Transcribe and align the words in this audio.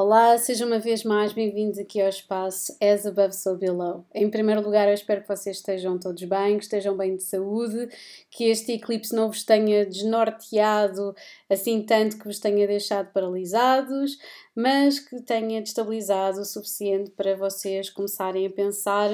Olá, 0.00 0.38
sejam 0.38 0.68
uma 0.68 0.78
vez 0.78 1.02
mais 1.02 1.32
bem-vindos 1.32 1.76
aqui 1.76 2.00
ao 2.00 2.08
espaço 2.08 2.72
As 2.80 3.04
Above 3.04 3.34
So 3.34 3.56
Below. 3.56 4.06
Em 4.14 4.30
primeiro 4.30 4.62
lugar, 4.62 4.86
eu 4.86 4.94
espero 4.94 5.22
que 5.22 5.26
vocês 5.26 5.56
estejam 5.56 5.98
todos 5.98 6.22
bem, 6.22 6.56
que 6.56 6.62
estejam 6.62 6.96
bem 6.96 7.16
de 7.16 7.24
saúde, 7.24 7.88
que 8.30 8.44
este 8.44 8.74
eclipse 8.74 9.12
não 9.12 9.26
vos 9.26 9.42
tenha 9.42 9.84
desnorteado 9.84 11.16
assim 11.50 11.82
tanto 11.82 12.16
que 12.16 12.26
vos 12.26 12.38
tenha 12.38 12.64
deixado 12.64 13.12
paralisados, 13.12 14.16
mas 14.54 15.00
que 15.00 15.20
tenha 15.20 15.60
destabilizado 15.60 16.42
o 16.42 16.44
suficiente 16.44 17.10
para 17.10 17.34
vocês 17.34 17.90
começarem 17.90 18.46
a 18.46 18.50
pensar 18.50 19.10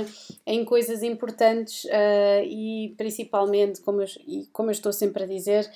em 0.46 0.66
coisas 0.66 1.03
importantes 1.03 1.85
uh, 1.85 2.45
e 2.45 2.95
principalmente, 2.98 3.80
como 3.80 4.03
eu, 4.03 4.09
e 4.27 4.46
como 4.53 4.69
eu 4.69 4.73
estou 4.73 4.93
sempre 4.93 5.23
a 5.23 5.27
dizer, 5.27 5.66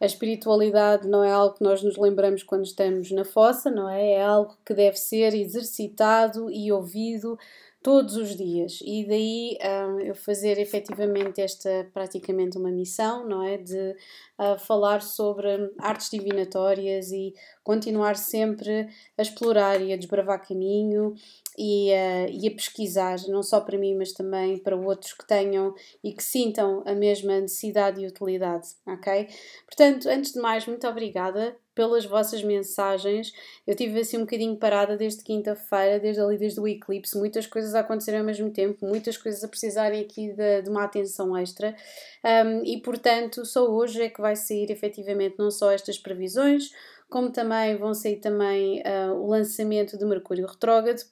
a 0.00 0.06
espiritualidade 0.06 1.08
não 1.08 1.24
é 1.24 1.30
algo 1.30 1.54
que 1.54 1.64
nós 1.64 1.82
nos 1.82 1.96
lembramos 1.96 2.42
quando 2.42 2.64
estamos 2.64 3.10
na 3.10 3.24
fossa, 3.24 3.70
não 3.70 3.88
é? 3.88 4.12
É 4.12 4.22
algo 4.22 4.56
que 4.64 4.74
deve 4.74 4.96
ser 4.96 5.34
exercitado 5.34 6.50
e 6.50 6.70
ouvido 6.70 7.38
todos 7.86 8.16
os 8.16 8.36
dias. 8.36 8.80
E 8.84 9.06
daí 9.06 9.56
um, 9.62 10.00
eu 10.00 10.14
fazer 10.14 10.58
efetivamente 10.58 11.40
esta 11.40 11.88
praticamente 11.94 12.58
uma 12.58 12.70
missão, 12.70 13.26
não 13.26 13.42
é? 13.42 13.56
De 13.58 13.96
uh, 14.38 14.58
falar 14.58 15.00
sobre 15.00 15.72
artes 15.78 16.10
divinatórias 16.10 17.12
e 17.12 17.32
continuar 17.62 18.16
sempre 18.16 18.88
a 19.16 19.22
explorar 19.22 19.80
e 19.80 19.92
a 19.92 19.96
desbravar 19.96 20.46
caminho 20.46 21.14
e, 21.56 21.90
e 21.90 22.48
a 22.48 22.50
pesquisar, 22.50 23.16
não 23.28 23.42
só 23.42 23.60
para 23.60 23.78
mim, 23.78 23.94
mas 23.94 24.12
também 24.12 24.58
para 24.58 24.76
outros 24.76 25.12
que 25.12 25.26
tenham 25.26 25.74
e 26.02 26.12
que 26.12 26.22
sintam 26.22 26.82
a 26.86 26.94
mesma 26.94 27.40
necessidade 27.40 28.00
e 28.00 28.06
utilidade, 28.06 28.68
ok? 28.86 29.28
Portanto, 29.66 30.08
antes 30.08 30.32
de 30.32 30.40
mais, 30.40 30.66
muito 30.66 30.86
obrigada 30.86 31.56
pelas 31.76 32.06
vossas 32.06 32.42
mensagens. 32.42 33.32
Eu 33.66 33.76
tive 33.76 34.00
assim 34.00 34.16
um 34.16 34.20
bocadinho 34.20 34.56
parada 34.56 34.96
desde 34.96 35.22
quinta-feira, 35.22 36.00
desde 36.00 36.22
ali, 36.22 36.38
desde 36.38 36.58
o 36.58 36.66
eclipse, 36.66 37.18
muitas 37.18 37.46
coisas 37.46 37.74
a 37.74 37.80
acontecerem 37.80 38.20
ao 38.20 38.26
mesmo 38.26 38.50
tempo, 38.50 38.86
muitas 38.86 39.18
coisas 39.18 39.44
a 39.44 39.48
precisarem 39.48 40.00
aqui 40.00 40.32
de, 40.32 40.62
de 40.62 40.70
uma 40.70 40.84
atenção 40.84 41.36
extra. 41.36 41.76
Um, 42.24 42.64
e 42.64 42.80
portanto, 42.80 43.44
só 43.44 43.70
hoje 43.70 44.02
é 44.02 44.08
que 44.08 44.22
vai 44.22 44.34
sair 44.34 44.70
efetivamente 44.70 45.36
não 45.38 45.50
só 45.50 45.70
estas 45.70 45.98
previsões, 45.98 46.70
como 47.10 47.30
também 47.30 47.76
vão 47.76 47.92
sair 47.92 48.16
também 48.16 48.80
uh, 48.80 49.12
o 49.12 49.28
lançamento 49.28 49.98
de 49.98 50.04
Mercúrio 50.06 50.46
Retrógrado 50.46 51.02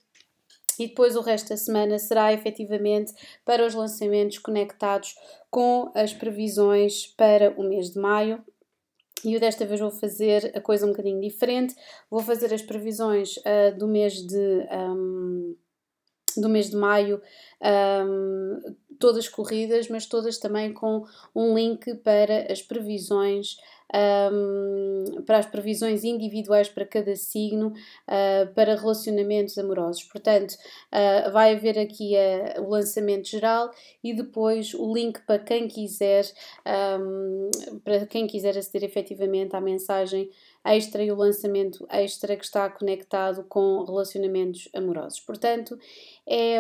e 0.79 0.89
depois 0.89 1.17
o 1.17 1.21
resto 1.21 1.51
da 1.51 1.57
semana 1.57 1.99
será 1.99 2.33
efetivamente 2.33 3.13
para 3.45 3.65
os 3.65 3.75
lançamentos 3.75 4.39
conectados 4.39 5.15
com 5.51 5.91
as 5.95 6.13
previsões 6.13 7.07
para 7.07 7.55
o 7.57 7.63
mês 7.63 7.91
de 7.91 7.99
maio. 7.99 8.43
E 9.25 9.35
eu 9.35 9.41
desta 9.41 9.65
vez 9.65 9.81
vou 9.81 9.91
fazer 9.91 10.53
a 10.55 10.61
coisa 10.61 10.85
um 10.85 10.91
bocadinho 10.91 11.21
diferente. 11.21 11.75
Vou 12.11 12.21
fazer 12.21 12.53
as 12.53 12.61
previsões 12.61 13.37
uh, 13.39 13.77
do 13.79 13.89
mês 13.89 14.15
de. 14.15 14.67
Um, 14.71 15.57
do 16.37 16.49
mês 16.49 16.69
de 16.69 16.77
maio, 16.77 17.23
um, 17.63 18.61
todas 18.99 19.29
corridas, 19.29 19.89
mas 19.89 20.07
todas 20.07 20.39
também 20.39 20.73
com 20.73 21.05
um 21.35 21.55
link 21.55 21.95
para 21.97 22.51
as 22.53 22.61
previsões 22.61 23.57
um, 23.93 25.23
para 25.27 25.39
as 25.39 25.47
previsões 25.47 26.05
individuais 26.05 26.69
para 26.69 26.85
cada 26.85 27.15
signo, 27.17 27.69
uh, 27.69 28.53
para 28.55 28.77
relacionamentos 28.77 29.57
amorosos. 29.59 30.05
Portanto, 30.05 30.53
uh, 30.53 31.31
vai 31.33 31.55
haver 31.55 31.79
aqui 31.79 32.15
uh, 32.15 32.63
o 32.63 32.71
lançamento 32.71 33.29
geral 33.29 33.71
e 34.03 34.15
depois 34.15 34.75
o 34.75 34.93
link 34.93 35.21
para 35.27 35.39
quem 35.39 35.69
quiser, 35.69 36.25
um, 37.01 37.51
para 37.83 38.07
quem 38.07 38.27
quiser 38.27 38.57
aceder 38.57 38.89
efetivamente 38.89 39.55
à 39.55 39.61
mensagem 39.61 40.31
extra 40.65 41.03
e 41.03 41.13
o 41.13 41.17
lançamento 41.17 41.87
extra 41.91 42.37
que 42.37 42.45
está 42.45 42.71
conectado 42.71 43.45
com 43.45 43.85
relacionamentos 43.85 44.69
amorosos. 44.75 45.21
Portanto, 45.21 45.79
é, 46.27 46.57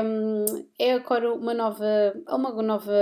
é 0.78 0.92
agora 0.92 1.32
uma 1.32 1.54
nova, 1.54 1.86
uma 2.28 2.62
nova, 2.62 2.92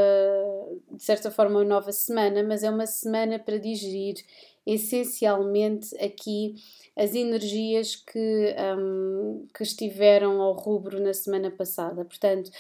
de 0.91 1.03
certa 1.03 1.31
forma, 1.31 1.59
uma 1.59 1.65
nova 1.65 1.91
semana, 1.91 2.43
mas 2.43 2.63
é 2.63 2.71
uma 2.71 2.87
semana 2.87 3.39
para 3.39 3.59
digerir 3.59 4.17
essencialmente 4.65 5.95
aqui 5.97 6.55
as 6.97 7.15
energias 7.15 7.97
que, 7.97 8.55
um, 8.79 9.47
que 9.53 9.63
estiveram 9.63 10.41
ao 10.41 10.53
rubro 10.53 11.01
na 11.01 11.13
semana 11.13 11.51
passada. 11.51 12.05
Portanto, 12.05 12.51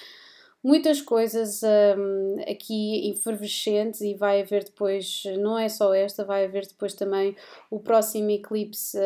muitas 0.62 1.00
coisas 1.00 1.60
um, 1.62 2.36
aqui 2.42 3.10
efervescentes 3.10 4.00
e 4.00 4.14
vai 4.14 4.40
haver 4.42 4.64
depois, 4.64 5.24
não 5.38 5.58
é 5.58 5.68
só 5.68 5.92
esta, 5.92 6.24
vai 6.24 6.44
haver 6.44 6.66
depois 6.66 6.94
também 6.94 7.36
o 7.70 7.80
próximo 7.80 8.30
eclipse 8.30 8.96
uh, 8.96 9.00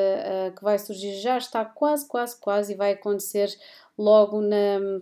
uh, 0.49 0.55
que 0.55 0.63
vai 0.63 0.79
surgir, 0.79 1.15
já 1.21 1.39
está 1.39 1.65
quase, 1.65 2.07
quase, 2.07 2.39
quase 2.39 2.73
e 2.75 2.77
vai 2.77 2.93
acontecer 2.93 3.49
logo 3.97 4.41
na 4.41 5.01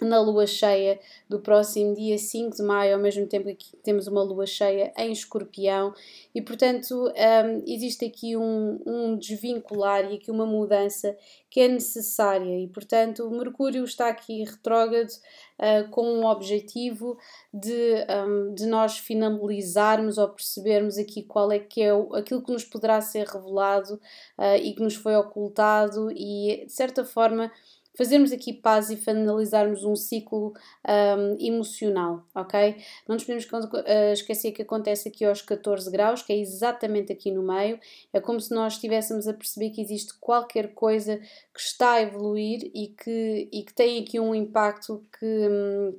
na 0.00 0.20
lua 0.20 0.46
cheia 0.46 0.98
do 1.28 1.40
próximo 1.40 1.94
dia 1.94 2.16
5 2.16 2.56
de 2.56 2.62
maio, 2.62 2.94
ao 2.94 3.00
mesmo 3.00 3.26
tempo 3.26 3.54
que 3.54 3.76
temos 3.78 4.06
uma 4.06 4.22
lua 4.22 4.46
cheia 4.46 4.92
em 4.96 5.12
escorpião, 5.12 5.92
e 6.34 6.40
portanto 6.40 6.94
um, 6.94 7.62
existe 7.66 8.04
aqui 8.04 8.36
um, 8.36 8.80
um 8.86 9.16
desvincular 9.16 10.10
e 10.10 10.16
aqui 10.16 10.30
uma 10.30 10.46
mudança 10.46 11.16
que 11.50 11.60
é 11.60 11.68
necessária, 11.68 12.58
e 12.58 12.68
portanto 12.68 13.26
o 13.26 13.30
Mercúrio 13.30 13.84
está 13.84 14.08
aqui 14.08 14.44
retrógrado 14.44 15.10
uh, 15.10 15.88
com 15.90 16.06
um 16.06 16.26
objetivo 16.26 17.18
de, 17.52 18.06
um, 18.26 18.54
de 18.54 18.66
nós 18.66 18.98
finalizarmos 18.98 20.18
ou 20.18 20.28
percebermos 20.28 20.98
aqui 20.98 21.22
qual 21.22 21.50
é 21.50 21.58
que 21.58 21.82
é 21.82 21.92
o, 21.92 22.14
aquilo 22.14 22.42
que 22.42 22.52
nos 22.52 22.64
poderá 22.64 23.00
ser 23.00 23.26
revelado 23.26 23.94
uh, 24.38 24.56
e 24.62 24.74
que 24.74 24.82
nos 24.82 24.94
foi 24.94 25.16
ocultado, 25.16 26.10
e 26.12 26.64
de 26.66 26.72
certa 26.72 27.04
forma 27.04 27.50
fazermos 27.98 28.30
aqui 28.30 28.52
paz 28.52 28.90
e 28.90 28.96
finalizarmos 28.96 29.82
um 29.82 29.96
ciclo 29.96 30.54
um, 30.88 31.36
emocional, 31.40 32.24
ok? 32.32 32.76
Não 33.08 33.16
nos 33.16 33.24
podemos 33.24 33.44
uh, 33.44 34.12
esquecer 34.12 34.52
que 34.52 34.62
acontece 34.62 35.08
aqui 35.08 35.24
aos 35.24 35.42
14 35.42 35.90
graus, 35.90 36.22
que 36.22 36.32
é 36.32 36.38
exatamente 36.38 37.12
aqui 37.12 37.32
no 37.32 37.42
meio, 37.42 37.80
é 38.12 38.20
como 38.20 38.40
se 38.40 38.54
nós 38.54 38.74
estivéssemos 38.74 39.26
a 39.26 39.34
perceber 39.34 39.70
que 39.70 39.82
existe 39.82 40.14
qualquer 40.20 40.74
coisa 40.74 41.18
que 41.18 41.60
está 41.60 41.94
a 41.94 42.02
evoluir 42.02 42.70
e 42.72 42.94
que, 42.96 43.48
e 43.52 43.64
que 43.64 43.74
tem 43.74 44.00
aqui 44.00 44.20
um 44.20 44.32
impacto 44.32 45.04
que. 45.18 45.26
Um, 45.26 45.98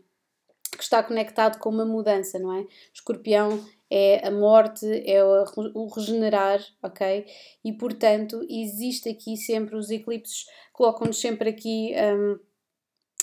que 0.78 0.84
está 0.84 1.04
conectado 1.04 1.60
com 1.60 1.70
uma 1.70 1.84
mudança, 1.84 2.40
não 2.40 2.54
é? 2.54 2.66
Escorpião 2.94 3.60
é 3.90 4.28
a 4.28 4.32
morte, 4.32 4.86
é 5.06 5.24
o 5.24 5.88
regenerar, 5.88 6.64
ok? 6.84 7.26
E 7.64 7.74
portanto, 7.74 8.46
existe 8.50 9.10
aqui 9.10 9.36
sempre 9.36 9.76
os 9.76 9.90
eclipses, 9.90 10.46
colocam-nos 10.74 11.20
sempre 11.20 11.50
aqui 11.50 11.94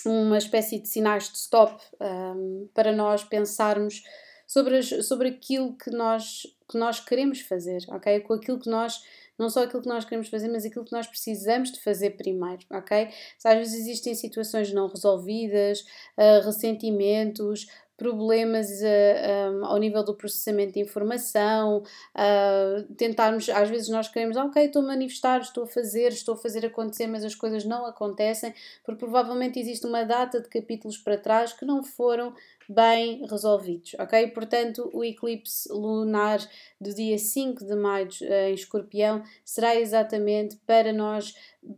um, 0.04 0.28
uma 0.28 0.38
espécie 0.38 0.78
de 0.78 0.88
sinais 0.88 1.30
de 1.30 1.38
stop 1.38 1.80
um, 2.00 2.68
para 2.74 2.92
nós 2.92 3.22
pensarmos 3.24 4.02
sobre, 4.46 4.78
as, 4.78 4.88
sobre 5.06 5.28
aquilo 5.28 5.76
que 5.76 5.90
nós, 5.90 6.42
que 6.70 6.78
nós 6.78 7.00
queremos 7.00 7.40
fazer, 7.40 7.84
ok? 7.88 8.20
Com 8.20 8.34
aquilo 8.34 8.58
que 8.58 8.70
nós 8.70 9.00
não 9.38 9.50
só 9.50 9.64
aquilo 9.64 9.82
que 9.82 9.88
nós 9.88 10.04
queremos 10.04 10.28
fazer, 10.28 10.48
mas 10.48 10.64
aquilo 10.64 10.84
que 10.84 10.92
nós 10.92 11.06
precisamos 11.06 11.70
de 11.70 11.80
fazer 11.82 12.10
primeiro, 12.10 12.64
ok? 12.70 13.08
Às 13.44 13.58
vezes 13.58 13.80
existem 13.80 14.14
situações 14.14 14.72
não 14.72 14.88
resolvidas, 14.88 15.80
uh, 16.16 16.44
ressentimentos, 16.44 17.66
problemas 17.96 18.68
uh, 18.68 18.84
eh, 18.84 19.50
um, 19.50 19.64
ao 19.64 19.78
nível 19.78 20.04
do 20.04 20.14
processamento 20.14 20.74
de 20.74 20.80
informação, 20.80 21.82
uh, 22.14 22.82
tentarmos, 22.94 23.48
às 23.48 23.70
vezes 23.70 23.88
nós 23.88 24.08
queremos, 24.08 24.36
ok, 24.36 24.66
estou 24.66 24.82
a 24.82 24.86
manifestar, 24.86 25.40
estou 25.40 25.64
a 25.64 25.66
fazer, 25.66 26.08
estou 26.08 26.34
a 26.34 26.36
fazer 26.36 26.66
acontecer, 26.66 27.06
mas 27.06 27.24
as 27.24 27.34
coisas 27.34 27.64
não 27.64 27.86
acontecem, 27.86 28.54
porque 28.84 28.98
provavelmente 28.98 29.58
existe 29.58 29.86
uma 29.86 30.04
data 30.04 30.40
de 30.40 30.48
capítulos 30.48 30.98
para 30.98 31.16
trás 31.16 31.52
que 31.52 31.64
não 31.64 31.82
foram 31.82 32.34
bem 32.68 33.26
resolvidos, 33.26 33.94
ok? 33.98 34.28
Portanto, 34.28 34.90
o 34.92 35.04
eclipse 35.04 35.68
lunar 35.72 36.38
do 36.80 36.94
dia 36.94 37.18
5 37.18 37.64
de 37.64 37.74
maio 37.74 38.08
em 38.48 38.54
escorpião 38.54 39.22
será 39.44 39.76
exatamente 39.76 40.56
para 40.66 40.92
nós 40.92 41.34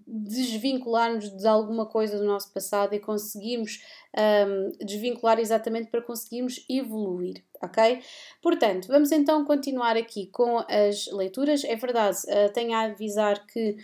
desvincularmos 0.07 1.31
de 1.31 1.47
alguma 1.47 1.87
coisa 1.87 2.19
do 2.19 2.25
nosso 2.25 2.53
passado 2.53 2.95
e 2.95 3.01
conseguirmos 3.01 3.83
um, 4.17 4.85
desvincular 4.85 5.39
exatamente 5.39 5.91
para 5.91 6.03
conseguirmos 6.03 6.65
evoluir, 6.69 7.43
ok? 7.63 8.03
Portanto, 8.43 8.89
vamos 8.89 9.13
então 9.13 9.45
continuar 9.45 9.97
aqui 9.97 10.27
com 10.27 10.59
as 10.69 11.07
leituras. 11.13 11.65
É 11.65 11.77
verdade, 11.77 12.19
uh, 12.27 12.53
tenho 12.53 12.75
a 12.75 12.83
avisar 12.83 13.47
que 13.47 13.77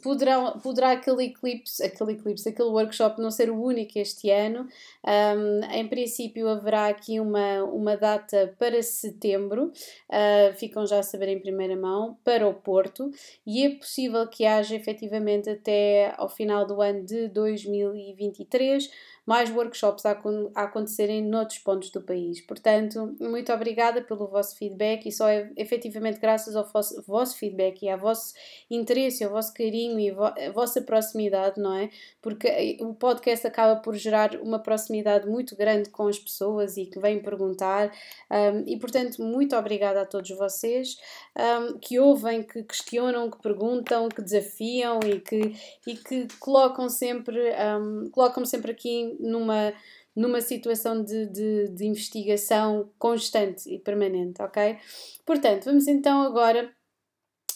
poderá, 0.00 0.52
poderá 0.52 0.92
aquele 0.92 1.24
eclipse, 1.24 1.82
aquele 1.82 2.12
eclipse, 2.12 2.48
aquele 2.48 2.68
workshop 2.68 3.20
não 3.20 3.30
ser 3.30 3.50
o 3.50 3.60
único 3.60 3.98
este 3.98 4.30
ano. 4.30 4.66
Um, 5.04 5.64
em 5.72 5.88
princípio 5.88 6.48
haverá 6.48 6.88
aqui 6.88 7.20
uma, 7.20 7.64
uma 7.64 7.96
data 7.96 8.54
para 8.58 8.82
setembro, 8.82 9.66
uh, 9.66 10.54
ficam 10.56 10.86
já 10.86 10.98
a 10.98 11.02
saber 11.02 11.28
em 11.28 11.40
primeira 11.40 11.76
mão, 11.76 12.16
para 12.24 12.48
o 12.48 12.54
Porto, 12.54 13.10
e 13.46 13.64
é 13.64 13.70
possível 13.70 14.26
que 14.26 14.44
haja 14.44 14.74
efetivamente 14.74 15.50
até 15.50 16.14
ao 16.16 16.28
final 16.28 16.66
do 16.66 16.80
ano 16.80 17.04
de 17.04 17.28
2023 17.28 18.90
mais 19.26 19.50
workshops 19.50 20.04
a, 20.04 20.20
a 20.54 20.62
acontecerem 20.64 21.22
noutros 21.22 21.58
pontos 21.58 21.90
do 21.90 22.00
país. 22.02 22.40
Portanto, 22.40 23.16
muito 23.20 23.52
obrigada 23.52 24.02
pelo 24.02 24.26
vosso 24.26 24.56
feedback 24.56 25.06
e 25.08 25.12
só 25.12 25.28
é 25.28 25.50
efetivamente 25.56 26.20
graças 26.20 26.54
ao 26.54 26.64
vosso, 26.64 27.02
vosso 27.06 27.38
feedback 27.38 27.82
e 27.82 27.88
ao 27.88 27.98
vosso 27.98 28.34
interesse, 28.70 29.24
ao 29.24 29.30
vosso 29.30 29.54
carinho 29.54 29.98
e 29.98 30.10
a 30.10 30.52
vossa 30.52 30.82
proximidade, 30.82 31.60
não 31.60 31.74
é? 31.74 31.88
Porque 32.20 32.46
eh, 32.48 32.76
o 32.80 32.94
podcast 32.94 33.46
acaba 33.46 33.80
por 33.80 33.94
gerar 33.94 34.36
uma 34.36 34.58
proximidade 34.58 35.26
muito 35.26 35.56
grande 35.56 35.90
com 35.90 36.06
as 36.06 36.18
pessoas 36.18 36.76
e 36.76 36.86
que 36.86 36.98
vêm 36.98 37.22
perguntar. 37.22 37.92
Um, 38.30 38.64
e 38.66 38.78
portanto, 38.78 39.22
muito 39.22 39.56
obrigada 39.56 40.02
a 40.02 40.06
todos 40.06 40.30
vocês 40.30 40.96
um, 41.38 41.78
que 41.78 41.98
ouvem, 41.98 42.42
que 42.42 42.62
questionam, 42.62 43.30
que 43.30 43.40
perguntam, 43.40 44.08
que 44.08 44.22
desafiam 44.22 45.00
e 45.04 45.20
que, 45.20 45.54
e 45.86 45.96
que 45.96 46.26
colocam 46.38 46.88
sempre, 46.88 47.38
um, 47.78 48.10
colocam 48.10 48.44
sempre 48.44 48.72
aqui 48.72 49.13
numa 49.20 49.72
numa 50.16 50.40
situação 50.40 51.02
de, 51.02 51.26
de, 51.26 51.68
de 51.70 51.86
investigação 51.86 52.88
constante 52.98 53.68
e 53.68 53.80
permanente, 53.80 54.40
ok? 54.40 54.78
Portanto, 55.26 55.64
vamos 55.64 55.88
então 55.88 56.22
agora 56.22 56.72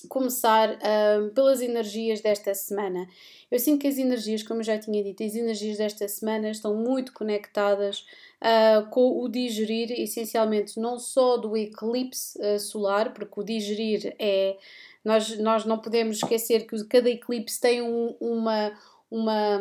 começar 0.08 0.70
uh, 0.74 1.30
pelas 1.34 1.60
energias 1.60 2.20
desta 2.20 2.54
semana. 2.54 3.08
Eu 3.50 3.58
sinto 3.58 3.80
que 3.80 3.88
as 3.88 3.98
energias, 3.98 4.42
como 4.42 4.60
eu 4.60 4.64
já 4.64 4.78
tinha 4.78 5.02
dito, 5.02 5.22
as 5.22 5.34
energias 5.34 5.78
desta 5.78 6.06
semana 6.06 6.50
estão 6.50 6.74
muito 6.74 7.12
conectadas 7.12 8.04
uh, 8.42 8.88
com 8.90 9.20
o 9.20 9.28
digerir, 9.28 9.90
essencialmente 9.92 10.78
não 10.78 10.98
só 10.98 11.36
do 11.36 11.56
eclipse 11.56 12.38
uh, 12.40 12.58
solar, 12.58 13.12
porque 13.12 13.40
o 13.40 13.44
digerir 13.44 14.14
é. 14.18 14.56
Nós, 15.04 15.38
nós 15.38 15.64
não 15.64 15.78
podemos 15.78 16.16
esquecer 16.18 16.66
que 16.66 16.84
cada 16.84 17.08
eclipse 17.08 17.58
tem 17.58 17.80
um, 17.80 18.14
uma 18.20 18.72
uma, 19.10 19.58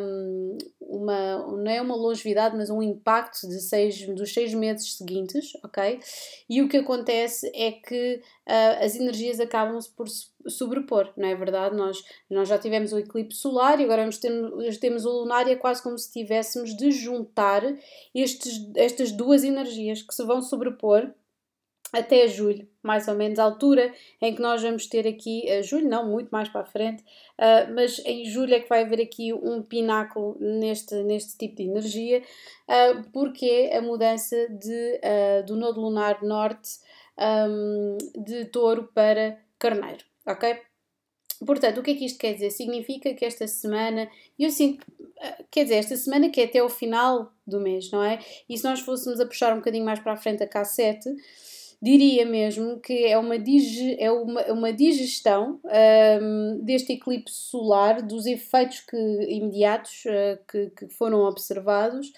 uma, 0.82 1.38
não 1.58 1.72
é 1.72 1.82
uma 1.82 1.96
longevidade, 1.96 2.56
mas 2.56 2.70
um 2.70 2.82
impacto 2.82 3.48
de 3.48 3.62
seis, 3.62 4.06
dos 4.08 4.34
seis 4.34 4.54
meses 4.54 4.98
seguintes, 4.98 5.54
ok? 5.64 6.00
E 6.50 6.62
o 6.62 6.68
que 6.68 6.78
acontece 6.78 7.50
é 7.56 7.72
que 7.72 8.22
uh, 8.48 8.84
as 8.84 8.96
energias 8.96 9.40
acabam-se 9.40 9.90
por 9.90 10.08
sobrepor, 10.50 11.14
não 11.16 11.28
é 11.28 11.36
verdade? 11.36 11.76
Nós, 11.76 12.04
nós 12.30 12.50
já 12.50 12.58
tivemos 12.58 12.92
o 12.92 13.00
eclipse 13.00 13.40
solar 13.40 13.80
e 13.80 13.84
agora 13.84 14.02
vamos 14.02 14.20
temos 14.80 15.06
o 15.06 15.12
lunar 15.22 15.48
e 15.48 15.52
é 15.52 15.56
quase 15.56 15.82
como 15.82 15.98
se 15.98 16.12
tivéssemos 16.12 16.76
de 16.76 16.92
juntar 16.92 17.64
estes, 18.14 18.70
estas 18.76 19.12
duas 19.12 19.44
energias 19.44 20.02
que 20.02 20.14
se 20.14 20.24
vão 20.26 20.42
sobrepor 20.42 21.10
até 21.94 22.28
julho, 22.28 22.68
mais 22.84 23.08
ou 23.08 23.16
menos, 23.16 23.40
a 23.40 23.44
altura 23.44 23.94
em 24.22 24.36
que 24.36 24.42
nós 24.42 24.62
vamos 24.62 24.88
ter 24.88 25.08
aqui, 25.08 25.46
uh, 25.48 25.64
julho 25.64 25.88
não, 25.88 26.10
muito 26.10 26.30
mais 26.30 26.50
para 26.50 26.62
a 26.62 26.66
frente, 26.66 27.02
uh, 27.02 27.74
mas 27.74 28.00
em 28.06 28.26
julho 28.26 28.54
é 28.54 28.60
que 28.60 28.70
vai 28.70 28.84
haver 28.84 29.02
aqui 29.02 29.34
um 29.34 29.62
pináculo 29.62 30.38
neste, 30.40 30.96
neste 31.04 31.38
tipo 31.38 31.56
de 31.56 31.64
energia, 31.64 32.22
uh, 32.68 33.04
porque 33.12 33.46
é 33.46 33.78
a 33.78 33.82
mudança 33.82 34.36
de, 34.50 35.00
do 35.46 35.56
nodo 35.56 35.80
lunar 35.80 36.22
norte 36.24 36.80
um, 37.18 37.98
de 38.16 38.46
touro 38.46 38.90
para 38.94 39.40
carneiro, 39.58 40.04
ok? 40.26 40.60
Portanto, 41.46 41.80
o 41.80 41.84
que 41.84 41.92
é 41.92 41.96
que 41.96 42.06
isto 42.06 42.18
quer 42.18 42.34
dizer? 42.34 42.50
Significa 42.50 43.14
que 43.14 43.24
esta 43.24 43.48
semana, 43.48 44.10
eu 44.40 44.50
sinto, 44.50 44.86
quer 45.52 45.64
dizer, 45.64 45.76
esta 45.76 45.96
semana 45.96 46.30
que 46.30 46.42
é 46.42 46.46
até 46.46 46.64
o 46.64 46.70
final 46.70 47.32
do 47.46 47.60
mês, 47.60 47.92
não 47.92 48.04
é? 48.04 48.20
E 48.50 48.58
se 48.58 48.64
nós 48.64 48.80
fôssemos 48.80 49.20
a 49.20 49.26
puxar 49.26 49.54
um 49.54 49.58
bocadinho 49.58 49.86
mais 49.86 50.00
para 50.00 50.14
a 50.14 50.18
frente 50.18 50.44
a 50.44 50.48
K7, 50.48 51.16
diria 51.82 52.26
mesmo 52.26 52.80
que 52.80 53.06
é 53.06 53.18
uma, 53.18 53.38
dig, 53.38 53.96
é 54.00 54.12
uma, 54.12 54.42
uma 54.52 54.74
digestão 54.74 55.60
um, 56.22 56.60
deste 56.64 56.94
eclipse 56.94 57.36
solar, 57.36 58.02
dos 58.02 58.26
efeitos 58.26 58.82
que, 58.82 58.98
imediatos 59.30 60.04
uh, 60.06 60.40
que, 60.50 60.72
que, 60.72 60.88
foram 60.90 61.20
observados. 61.20 62.12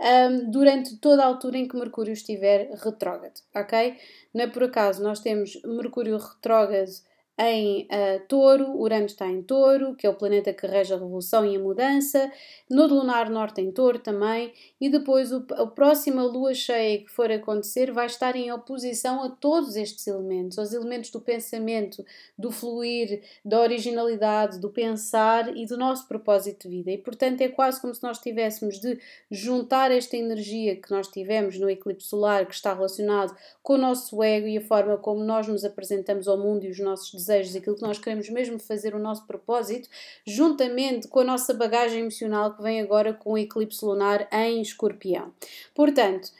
Um, 0.00 0.50
durante 0.50 0.96
toda 0.96 1.22
a 1.22 1.26
altura 1.26 1.56
em 1.56 1.68
que 1.68 1.76
Mercúrio 1.76 2.12
estiver 2.12 2.70
retrógrado, 2.82 3.40
ok? 3.54 3.96
Não 4.34 4.44
é 4.44 4.46
por 4.48 4.64
acaso, 4.64 5.02
nós 5.02 5.20
temos 5.20 5.60
Mercúrio 5.64 6.18
retrógrado 6.18 6.90
em 7.36 7.82
uh, 7.82 8.26
Touro, 8.28 8.76
Urano 8.78 9.06
está 9.06 9.26
em 9.26 9.42
Touro, 9.42 9.96
que 9.96 10.06
é 10.06 10.10
o 10.10 10.14
planeta 10.14 10.52
que 10.52 10.66
rege 10.66 10.94
a 10.94 10.96
revolução 10.96 11.44
e 11.44 11.56
a 11.56 11.58
mudança, 11.58 12.30
no 12.70 12.86
lunar 12.86 13.28
norte 13.28 13.60
em 13.60 13.72
Touro 13.72 13.98
também, 13.98 14.52
e 14.80 14.88
depois 14.88 15.32
o, 15.32 15.44
a 15.52 15.66
próxima 15.66 16.22
lua 16.22 16.54
cheia 16.54 16.98
que 16.98 17.10
for 17.10 17.30
acontecer 17.32 17.92
vai 17.92 18.06
estar 18.06 18.36
em 18.36 18.52
oposição 18.52 19.22
a 19.22 19.30
todos 19.30 19.74
estes 19.74 20.06
elementos, 20.06 20.58
aos 20.58 20.72
elementos 20.72 21.10
do 21.10 21.20
pensamento, 21.20 22.04
do 22.38 22.52
fluir, 22.52 23.22
da 23.44 23.60
originalidade, 23.60 24.60
do 24.60 24.70
pensar 24.70 25.56
e 25.56 25.66
do 25.66 25.76
nosso 25.76 26.06
propósito 26.06 26.68
de 26.68 26.76
vida. 26.76 26.92
E 26.92 26.98
portanto 26.98 27.40
é 27.40 27.48
quase 27.48 27.80
como 27.80 27.94
se 27.94 28.02
nós 28.02 28.18
tivéssemos 28.18 28.78
de 28.78 28.98
juntar 29.28 29.90
esta 29.90 30.16
energia 30.16 30.76
que 30.76 30.90
nós 30.90 31.08
tivemos 31.08 31.58
no 31.58 31.68
eclipse 31.68 32.06
solar, 32.06 32.46
que 32.46 32.54
está 32.54 32.72
relacionado 32.72 33.36
com 33.60 33.74
o 33.74 33.78
nosso 33.78 34.22
ego 34.22 34.46
e 34.46 34.58
a 34.58 34.60
forma 34.60 34.96
como 34.96 35.24
nós 35.24 35.48
nos 35.48 35.64
apresentamos 35.64 36.28
ao 36.28 36.38
mundo 36.38 36.64
e 36.64 36.70
os 36.70 36.78
nossos 36.78 37.10
desejos, 37.12 37.23
aquilo 37.30 37.76
que 37.76 37.82
nós 37.82 37.98
queremos 37.98 38.28
mesmo 38.28 38.58
fazer, 38.58 38.94
o 38.94 38.98
nosso 38.98 39.26
propósito, 39.26 39.88
juntamente 40.26 41.08
com 41.08 41.20
a 41.20 41.24
nossa 41.24 41.54
bagagem 41.54 42.00
emocional 42.00 42.54
que 42.54 42.62
vem 42.62 42.80
agora 42.80 43.12
com 43.12 43.32
o 43.32 43.38
eclipse 43.38 43.84
lunar 43.84 44.28
em 44.32 44.60
escorpião. 44.60 45.32
Portanto, 45.74 46.30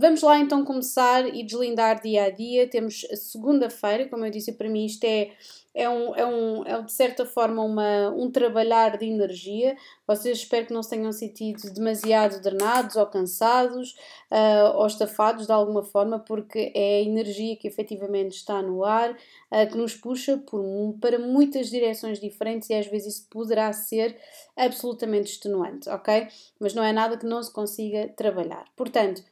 Vamos 0.00 0.22
lá 0.22 0.38
então 0.38 0.64
começar 0.64 1.26
e 1.34 1.42
deslindar 1.42 2.00
dia 2.00 2.24
a 2.24 2.30
dia. 2.30 2.68
Temos 2.68 3.04
segunda-feira, 3.14 4.06
como 4.06 4.24
eu 4.24 4.30
disse, 4.30 4.52
para 4.52 4.68
mim 4.68 4.84
isto 4.84 5.02
é 5.02 5.32
é, 5.78 5.88
um, 5.88 6.14
é, 6.16 6.26
um, 6.26 6.64
é 6.66 6.82
de 6.82 6.92
certa 6.92 7.24
forma 7.24 7.62
uma, 7.62 8.10
um 8.10 8.28
trabalhar 8.30 8.98
de 8.98 9.06
energia. 9.06 9.76
Vocês 10.06 10.38
espero 10.38 10.66
que 10.66 10.72
não 10.72 10.82
se 10.82 10.90
tenham 10.90 11.12
sentido 11.12 11.72
demasiado 11.72 12.42
drenados 12.42 12.96
ou 12.96 13.06
cansados 13.06 13.92
uh, 14.30 14.76
ou 14.76 14.86
estafados 14.88 15.46
de 15.46 15.52
alguma 15.52 15.84
forma, 15.84 16.18
porque 16.18 16.72
é 16.74 16.96
a 16.96 17.02
energia 17.02 17.56
que 17.56 17.68
efetivamente 17.68 18.32
está 18.32 18.60
no 18.60 18.84
ar 18.84 19.12
uh, 19.12 19.70
que 19.70 19.76
nos 19.76 19.94
puxa 19.94 20.36
por, 20.36 20.60
para 21.00 21.16
muitas 21.16 21.70
direções 21.70 22.18
diferentes 22.18 22.68
e 22.70 22.74
às 22.74 22.88
vezes 22.88 23.14
isso 23.14 23.28
poderá 23.30 23.72
ser 23.72 24.16
absolutamente 24.56 25.30
extenuante, 25.30 25.88
ok? 25.88 26.26
Mas 26.58 26.74
não 26.74 26.82
é 26.82 26.92
nada 26.92 27.16
que 27.16 27.26
não 27.26 27.40
se 27.40 27.52
consiga 27.52 28.08
trabalhar. 28.16 28.64
Portanto, 28.74 29.22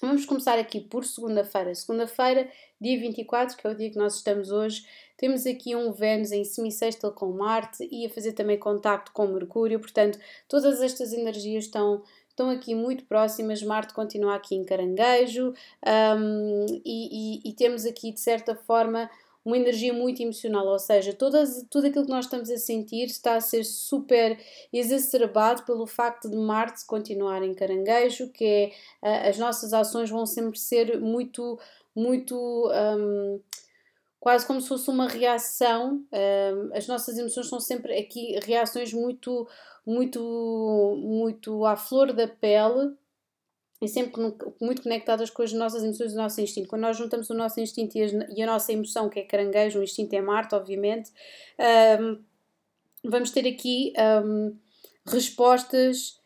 Vamos 0.00 0.24
começar 0.24 0.58
aqui 0.58 0.80
por 0.80 1.04
segunda-feira. 1.04 1.74
Segunda-feira, 1.74 2.48
dia 2.80 2.98
24, 2.98 3.54
que 3.54 3.66
é 3.66 3.70
o 3.70 3.74
dia 3.74 3.90
que 3.90 3.98
nós 3.98 4.16
estamos 4.16 4.50
hoje, 4.50 4.86
temos 5.18 5.44
aqui 5.44 5.76
um 5.76 5.92
Vênus 5.92 6.32
em 6.32 6.42
semissextil 6.42 7.12
com 7.12 7.30
Marte 7.32 7.86
e 7.90 8.06
a 8.06 8.08
fazer 8.08 8.32
também 8.32 8.58
contacto 8.58 9.12
com 9.12 9.26
Mercúrio, 9.26 9.78
portanto, 9.78 10.18
todas 10.48 10.80
estas 10.80 11.12
energias 11.12 11.64
estão, 11.64 12.02
estão 12.30 12.48
aqui 12.48 12.74
muito 12.74 13.04
próximas. 13.04 13.62
Marte 13.62 13.92
continua 13.92 14.36
aqui 14.36 14.54
em 14.54 14.64
caranguejo 14.64 15.52
um, 15.86 16.66
e, 16.82 17.42
e, 17.44 17.50
e 17.50 17.52
temos 17.52 17.84
aqui, 17.84 18.10
de 18.10 18.20
certa 18.20 18.56
forma, 18.56 19.10
uma 19.44 19.56
energia 19.56 19.92
muito 19.92 20.22
emocional, 20.22 20.66
ou 20.66 20.78
seja, 20.78 21.14
todas, 21.14 21.64
tudo 21.70 21.86
aquilo 21.86 22.04
que 22.04 22.10
nós 22.10 22.26
estamos 22.26 22.50
a 22.50 22.58
sentir 22.58 23.06
está 23.06 23.36
a 23.36 23.40
ser 23.40 23.64
super 23.64 24.38
exacerbado 24.72 25.64
pelo 25.64 25.86
facto 25.86 26.28
de 26.28 26.36
Marte 26.36 26.84
continuar 26.86 27.42
em 27.42 27.54
caranguejo, 27.54 28.30
que 28.30 28.72
é 29.02 29.28
as 29.28 29.38
nossas 29.38 29.72
ações 29.72 30.10
vão 30.10 30.26
sempre 30.26 30.58
ser 30.58 31.00
muito, 31.00 31.58
muito. 31.94 32.36
Um, 32.70 33.40
quase 34.20 34.46
como 34.46 34.60
se 34.60 34.68
fosse 34.68 34.90
uma 34.90 35.08
reação. 35.08 36.04
Um, 36.12 36.76
as 36.76 36.86
nossas 36.86 37.16
emoções 37.16 37.48
são 37.48 37.58
sempre 37.58 37.98
aqui 37.98 38.38
reações 38.44 38.92
muito, 38.92 39.48
muito, 39.86 40.96
muito 41.02 41.64
à 41.64 41.76
flor 41.76 42.12
da 42.12 42.28
pele 42.28 42.94
e 43.80 43.88
sempre 43.88 44.12
muito 44.60 44.82
conectadas 44.82 45.30
com 45.30 45.42
as 45.42 45.52
nossas 45.52 45.82
emoções 45.82 46.12
e 46.12 46.14
o 46.14 46.18
nosso 46.18 46.40
instinto. 46.40 46.68
Quando 46.68 46.82
nós 46.82 46.96
juntamos 46.96 47.30
o 47.30 47.34
nosso 47.34 47.60
instinto 47.60 47.96
e 47.96 48.42
a, 48.42 48.46
nossa 48.46 48.72
emoção, 48.72 49.08
que 49.08 49.20
é 49.20 49.22
caranguejo, 49.22 49.80
o 49.80 49.82
instinto 49.82 50.14
é 50.14 50.20
Marte, 50.20 50.54
obviamente, 50.54 51.10
um, 52.00 52.22
vamos 53.02 53.30
ter 53.30 53.48
aqui 53.48 53.92
um, 54.24 54.54
respostas 55.06 56.20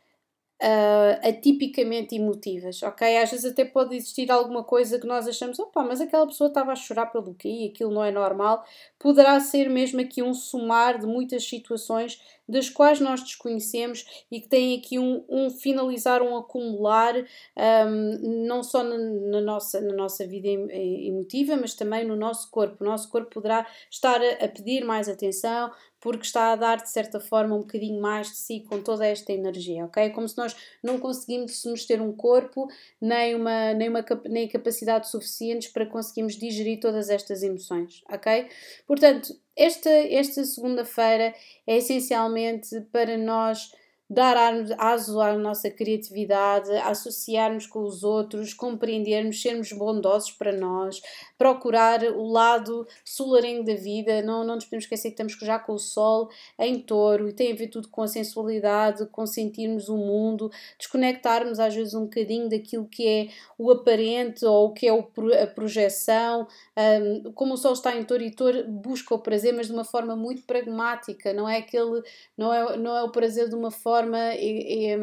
uh, 0.63 1.29
atipicamente 1.29 2.17
emotivas, 2.17 2.83
ok? 2.83 3.19
Às 3.19 3.31
vezes 3.31 3.45
até 3.45 3.65
pode 3.65 3.95
existir 3.95 4.31
alguma 4.31 4.65
coisa 4.65 4.99
que 4.99 5.07
nós 5.07 5.29
achamos, 5.29 5.59
opa, 5.59 5.83
mas 5.85 6.01
aquela 6.01 6.27
pessoa 6.27 6.49
estava 6.49 6.73
a 6.73 6.77
chorar 6.77 7.07
pelo 7.07 7.35
quê 7.35 7.49
e 7.49 7.69
aquilo 7.69 7.93
não 7.93 8.05
é 8.05 8.11
normal. 8.11 8.65
Poderá 8.99 9.39
ser 9.41 9.69
mesmo 9.69 10.01
aqui 10.01 10.23
um 10.23 10.35
somar 10.35 10.99
de 10.99 11.07
muitas 11.07 11.49
situações 11.49 12.21
das 12.49 12.69
quais 12.69 13.01
nós 13.01 13.23
desconhecemos 13.23 14.05
e 14.31 14.41
que 14.41 14.49
têm 14.49 14.79
aqui 14.79 14.99
um, 14.99 15.25
um 15.29 15.51
finalizar, 15.51 16.23
um 16.23 16.37
acumular, 16.37 17.15
um, 17.17 18.47
não 18.47 18.63
só 18.63 18.83
na, 18.83 18.97
na, 18.99 19.41
nossa, 19.41 19.81
na 19.81 19.95
nossa 19.95 20.27
vida 20.27 20.49
emotiva, 20.49 21.57
mas 21.57 21.75
também 21.75 22.05
no 22.05 22.17
nosso 22.17 22.51
corpo. 22.51 22.85
O 22.85 22.87
nosso 22.87 23.11
corpo 23.11 23.31
poderá 23.31 23.67
estar 23.91 24.21
a, 24.21 24.45
a 24.45 24.49
pedir 24.49 24.85
mais 24.85 25.09
atenção, 25.09 25.71
porque 26.05 26.27
está 26.27 26.53
a 26.53 26.57
dar 26.57 26.77
de 26.77 26.91
certa 26.91 27.19
forma 27.19 27.57
um 27.57 27.61
bocadinho 27.61 27.99
mais 27.99 28.29
de 28.29 28.37
si 28.37 28.61
com 28.61 28.83
toda 28.83 29.07
esta 29.07 29.33
energia, 29.33 29.87
ok? 29.87 30.11
Como 30.11 30.29
se 30.29 30.37
nós 30.37 30.55
não 30.83 30.99
conseguimos 30.99 31.63
ter 31.87 31.99
um 32.03 32.13
corpo 32.13 32.69
nem 33.01 33.35
uma, 33.35 33.73
nem 33.73 33.89
uma 33.89 34.05
nem 34.29 34.47
capacidade 34.47 35.09
suficientes 35.09 35.69
para 35.69 35.87
conseguirmos 35.87 36.37
digerir 36.37 36.79
todas 36.79 37.09
estas 37.09 37.43
emoções, 37.43 38.05
ok? 38.11 38.49
Portanto, 38.87 39.35
esta, 39.57 39.91
esta 39.91 40.45
segunda-feira 40.45 41.35
é 41.67 41.77
essencialmente 41.77 42.81
para 42.93 43.17
nós 43.17 43.71
dar 44.09 44.37
aso 44.79 45.21
à 45.21 45.37
nossa 45.37 45.71
criatividade, 45.71 46.71
associarmos 46.79 47.67
com 47.67 47.83
os 47.83 48.05
outros, 48.05 48.53
compreendermos, 48.53 49.41
sermos 49.41 49.73
bondosos 49.73 50.31
para 50.33 50.53
nós, 50.53 51.01
procurar 51.45 52.03
o 52.05 52.27
lado 52.27 52.89
solarengo 53.05 53.65
da 53.65 53.75
vida, 53.75 54.23
não, 54.23 54.43
não 54.45 54.55
nos 54.55 54.65
podemos 54.65 54.85
esquecer 54.85 55.11
que 55.11 55.23
estamos 55.23 55.35
já 55.35 55.59
com 55.59 55.75
o 55.75 55.79
Sol 55.79 56.31
em 56.59 56.81
touro 56.81 57.29
e 57.29 57.35
tem 57.35 57.53
a 57.53 57.55
ver 57.55 57.69
tudo 57.69 57.89
com 57.89 58.01
a 58.01 58.09
sensualidade, 58.09 59.05
com 59.09 59.27
sentirmos 59.27 59.91
o 59.91 59.97
mundo, 59.99 60.51
desconectarmos 60.79 61.61
às 61.61 61.75
vezes 61.75 61.93
um 61.93 62.05
bocadinho 62.05 62.49
daquilo 62.49 62.89
que 62.89 63.07
é 63.07 63.29
o 63.59 63.71
aparente 63.71 64.43
ou 64.47 64.69
o 64.69 64.73
que 64.73 64.89
é 64.89 65.43
a 65.43 65.47
projeção. 65.47 66.49
Um, 66.79 67.33
como 67.33 67.53
o 67.53 67.59
Sol 67.59 67.75
está 67.75 67.95
em 67.95 68.05
touro 68.05 68.23
e 68.23 68.31
touro 68.31 68.67
busca 68.67 69.15
o 69.15 69.19
prazer, 69.19 69.53
mas 69.53 69.67
de 69.67 69.75
uma 69.75 69.85
forma 69.85 70.17
muito 70.17 70.45
pragmática, 70.45 71.35
não 71.35 71.47
é 71.47 71.59
aquele, 71.59 72.03
não 72.39 72.55
é, 72.55 72.75
não 72.79 72.97
é 72.97 73.03
o 73.03 73.13
prazer 73.13 73.51
de 73.51 73.55
uma 73.55 73.71
forma. 73.71 74.17
É, 74.19 74.97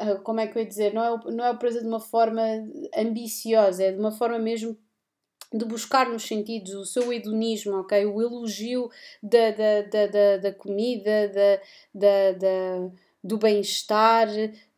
é, 0.00 0.14
como 0.24 0.40
é 0.40 0.48
que 0.48 0.58
eu 0.58 0.62
ia 0.62 0.68
dizer? 0.68 0.92
Não 0.92 1.04
é, 1.04 1.12
o, 1.12 1.30
não 1.30 1.44
é 1.44 1.50
o 1.52 1.58
prazer 1.58 1.82
de 1.82 1.88
uma 1.88 2.00
forma 2.00 2.42
ambiciosa, 2.96 3.84
é 3.84 3.92
de 3.92 4.00
uma 4.00 4.10
forma 4.10 4.40
mesmo 4.40 4.76
de 5.52 5.64
buscar 5.64 6.08
nos 6.08 6.26
sentidos 6.26 6.74
o 6.74 6.84
seu 6.84 7.12
hedonismo, 7.12 7.80
ok? 7.80 8.06
O 8.06 8.20
elogio 8.20 8.90
da, 9.22 9.50
da, 9.50 9.82
da, 9.82 10.06
da, 10.06 10.36
da 10.38 10.52
comida, 10.52 11.28
da, 11.28 11.60
da, 11.94 12.32
da 12.32 12.90
do 13.24 13.38
bem-estar, 13.38 14.26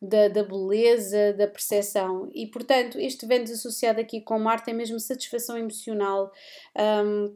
da, 0.00 0.28
da 0.28 0.42
beleza, 0.42 1.32
da 1.32 1.46
percepção. 1.46 2.30
E, 2.34 2.46
portanto, 2.46 2.98
este 3.00 3.24
Vênus 3.24 3.50
associado 3.50 4.00
aqui 4.00 4.20
com 4.20 4.38
Marte 4.38 4.70
é 4.70 4.74
mesmo 4.74 5.00
satisfação 5.00 5.56
emocional 5.56 6.30
um, 6.76 7.34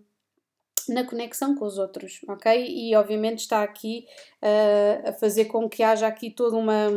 na 0.89 1.05
conexão 1.05 1.55
com 1.55 1.65
os 1.65 1.79
outros, 1.79 2.21
ok? 2.29 2.67
E, 2.69 2.95
obviamente, 2.95 3.41
está 3.41 3.63
aqui 3.63 4.07
uh, 4.43 5.09
a 5.09 5.13
fazer 5.15 5.47
com 5.47 5.69
que 5.69 5.83
haja 5.83 6.07
aqui 6.07 6.31
toda 6.31 6.57
uma 6.57 6.91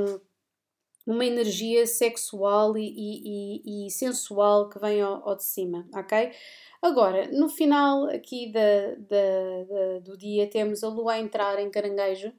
uma 1.05 1.25
energia 1.25 1.86
sexual 1.88 2.77
e, 2.77 2.93
e, 2.96 3.88
e, 3.88 3.91
sensual 3.91 4.70
que 4.70 4.79
vem 4.79 5.01
ao, 5.01 5.27
ao, 5.27 5.36
de 5.36 5.43
cima, 5.43 5.88
ok? 5.93 6.31
Agora, 6.81 7.27
no 7.31 7.50
final 7.50 8.05
aqui 8.05 8.51
da, 8.51 8.96
da, 8.96 9.63
da, 9.70 10.00
do 10.00 10.17
dia 10.17 10.48
temos 10.50 10.84
a 10.84 10.89
lua 10.89 11.13
a 11.13 11.20
entrar 11.20 11.60
em 11.60 11.70
caranguejo, 11.70 12.31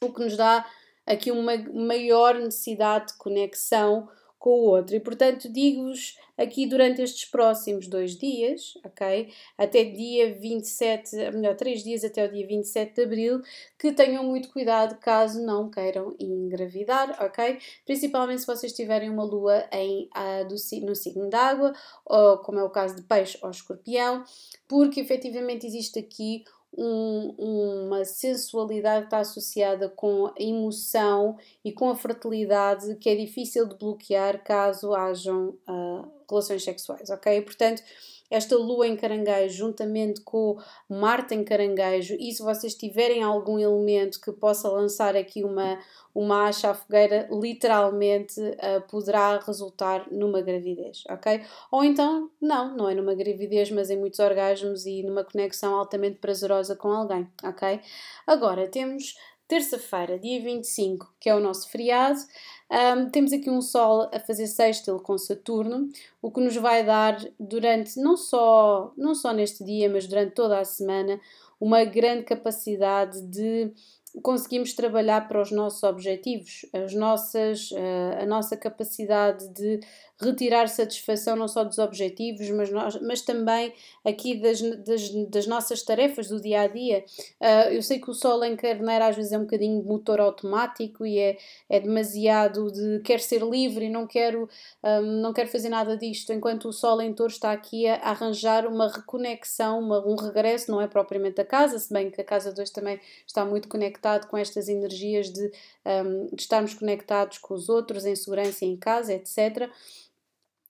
o 0.00 0.12
que 0.12 0.20
nos 0.20 0.36
dá 0.36 0.66
aqui 1.04 1.30
uma 1.30 1.56
maior 1.72 2.34
necessidade 2.34 3.12
de 3.12 3.18
conexão 3.18 4.08
com 4.38 4.50
o 4.50 4.64
outro. 4.64 4.94
E 4.94 5.00
portanto, 5.00 5.48
digo-vos 5.50 6.16
aqui 6.36 6.66
durante 6.66 7.00
estes 7.00 7.24
próximos 7.24 7.86
dois 7.86 8.16
dias, 8.16 8.74
ok? 8.84 9.32
Até 9.56 9.84
dia 9.84 10.34
27, 10.34 11.16
melhor, 11.32 11.56
três 11.56 11.82
dias 11.82 12.04
até 12.04 12.24
o 12.24 12.30
dia 12.30 12.46
27 12.46 12.94
de 12.94 13.02
abril, 13.02 13.42
que 13.78 13.92
tenham 13.92 14.24
muito 14.24 14.50
cuidado 14.50 14.98
caso 15.00 15.42
não 15.44 15.70
queiram 15.70 16.14
engravidar, 16.20 17.16
ok? 17.22 17.58
Principalmente 17.84 18.40
se 18.40 18.46
vocês 18.46 18.72
tiverem 18.72 19.08
uma 19.08 19.24
lua 19.24 19.66
em, 19.72 20.08
uh, 20.14 20.46
do, 20.46 20.54
no 20.86 20.94
signo 20.94 21.30
d'água, 21.30 21.72
ou 22.04 22.38
como 22.38 22.58
é 22.58 22.64
o 22.64 22.70
caso 22.70 22.96
de 22.96 23.02
peixe 23.02 23.38
ou 23.42 23.50
escorpião, 23.50 24.24
porque 24.68 25.00
efetivamente 25.00 25.66
existe 25.66 25.98
aqui 25.98 26.44
um, 26.76 27.86
uma 27.86 28.04
sensualidade 28.04 29.02
que 29.02 29.06
está 29.06 29.18
associada 29.18 29.88
com 29.88 30.26
a 30.26 30.34
emoção 30.38 31.36
e 31.64 31.72
com 31.72 31.90
a 31.90 31.96
fertilidade 31.96 32.96
que 32.96 33.08
é 33.08 33.16
difícil 33.16 33.66
de 33.66 33.76
bloquear 33.76 34.42
caso 34.44 34.94
hajam 34.94 35.56
uh, 35.68 36.10
relações 36.28 36.62
sexuais, 36.62 37.08
ok? 37.10 37.40
Portanto, 37.42 37.82
esta 38.30 38.56
lua 38.56 38.86
em 38.86 38.96
caranguejo, 38.96 39.56
juntamente 39.56 40.20
com 40.20 40.58
Marte 40.88 41.34
em 41.34 41.44
caranguejo, 41.44 42.16
e 42.18 42.32
se 42.32 42.42
vocês 42.42 42.74
tiverem 42.74 43.22
algum 43.22 43.58
elemento 43.58 44.20
que 44.20 44.32
possa 44.32 44.68
lançar 44.68 45.16
aqui 45.16 45.44
uma, 45.44 45.78
uma 46.14 46.46
acha 46.48 46.70
à 46.70 46.74
fogueira, 46.74 47.28
literalmente 47.30 48.40
uh, 48.40 48.80
poderá 48.90 49.38
resultar 49.38 50.06
numa 50.10 50.40
gravidez, 50.40 51.04
ok? 51.10 51.42
Ou 51.70 51.84
então, 51.84 52.30
não, 52.40 52.76
não 52.76 52.88
é 52.88 52.94
numa 52.94 53.14
gravidez, 53.14 53.70
mas 53.70 53.90
em 53.90 53.98
muitos 53.98 54.18
orgasmos 54.18 54.86
e 54.86 55.02
numa 55.02 55.24
conexão 55.24 55.74
altamente 55.74 56.18
prazerosa 56.18 56.74
com 56.74 56.88
alguém, 56.88 57.28
ok? 57.44 57.80
Agora, 58.26 58.66
temos 58.68 59.14
terça-feira, 59.48 60.18
dia 60.18 60.40
25, 60.40 61.14
que 61.20 61.28
é 61.28 61.34
o 61.34 61.40
nosso 61.40 61.68
feriado, 61.68 62.18
um, 62.70 63.08
temos 63.10 63.32
aqui 63.32 63.48
um 63.48 63.62
Sol 63.62 64.10
a 64.12 64.18
fazer 64.18 64.46
sextil 64.46 64.98
com 64.98 65.16
Saturno, 65.16 65.88
o 66.20 66.30
que 66.30 66.40
nos 66.40 66.56
vai 66.56 66.84
dar 66.84 67.16
durante, 67.38 67.98
não 68.00 68.16
só, 68.16 68.92
não 68.96 69.14
só 69.14 69.32
neste 69.32 69.64
dia, 69.64 69.88
mas 69.88 70.06
durante 70.06 70.34
toda 70.34 70.58
a 70.58 70.64
semana, 70.64 71.20
uma 71.60 71.84
grande 71.84 72.24
capacidade 72.24 73.22
de 73.22 73.72
conseguimos 74.22 74.72
trabalhar 74.72 75.28
para 75.28 75.40
os 75.40 75.50
nossos 75.50 75.82
objetivos, 75.82 76.64
as 76.72 76.94
nossas, 76.94 77.70
uh, 77.70 78.22
a 78.22 78.26
nossa 78.26 78.56
capacidade 78.56 79.48
de 79.48 79.80
retirar 80.18 80.66
satisfação 80.68 81.36
não 81.36 81.46
só 81.46 81.62
dos 81.62 81.78
objetivos, 81.78 82.48
mas, 82.50 82.70
nós, 82.70 83.00
mas 83.02 83.20
também 83.20 83.72
aqui 84.04 84.40
das, 84.40 84.60
das, 84.60 85.10
das, 85.28 85.46
nossas 85.46 85.82
tarefas 85.82 86.28
do 86.28 86.40
dia 86.40 86.62
a 86.62 86.66
dia. 86.66 87.04
Uh, 87.40 87.72
eu 87.72 87.82
sei 87.82 87.98
que 87.98 88.10
o 88.10 88.14
Sol 88.14 88.42
em 88.42 88.56
Carneiro 88.56 89.04
às 89.04 89.14
vezes 89.14 89.32
é 89.32 89.38
um 89.38 89.42
bocadinho 89.42 89.82
de 89.82 89.86
motor 89.86 90.20
automático 90.20 91.04
e 91.04 91.18
é, 91.18 91.36
é 91.68 91.80
demasiado 91.80 92.70
de 92.72 93.00
quer 93.00 93.20
ser 93.20 93.42
livre 93.42 93.86
e 93.86 93.90
não 93.90 94.06
quero, 94.06 94.48
um, 94.82 95.02
não 95.20 95.32
quero 95.34 95.48
fazer 95.48 95.68
nada 95.68 95.96
disto, 95.96 96.32
enquanto 96.32 96.68
o 96.68 96.72
Sol 96.72 97.02
em 97.02 97.12
Touro 97.12 97.32
está 97.32 97.52
aqui 97.52 97.86
a, 97.86 97.96
arranjar 97.96 98.66
uma 98.66 98.88
reconexão, 98.88 99.78
uma, 99.80 100.06
um 100.06 100.16
regresso, 100.16 100.70
não 100.70 100.80
é 100.80 100.86
propriamente 100.88 101.40
a 101.40 101.44
casa, 101.44 101.78
se 101.78 101.92
bem 101.92 102.10
que 102.10 102.20
a 102.20 102.24
casa 102.24 102.52
2 102.52 102.70
também 102.70 102.98
está 103.26 103.44
muito 103.44 103.68
conectado 103.68 104.26
com 104.28 104.36
estas 104.38 104.68
energias 104.68 105.30
de, 105.30 105.50
um, 105.84 106.34
de 106.34 106.40
estarmos 106.40 106.72
conectados 106.72 107.36
com 107.36 107.52
os 107.52 107.68
outros, 107.68 108.06
em 108.06 108.16
segurança 108.16 108.64
em 108.64 108.76
casa, 108.76 109.12
etc 109.12 109.70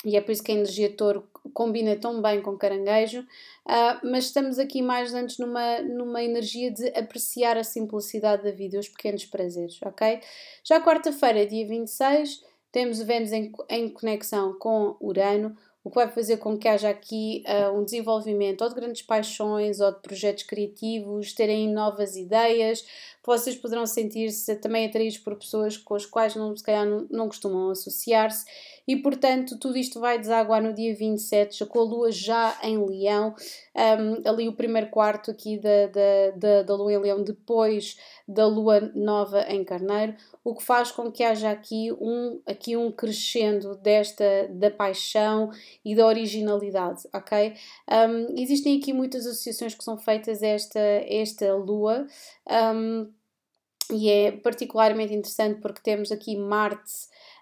e 0.06 0.16
é 0.16 0.20
por 0.20 0.30
isso 0.30 0.42
que 0.42 0.52
a 0.52 0.54
energia 0.54 0.88
touro 0.88 1.28
combina 1.52 1.96
tão 1.96 2.22
bem 2.22 2.40
com 2.40 2.56
caranguejo, 2.56 3.22
uh, 3.22 4.06
mas 4.06 4.26
estamos 4.26 4.56
aqui 4.56 4.80
mais 4.80 5.12
antes 5.12 5.36
numa, 5.36 5.80
numa 5.80 6.22
energia 6.22 6.70
de 6.70 6.86
apreciar 6.96 7.58
a 7.58 7.64
simplicidade 7.64 8.44
da 8.44 8.52
vida, 8.52 8.78
os 8.78 8.88
pequenos 8.88 9.24
prazeres, 9.24 9.80
ok? 9.82 10.20
Já 10.62 10.80
quarta-feira, 10.80 11.44
dia 11.44 11.66
26, 11.66 12.44
temos 12.70 13.00
o 13.00 13.04
Vênus 13.04 13.32
em, 13.32 13.52
em 13.68 13.88
conexão 13.88 14.56
com 14.60 14.96
Urano, 15.00 15.56
o 15.82 15.90
que 15.90 15.96
vai 15.96 16.08
fazer 16.08 16.36
com 16.36 16.56
que 16.56 16.68
haja 16.68 16.88
aqui 16.88 17.42
uh, 17.46 17.76
um 17.76 17.84
desenvolvimento 17.84 18.62
ou 18.62 18.68
de 18.68 18.74
grandes 18.76 19.02
paixões 19.02 19.80
ou 19.80 19.92
de 19.92 20.00
projetos 20.00 20.44
criativos, 20.44 21.32
terem 21.32 21.72
novas 21.72 22.16
ideias, 22.16 22.84
vocês 23.26 23.56
poderão 23.56 23.86
sentir-se 23.86 24.54
também 24.56 24.86
atraídos 24.86 25.18
por 25.18 25.36
pessoas 25.36 25.76
com 25.76 25.94
as 25.94 26.06
quais 26.06 26.34
não, 26.36 26.56
se 26.56 26.62
calhar 26.62 26.86
não, 26.86 27.06
não 27.10 27.26
costumam 27.26 27.70
associar-se 27.70 28.44
e 28.86 28.96
portanto 28.96 29.58
tudo 29.58 29.76
isto 29.76 29.98
vai 29.98 30.18
desaguar 30.18 30.62
no 30.62 30.72
dia 30.72 30.94
27, 30.94 31.58
já 31.58 31.66
com 31.66 31.80
a 31.80 31.82
lua 31.82 32.12
já 32.12 32.56
em 32.62 32.78
leão, 32.78 33.34
um, 33.74 34.28
ali 34.28 34.48
o 34.48 34.52
primeiro 34.52 34.88
quarto 34.88 35.30
aqui 35.30 35.58
da, 35.58 35.86
da, 35.86 36.30
da, 36.36 36.62
da 36.62 36.74
lua 36.74 36.92
em 36.92 36.98
leão 36.98 37.22
depois 37.22 37.98
da 38.28 38.46
lua 38.46 38.92
nova 38.94 39.42
em 39.48 39.64
carneiro, 39.64 40.14
o 40.44 40.54
que 40.54 40.62
faz 40.62 40.92
com 40.92 41.10
que 41.10 41.24
haja 41.24 41.50
aqui 41.50 41.92
um, 41.92 42.40
aqui 42.46 42.76
um 42.76 42.92
crescendo 42.92 43.76
desta 43.76 44.24
da 44.50 44.70
paixão 44.70 45.50
e 45.84 45.94
da 45.94 46.06
originalidade, 46.06 47.02
ok? 47.12 47.54
Um, 47.90 48.40
existem 48.40 48.78
aqui 48.78 48.92
muitas 48.92 49.26
associações 49.26 49.74
que 49.74 49.82
são 49.82 49.98
feitas 49.98 50.42
a 50.42 50.46
esta, 50.46 50.78
esta 50.78 51.54
lua. 51.54 52.06
Um, 52.48 53.10
e 53.90 54.10
é 54.10 54.32
particularmente 54.32 55.14
interessante 55.14 55.60
porque 55.60 55.80
temos 55.82 56.10
aqui 56.10 56.36
Marte 56.36 56.92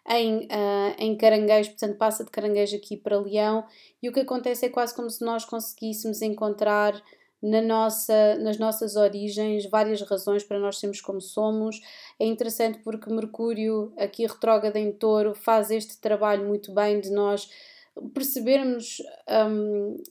em, 0.08 0.44
uh, 0.44 0.94
em 0.98 1.16
caranguejo, 1.16 1.70
portanto 1.70 1.96
passa 1.96 2.24
de 2.24 2.30
caranguejo 2.30 2.76
aqui 2.76 2.96
para 2.96 3.20
leão, 3.20 3.64
e 4.02 4.08
o 4.08 4.12
que 4.12 4.20
acontece 4.20 4.66
é 4.66 4.68
quase 4.68 4.94
como 4.94 5.08
se 5.08 5.24
nós 5.24 5.44
conseguíssemos 5.44 6.20
encontrar 6.22 7.00
na 7.44 7.60
nossa, 7.60 8.36
nas 8.36 8.58
nossas 8.58 8.96
origens 8.96 9.68
várias 9.68 10.00
razões 10.00 10.42
para 10.42 10.58
nós 10.58 10.78
sermos 10.78 11.02
como 11.02 11.20
somos. 11.20 11.78
É 12.18 12.24
interessante 12.24 12.78
porque 12.78 13.12
Mercúrio, 13.12 13.92
aqui 13.98 14.26
retrógrado 14.26 14.76
em 14.76 14.90
touro, 14.90 15.34
faz 15.34 15.70
este 15.70 16.00
trabalho 16.00 16.46
muito 16.46 16.72
bem 16.72 17.00
de 17.00 17.10
nós 17.10 17.50
percebermos 18.14 19.02
um, 19.50 20.02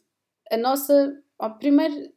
a 0.51 0.57
nossa. 0.57 1.19
Primeiro, 1.59 2.13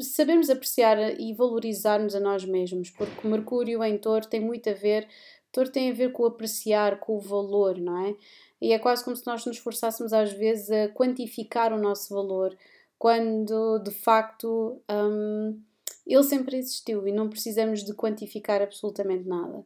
sabermos 0.00 0.50
apreciar 0.50 1.18
e 1.18 1.34
valorizarmos 1.34 2.14
a 2.14 2.20
nós 2.20 2.44
mesmos, 2.44 2.90
porque 2.90 3.26
Mercúrio 3.26 3.82
em 3.82 3.98
Touro 3.98 4.26
tem 4.26 4.40
muito 4.40 4.68
a 4.68 4.74
ver, 4.74 5.08
Touro 5.52 5.70
tem 5.70 5.90
a 5.90 5.94
ver 5.94 6.12
com 6.12 6.22
o 6.22 6.26
apreciar, 6.26 7.00
com 7.00 7.16
o 7.16 7.20
valor, 7.20 7.78
não 7.78 8.06
é? 8.06 8.16
E 8.60 8.72
é 8.72 8.78
quase 8.78 9.02
como 9.02 9.16
se 9.16 9.26
nós 9.26 9.44
nos 9.46 9.56
esforçássemos 9.56 10.12
às 10.12 10.32
vezes 10.32 10.70
a 10.70 10.88
quantificar 10.90 11.72
o 11.72 11.80
nosso 11.80 12.14
valor, 12.14 12.56
quando 12.98 13.78
de 13.78 13.90
facto 13.90 14.80
um, 14.90 15.58
ele 16.06 16.22
sempre 16.22 16.58
existiu 16.58 17.06
e 17.08 17.12
não 17.12 17.30
precisamos 17.30 17.82
de 17.82 17.94
quantificar 17.94 18.60
absolutamente 18.60 19.26
nada. 19.26 19.64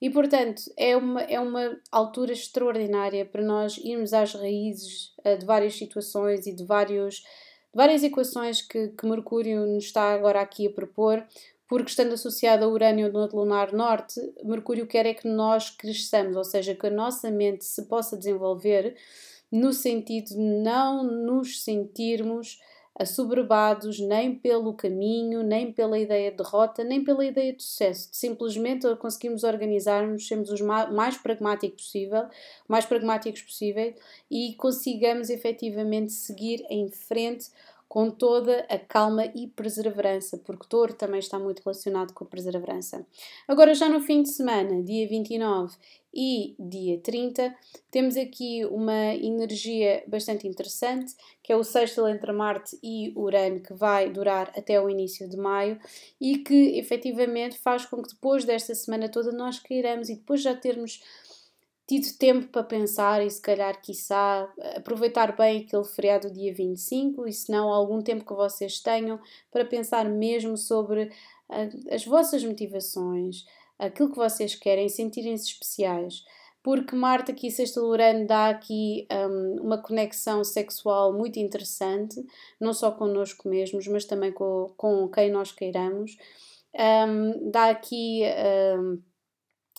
E 0.00 0.10
portanto 0.10 0.62
é 0.76 0.96
uma, 0.96 1.22
é 1.22 1.38
uma 1.38 1.78
altura 1.92 2.32
extraordinária 2.32 3.24
para 3.24 3.40
nós 3.40 3.78
irmos 3.78 4.12
às 4.12 4.34
raízes 4.34 5.14
uh, 5.24 5.38
de 5.38 5.46
várias 5.46 5.76
situações 5.76 6.44
e 6.46 6.52
de 6.52 6.64
vários 6.64 7.22
várias 7.74 8.02
equações 8.02 8.62
que, 8.62 8.88
que 8.88 9.06
Mercúrio 9.06 9.66
nos 9.66 9.84
está 9.84 10.14
agora 10.14 10.40
aqui 10.40 10.66
a 10.66 10.70
propor, 10.70 11.24
porque 11.68 11.90
estando 11.90 12.12
associado 12.12 12.64
a 12.64 12.68
Urânio 12.68 13.10
no 13.10 13.26
lunar 13.34 13.72
norte, 13.72 14.20
Mercúrio 14.44 14.86
quer 14.86 15.06
é 15.06 15.14
que 15.14 15.26
nós 15.26 15.70
cresçamos, 15.70 16.36
ou 16.36 16.44
seja, 16.44 16.74
que 16.74 16.86
a 16.86 16.90
nossa 16.90 17.30
mente 17.30 17.64
se 17.64 17.86
possa 17.86 18.16
desenvolver 18.16 18.94
no 19.50 19.72
sentido 19.72 20.28
de 20.28 20.38
não 20.38 21.02
nos 21.02 21.62
sentirmos 21.62 22.58
assoberbados 22.94 23.98
nem 23.98 24.34
pelo 24.34 24.74
caminho, 24.74 25.42
nem 25.42 25.72
pela 25.72 25.98
ideia 25.98 26.30
de 26.30 26.36
derrota, 26.36 26.84
nem 26.84 27.02
pela 27.02 27.24
ideia 27.24 27.52
de 27.52 27.62
sucesso. 27.62 28.08
Simplesmente 28.12 28.86
conseguimos 28.96 29.44
organizar-nos, 29.44 30.26
sermos 30.28 30.50
os 30.50 30.60
mais 30.60 31.16
pragmáticos 31.16 31.84
possível, 31.84 32.26
mais 32.68 32.84
pragmáticos 32.84 33.42
possível 33.42 33.94
e 34.30 34.54
consigamos 34.54 35.30
efetivamente 35.30 36.12
seguir 36.12 36.64
em 36.68 36.90
frente 36.90 37.50
com 37.92 38.10
toda 38.10 38.64
a 38.70 38.78
calma 38.78 39.26
e 39.34 39.48
perseverança, 39.48 40.38
porque 40.38 40.66
touro 40.66 40.94
também 40.94 41.20
está 41.20 41.38
muito 41.38 41.60
relacionado 41.62 42.14
com 42.14 42.24
a 42.24 42.26
perseverança. 42.26 43.06
Agora, 43.46 43.74
já 43.74 43.86
no 43.86 44.00
fim 44.00 44.22
de 44.22 44.30
semana, 44.30 44.82
dia 44.82 45.06
29 45.06 45.76
e 46.14 46.54
dia 46.58 46.98
30, 47.00 47.54
temos 47.90 48.16
aqui 48.16 48.64
uma 48.64 49.14
energia 49.14 50.04
bastante 50.06 50.48
interessante, 50.48 51.14
que 51.42 51.52
é 51.52 51.56
o 51.56 51.62
sexto 51.62 52.08
entre 52.08 52.32
Marte 52.32 52.78
e 52.82 53.12
Urano, 53.14 53.60
que 53.60 53.74
vai 53.74 54.10
durar 54.10 54.50
até 54.56 54.80
o 54.80 54.88
início 54.88 55.28
de 55.28 55.36
maio 55.36 55.78
e 56.18 56.38
que 56.38 56.78
efetivamente 56.78 57.58
faz 57.58 57.84
com 57.84 58.02
que 58.02 58.14
depois 58.14 58.42
desta 58.46 58.74
semana 58.74 59.10
toda 59.10 59.32
nós 59.32 59.58
queiramos 59.58 60.08
e 60.08 60.14
depois 60.14 60.40
já 60.40 60.54
termos 60.54 61.02
tido 62.00 62.16
tempo 62.16 62.48
para 62.48 62.62
pensar 62.62 63.24
e 63.24 63.28
se 63.28 63.40
calhar, 63.40 63.78
quiçá, 63.82 64.50
aproveitar 64.76 65.36
bem 65.36 65.60
aquele 65.60 65.84
feriado 65.84 66.28
do 66.28 66.34
dia 66.34 66.54
25 66.54 67.26
e 67.26 67.32
se 67.32 67.50
não, 67.52 67.68
algum 67.68 68.00
tempo 68.00 68.24
que 68.24 68.32
vocês 68.32 68.80
tenham 68.80 69.20
para 69.50 69.64
pensar 69.64 70.08
mesmo 70.08 70.56
sobre 70.56 71.04
uh, 71.50 71.94
as 71.94 72.06
vossas 72.06 72.42
motivações, 72.44 73.44
aquilo 73.78 74.10
que 74.10 74.16
vocês 74.16 74.54
querem, 74.54 74.88
sentirem-se 74.88 75.52
especiais. 75.52 76.24
Porque 76.62 76.94
Marte 76.94 77.32
aqui, 77.32 77.50
Sexta 77.50 77.82
Urano, 77.82 78.26
dá 78.26 78.48
aqui 78.48 79.06
um, 79.12 79.62
uma 79.62 79.78
conexão 79.82 80.44
sexual 80.44 81.12
muito 81.12 81.38
interessante, 81.38 82.24
não 82.58 82.72
só 82.72 82.90
connosco 82.92 83.48
mesmos, 83.48 83.86
mas 83.88 84.04
também 84.04 84.32
com, 84.32 84.72
com 84.76 85.08
quem 85.08 85.30
nós 85.30 85.50
queiramos. 85.50 86.16
Um, 86.74 87.50
dá 87.50 87.68
aqui 87.68 88.22
um, 88.78 89.02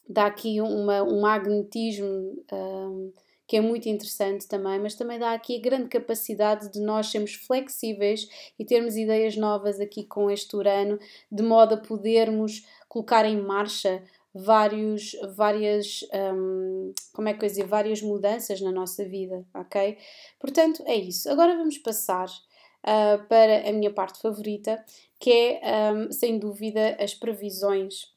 dá 0.08 0.26
aqui 0.26 0.60
uma, 0.62 1.04
um 1.04 1.22
magnetismo 1.22 2.44
um, 2.52 3.12
que 3.48 3.58
é 3.58 3.62
muito 3.62 3.88
interessante 3.88 4.48
também, 4.48 4.80
mas 4.80 4.96
também 4.96 5.20
dá 5.20 5.34
aqui 5.34 5.58
a 5.58 5.62
grande 5.62 5.90
capacidade 5.90 6.72
de 6.72 6.80
nós 6.80 7.08
sermos 7.08 7.36
flexíveis 7.36 8.28
e 8.58 8.66
termos 8.66 8.96
ideias 8.96 9.36
novas 9.36 9.80
aqui 9.80 10.04
com 10.06 10.32
este 10.32 10.56
Urano, 10.56 10.98
de 11.32 11.44
modo 11.44 11.76
a 11.76 11.78
podermos 11.78 12.66
colocar 12.88 13.26
em 13.26 13.40
marcha 13.40 14.04
vários, 14.34 15.16
várias, 15.36 16.00
um, 16.34 16.94
como 17.14 17.30
é 17.30 17.34
que 17.34 17.46
eu 17.46 17.50
dizer, 17.50 17.68
várias 17.68 18.02
mudanças 18.02 18.60
na 18.62 18.72
nossa 18.72 19.06
vida, 19.06 19.46
ok? 19.54 19.98
Portanto, 20.40 20.82
é 20.88 20.96
isso. 20.96 21.30
Agora 21.30 21.56
vamos 21.56 21.78
passar 21.78 22.28
uh, 22.28 23.24
para 23.28 23.70
a 23.70 23.72
minha 23.72 23.92
parte 23.92 24.20
favorita, 24.20 24.84
que 25.20 25.32
é, 25.32 25.92
um, 25.94 26.12
sem 26.12 26.40
dúvida, 26.40 26.98
as 27.00 27.14
previsões 27.14 28.13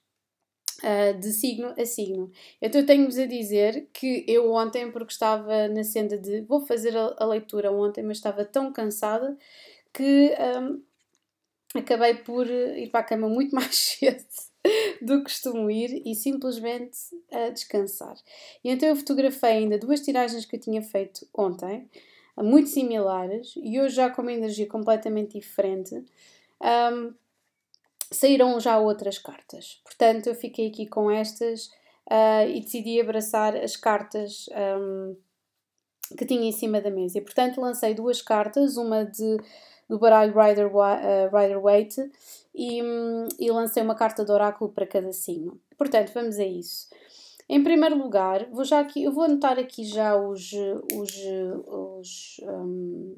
Uh, 0.82 1.18
de 1.18 1.32
signo 1.32 1.74
a 1.78 1.86
signo. 1.86 2.30
Então 2.60 2.82
eu 2.82 2.86
tenho-vos 2.86 3.16
a 3.16 3.24
dizer 3.24 3.88
que 3.94 4.26
eu 4.28 4.52
ontem, 4.52 4.90
porque 4.90 5.10
estava 5.10 5.68
na 5.68 5.82
senda 5.82 6.18
de 6.18 6.42
vou 6.42 6.60
fazer 6.66 6.94
a, 6.94 7.14
a 7.16 7.24
leitura 7.24 7.72
ontem, 7.72 8.02
mas 8.02 8.18
estava 8.18 8.44
tão 8.44 8.70
cansada 8.70 9.38
que 9.94 10.34
um, 10.60 10.82
acabei 11.78 12.14
por 12.14 12.46
ir 12.46 12.90
para 12.90 13.00
a 13.00 13.04
cama 13.04 13.28
muito 13.28 13.54
mais 13.56 13.74
cedo 13.74 14.24
do 15.00 15.18
que 15.18 15.24
costumo 15.24 15.70
ir 15.70 16.02
e 16.04 16.14
simplesmente 16.14 16.98
a 17.30 17.48
descansar. 17.50 18.16
E 18.62 18.70
então 18.70 18.88
eu 18.88 18.96
fotografei 18.96 19.50
ainda 19.50 19.78
duas 19.78 20.00
tiragens 20.00 20.44
que 20.44 20.56
eu 20.56 20.60
tinha 20.60 20.82
feito 20.82 21.26
ontem, 21.32 21.88
muito 22.38 22.68
similares, 22.68 23.54
e 23.56 23.80
hoje 23.80 23.94
já 23.94 24.10
com 24.10 24.22
uma 24.22 24.32
energia 24.32 24.66
completamente 24.66 25.38
diferente. 25.38 25.94
Um, 26.60 27.14
saíram 28.16 28.58
já 28.60 28.78
outras 28.78 29.18
cartas. 29.18 29.80
Portanto, 29.84 30.28
eu 30.28 30.34
fiquei 30.34 30.68
aqui 30.68 30.86
com 30.86 31.10
estas 31.10 31.66
uh, 32.10 32.48
e 32.48 32.60
decidi 32.60 33.00
abraçar 33.00 33.56
as 33.56 33.76
cartas 33.76 34.46
um, 34.78 35.16
que 36.16 36.24
tinha 36.24 36.48
em 36.48 36.52
cima 36.52 36.80
da 36.80 36.90
mesa. 36.90 37.18
E, 37.18 37.20
portanto, 37.20 37.60
lancei 37.60 37.94
duas 37.94 38.22
cartas, 38.22 38.76
uma 38.76 39.04
de, 39.04 39.36
do 39.88 39.98
baralho 39.98 40.34
Rider, 40.38 40.74
uh, 40.74 41.36
Rider 41.36 41.60
Waite 41.60 42.10
e, 42.54 42.82
um, 42.82 43.28
e 43.38 43.50
lancei 43.50 43.82
uma 43.82 43.94
carta 43.94 44.24
de 44.24 44.32
oráculo 44.32 44.72
para 44.72 44.86
cada 44.86 45.12
signo. 45.12 45.60
Portanto, 45.76 46.12
vamos 46.14 46.38
a 46.38 46.44
isso. 46.44 46.88
Em 47.48 47.62
primeiro 47.62 47.96
lugar, 47.96 48.48
vou 48.50 48.64
já 48.64 48.80
aqui, 48.80 49.04
eu 49.04 49.12
vou 49.12 49.24
anotar 49.24 49.56
aqui 49.58 49.84
já 49.84 50.16
os, 50.16 50.50
os, 50.92 51.14
os 51.66 52.40
um, 52.42 53.16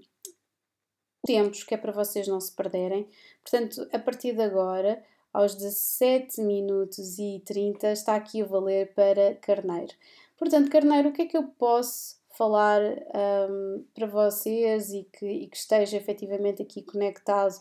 tempos, 1.25 1.65
que 1.65 1.75
é 1.75 1.79
para 1.79 1.93
vocês 1.93 2.29
não 2.29 2.39
se 2.39 2.55
perderem. 2.55 3.09
Portanto, 3.49 3.89
a 3.93 3.99
partir 3.99 4.35
de 4.35 4.43
agora, 4.43 5.03
aos 5.33 5.55
17 5.55 6.43
minutos 6.43 7.19
e 7.19 7.43
30, 7.47 7.93
está 7.93 8.15
aqui 8.15 8.43
o 8.43 8.47
valer 8.47 8.93
para 8.93 9.37
Carneiro. 9.37 9.95
Portanto, 10.37 10.71
Carneiro, 10.71 11.09
o 11.09 11.13
que 11.13 11.23
é 11.23 11.27
que 11.27 11.37
eu 11.37 11.45
posso 11.59 12.19
falar 12.37 12.81
um, 12.83 13.85
para 13.95 14.07
vocês 14.07 14.93
e 14.93 15.09
que, 15.19 15.27
e 15.27 15.47
que, 15.47 15.57
esteja 15.57 15.97
efetivamente 15.97 16.63
aqui 16.63 16.83
conectado 16.83 17.55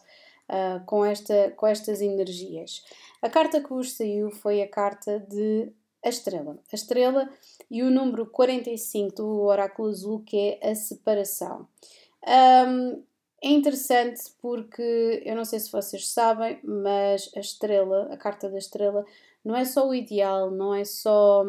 uh, 0.49 0.85
com, 0.85 1.05
esta, 1.05 1.51
com 1.51 1.65
estas 1.65 2.01
energias? 2.01 2.83
A 3.21 3.29
carta 3.29 3.61
que 3.61 3.69
vos 3.69 3.93
saiu 3.93 4.29
foi 4.29 4.61
a 4.61 4.67
carta 4.67 5.19
de 5.21 5.71
a 6.03 6.09
estrela. 6.09 6.59
A 6.71 6.75
estrela 6.75 7.29
e 7.71 7.81
o 7.81 7.89
número 7.89 8.25
45 8.25 9.15
do 9.15 9.41
oráculo 9.43 9.89
azul, 9.89 10.21
que 10.25 10.59
é 10.61 10.69
a 10.71 10.75
separação. 10.75 11.67
Um, 12.67 13.03
é 13.43 13.49
interessante 13.49 14.21
porque 14.41 15.21
eu 15.25 15.35
não 15.35 15.45
sei 15.45 15.59
se 15.59 15.71
vocês 15.71 16.07
sabem, 16.09 16.59
mas 16.63 17.29
a 17.35 17.39
estrela, 17.39 18.09
a 18.11 18.17
carta 18.17 18.49
da 18.49 18.57
estrela, 18.57 19.05
não 19.43 19.55
é 19.55 19.63
só 19.63 19.87
o 19.87 19.93
ideal, 19.93 20.51
não 20.51 20.73
é 20.73 20.83
só 20.83 21.43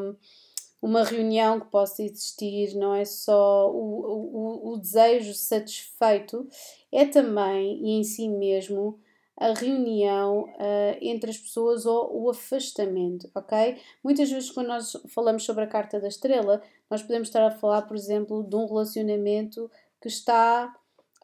uma 0.81 1.03
reunião 1.03 1.59
que 1.59 1.71
possa 1.71 2.03
existir, 2.03 2.77
não 2.77 2.95
é 2.95 3.05
só 3.05 3.71
o, 3.71 4.71
o, 4.71 4.73
o 4.73 4.77
desejo 4.79 5.35
satisfeito, 5.35 6.47
é 6.93 7.05
também 7.07 7.83
e 7.83 7.91
em 7.99 8.05
si 8.05 8.29
mesmo 8.29 9.01
a 9.37 9.55
reunião 9.55 10.45
uh, 10.45 10.99
entre 11.01 11.31
as 11.31 11.39
pessoas 11.39 11.87
ou 11.87 12.23
o 12.23 12.31
afastamento, 12.31 13.31
ok? 13.35 13.81
Muitas 14.03 14.31
vezes, 14.31 14.51
quando 14.51 14.67
nós 14.67 14.97
falamos 15.09 15.45
sobre 15.45 15.63
a 15.63 15.69
carta 15.69 16.01
da 16.01 16.09
estrela, 16.09 16.61
nós 16.91 17.03
podemos 17.03 17.29
estar 17.29 17.47
a 17.47 17.51
falar, 17.53 17.83
por 17.83 17.97
exemplo, 17.97 18.43
de 18.43 18.57
um 18.57 18.67
relacionamento 18.67 19.71
que 20.01 20.09
está 20.09 20.75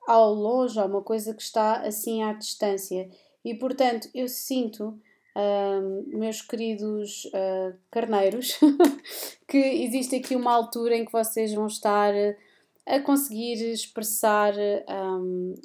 ao 0.06 0.32
longe, 0.32 0.78
há 0.78 0.84
uma 0.84 1.02
coisa 1.02 1.34
que 1.34 1.42
está 1.42 1.80
assim 1.80 2.22
à 2.22 2.32
distância. 2.32 3.08
E 3.44 3.54
portanto, 3.54 4.08
eu 4.14 4.28
sinto, 4.28 4.98
uh, 5.36 6.18
meus 6.18 6.40
queridos 6.40 7.24
uh, 7.26 7.76
carneiros, 7.90 8.58
que 9.48 9.58
existe 9.58 10.16
aqui 10.16 10.36
uma 10.36 10.52
altura 10.52 10.96
em 10.96 11.04
que 11.04 11.12
vocês 11.12 11.52
vão 11.52 11.66
estar 11.66 12.12
a 12.86 13.00
conseguir 13.00 13.54
expressar 13.72 14.54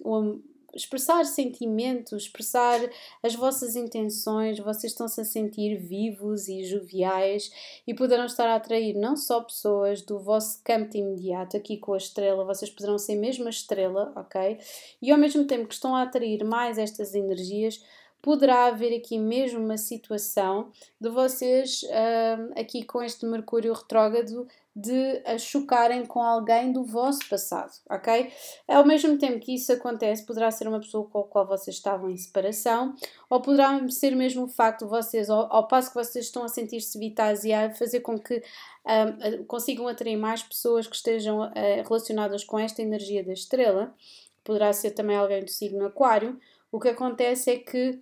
um, 0.06 0.42
expressar 0.74 1.26
sentimentos, 1.26 2.24
expressar 2.24 2.80
as 3.24 3.36
vossas 3.36 3.76
intenções, 3.76 4.60
vocês 4.60 4.92
estão-se 4.92 5.22
a 5.22 5.26
sentir 5.26 5.78
vivos 5.78 6.48
e 6.48 6.64
joviais 6.64 7.52
e 7.86 7.94
poderão 7.94 8.26
estar 8.26 8.48
a 8.48 8.56
atrair 8.56 8.96
não 8.96 9.16
só 9.16 9.42
pessoas 9.42 10.02
do 10.02 10.20
vosso 10.20 10.62
campo 10.64 10.98
imediato, 10.98 11.58
aqui 11.58 11.78
com 11.78 11.94
a 11.94 11.98
estrela, 11.98 12.46
vocês 12.46 12.70
poderão 12.72 12.98
ser 12.98 13.16
mesmo 13.16 13.48
a 13.48 13.50
estrela, 13.50 14.14
ok? 14.16 14.60
E 15.02 15.12
ao 15.12 15.18
mesmo 15.18 15.46
tempo 15.46 15.68
que 15.68 15.74
estão 15.74 15.96
a 15.96 16.04
atrair 16.04 16.44
mais 16.44 16.78
estas 16.78 17.14
energias, 17.16 17.84
poderá 18.22 18.66
haver 18.66 18.96
aqui 18.98 19.18
mesmo 19.18 19.60
uma 19.64 19.78
situação 19.78 20.72
de 21.00 21.10
vocês, 21.10 21.84
uh, 21.84 22.60
aqui 22.60 22.84
com 22.84 23.02
este 23.02 23.26
Mercúrio 23.26 23.74
retrógrado, 23.74 24.48
de 24.76 25.22
a 25.26 25.38
chocarem 25.38 26.06
com 26.06 26.22
alguém 26.22 26.72
do 26.72 26.86
vosso 26.86 27.28
passado, 27.30 27.72
ok? 27.90 28.32
Ao 28.68 28.86
mesmo 28.86 29.18
tempo 29.18 29.40
que 29.40 29.56
isso 29.56 29.74
acontece, 29.74 30.26
poderá 30.26 30.50
ser 30.52 30.68
uma 30.68 30.80
pessoa 30.80 31.06
com 31.10 31.20
a 31.20 31.24
qual 31.24 31.46
vocês 31.46 31.76
estavam 31.76 32.10
em 32.10 32.16
separação, 32.16 32.96
ou 33.30 33.42
poderá 33.42 33.88
ser 33.90 34.16
mesmo 34.16 34.46
o 34.46 34.48
facto 34.48 34.86
de 34.86 34.90
vocês, 34.90 35.30
ao, 35.30 35.52
ao 35.54 35.68
passo 35.68 35.90
que 35.90 35.96
vocês 35.96 36.26
estão 36.26 36.44
a 36.44 36.48
sentir-se 36.48 36.98
vitais 36.98 37.44
e 37.44 37.52
a 37.52 37.74
fazer 37.74 38.00
com 38.00 38.18
que 38.18 38.42
um, 38.86 39.44
consigam 39.46 39.88
atrair 39.88 40.18
mais 40.18 40.44
pessoas 40.44 40.88
que 40.88 40.96
estejam 40.96 41.42
uh, 41.42 41.54
relacionadas 41.86 42.44
com 42.44 42.58
esta 42.58 42.82
energia 42.82 43.24
da 43.24 43.34
estrela, 43.34 43.94
poderá 44.44 44.72
ser 44.72 44.92
também 44.92 45.18
alguém 45.18 45.44
do 45.44 45.50
signo 45.50 45.86
Aquário, 45.86 46.40
o 46.72 46.80
que 46.80 46.90
acontece 46.90 47.52
é 47.52 47.58
que 47.58 48.00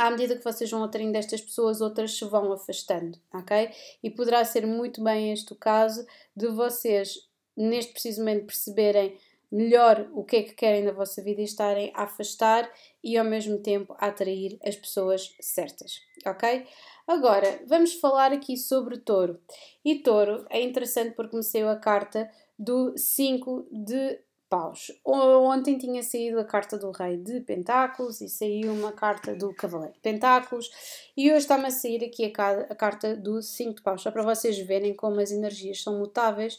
à 0.00 0.10
medida 0.10 0.34
que 0.34 0.42
vocês 0.42 0.70
vão 0.70 0.82
atraindo 0.82 1.18
estas 1.18 1.42
pessoas, 1.42 1.82
outras 1.82 2.16
se 2.16 2.24
vão 2.24 2.50
afastando, 2.52 3.18
ok? 3.34 3.70
E 4.02 4.08
poderá 4.08 4.42
ser 4.46 4.66
muito 4.66 5.04
bem 5.04 5.30
este 5.30 5.52
o 5.52 5.56
caso 5.56 6.06
de 6.34 6.46
vocês, 6.48 7.28
neste 7.54 7.92
preciso 7.92 8.20
momento, 8.20 8.46
perceberem 8.46 9.18
melhor 9.52 10.08
o 10.14 10.24
que 10.24 10.36
é 10.36 10.42
que 10.42 10.54
querem 10.54 10.86
da 10.86 10.92
vossa 10.92 11.22
vida 11.22 11.42
e 11.42 11.44
estarem 11.44 11.92
a 11.94 12.04
afastar 12.04 12.72
e 13.04 13.18
ao 13.18 13.26
mesmo 13.26 13.58
tempo 13.58 13.94
a 13.98 14.06
atrair 14.06 14.58
as 14.64 14.74
pessoas 14.74 15.34
certas, 15.38 16.00
ok? 16.24 16.66
Agora, 17.06 17.60
vamos 17.66 17.92
falar 17.92 18.32
aqui 18.32 18.56
sobre 18.56 18.96
touro. 18.96 19.38
E 19.84 19.96
touro 19.96 20.46
é 20.48 20.62
interessante 20.62 21.14
porque 21.14 21.36
me 21.36 21.62
a 21.68 21.76
carta 21.76 22.30
do 22.58 22.96
5 22.96 23.68
de 23.70 24.18
paus. 24.50 24.90
Ontem 25.04 25.78
tinha 25.78 26.02
saído 26.02 26.40
a 26.40 26.44
carta 26.44 26.76
do 26.76 26.90
Rei 26.90 27.16
de 27.16 27.40
Pentáculos 27.40 28.20
e 28.20 28.28
saiu 28.28 28.72
uma 28.72 28.90
carta 28.90 29.34
do 29.34 29.54
Cavaleiro 29.54 29.94
de 29.94 30.00
Pentáculos 30.00 30.68
e 31.16 31.30
hoje 31.30 31.38
está-me 31.38 31.66
a 31.66 31.70
sair 31.70 32.04
aqui 32.04 32.24
a, 32.26 32.74
carta 32.74 33.16
do 33.16 33.40
5 33.40 33.76
de 33.76 33.82
paus, 33.82 34.02
só 34.02 34.10
para 34.10 34.24
vocês 34.24 34.58
verem 34.58 34.92
como 34.92 35.20
as 35.20 35.30
energias 35.30 35.80
são 35.80 35.96
mutáveis 35.98 36.58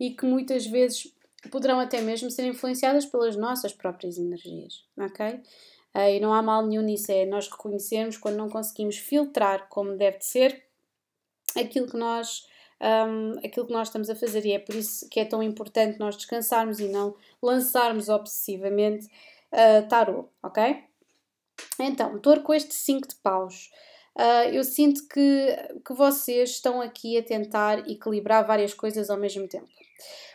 e 0.00 0.10
que 0.10 0.26
muitas 0.26 0.66
vezes 0.66 1.14
poderão 1.50 1.78
até 1.78 2.00
mesmo 2.00 2.28
ser 2.28 2.44
influenciadas 2.44 3.06
pelas 3.06 3.36
nossas 3.36 3.72
próprias 3.72 4.18
energias, 4.18 4.84
ok? 4.98 5.40
Uh, 5.94 6.10
e 6.10 6.20
não 6.20 6.34
há 6.34 6.42
mal 6.42 6.66
nenhum 6.66 6.82
nisso, 6.82 7.12
é 7.12 7.24
nós 7.24 7.48
reconhecermos 7.48 8.18
quando 8.18 8.36
não 8.36 8.48
conseguimos 8.48 8.98
filtrar 8.98 9.68
como 9.68 9.96
deve 9.96 10.18
de 10.18 10.26
ser 10.26 10.64
aquilo 11.56 11.86
que 11.86 11.96
nós 11.96 12.46
um, 12.80 13.38
aquilo 13.44 13.66
que 13.66 13.72
nós 13.72 13.88
estamos 13.88 14.08
a 14.08 14.14
fazer 14.14 14.44
e 14.46 14.52
é 14.52 14.58
por 14.58 14.74
isso 14.74 15.08
que 15.08 15.20
é 15.20 15.24
tão 15.24 15.42
importante 15.42 15.98
nós 15.98 16.16
descansarmos 16.16 16.78
e 16.80 16.88
não 16.88 17.14
lançarmos 17.42 18.08
obsessivamente 18.08 19.06
uh, 19.52 19.88
tarot, 19.88 20.28
ok? 20.42 20.84
Então, 21.80 22.18
touro 22.18 22.42
com 22.42 22.54
este 22.54 22.74
5 22.74 23.08
de 23.08 23.14
paus. 23.16 23.70
Uh, 24.16 24.50
eu 24.52 24.64
sinto 24.64 25.06
que, 25.08 25.56
que 25.84 25.92
vocês 25.92 26.50
estão 26.50 26.80
aqui 26.80 27.16
a 27.18 27.22
tentar 27.22 27.88
equilibrar 27.88 28.46
várias 28.46 28.74
coisas 28.74 29.10
ao 29.10 29.16
mesmo 29.16 29.46
tempo. 29.48 29.68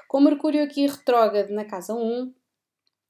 Com 0.07 0.21
Mercúrio 0.21 0.63
aqui 0.63 0.85
retrógrado 0.85 1.49
na 1.49 1.65
casa 1.65 1.93
1, 1.93 2.33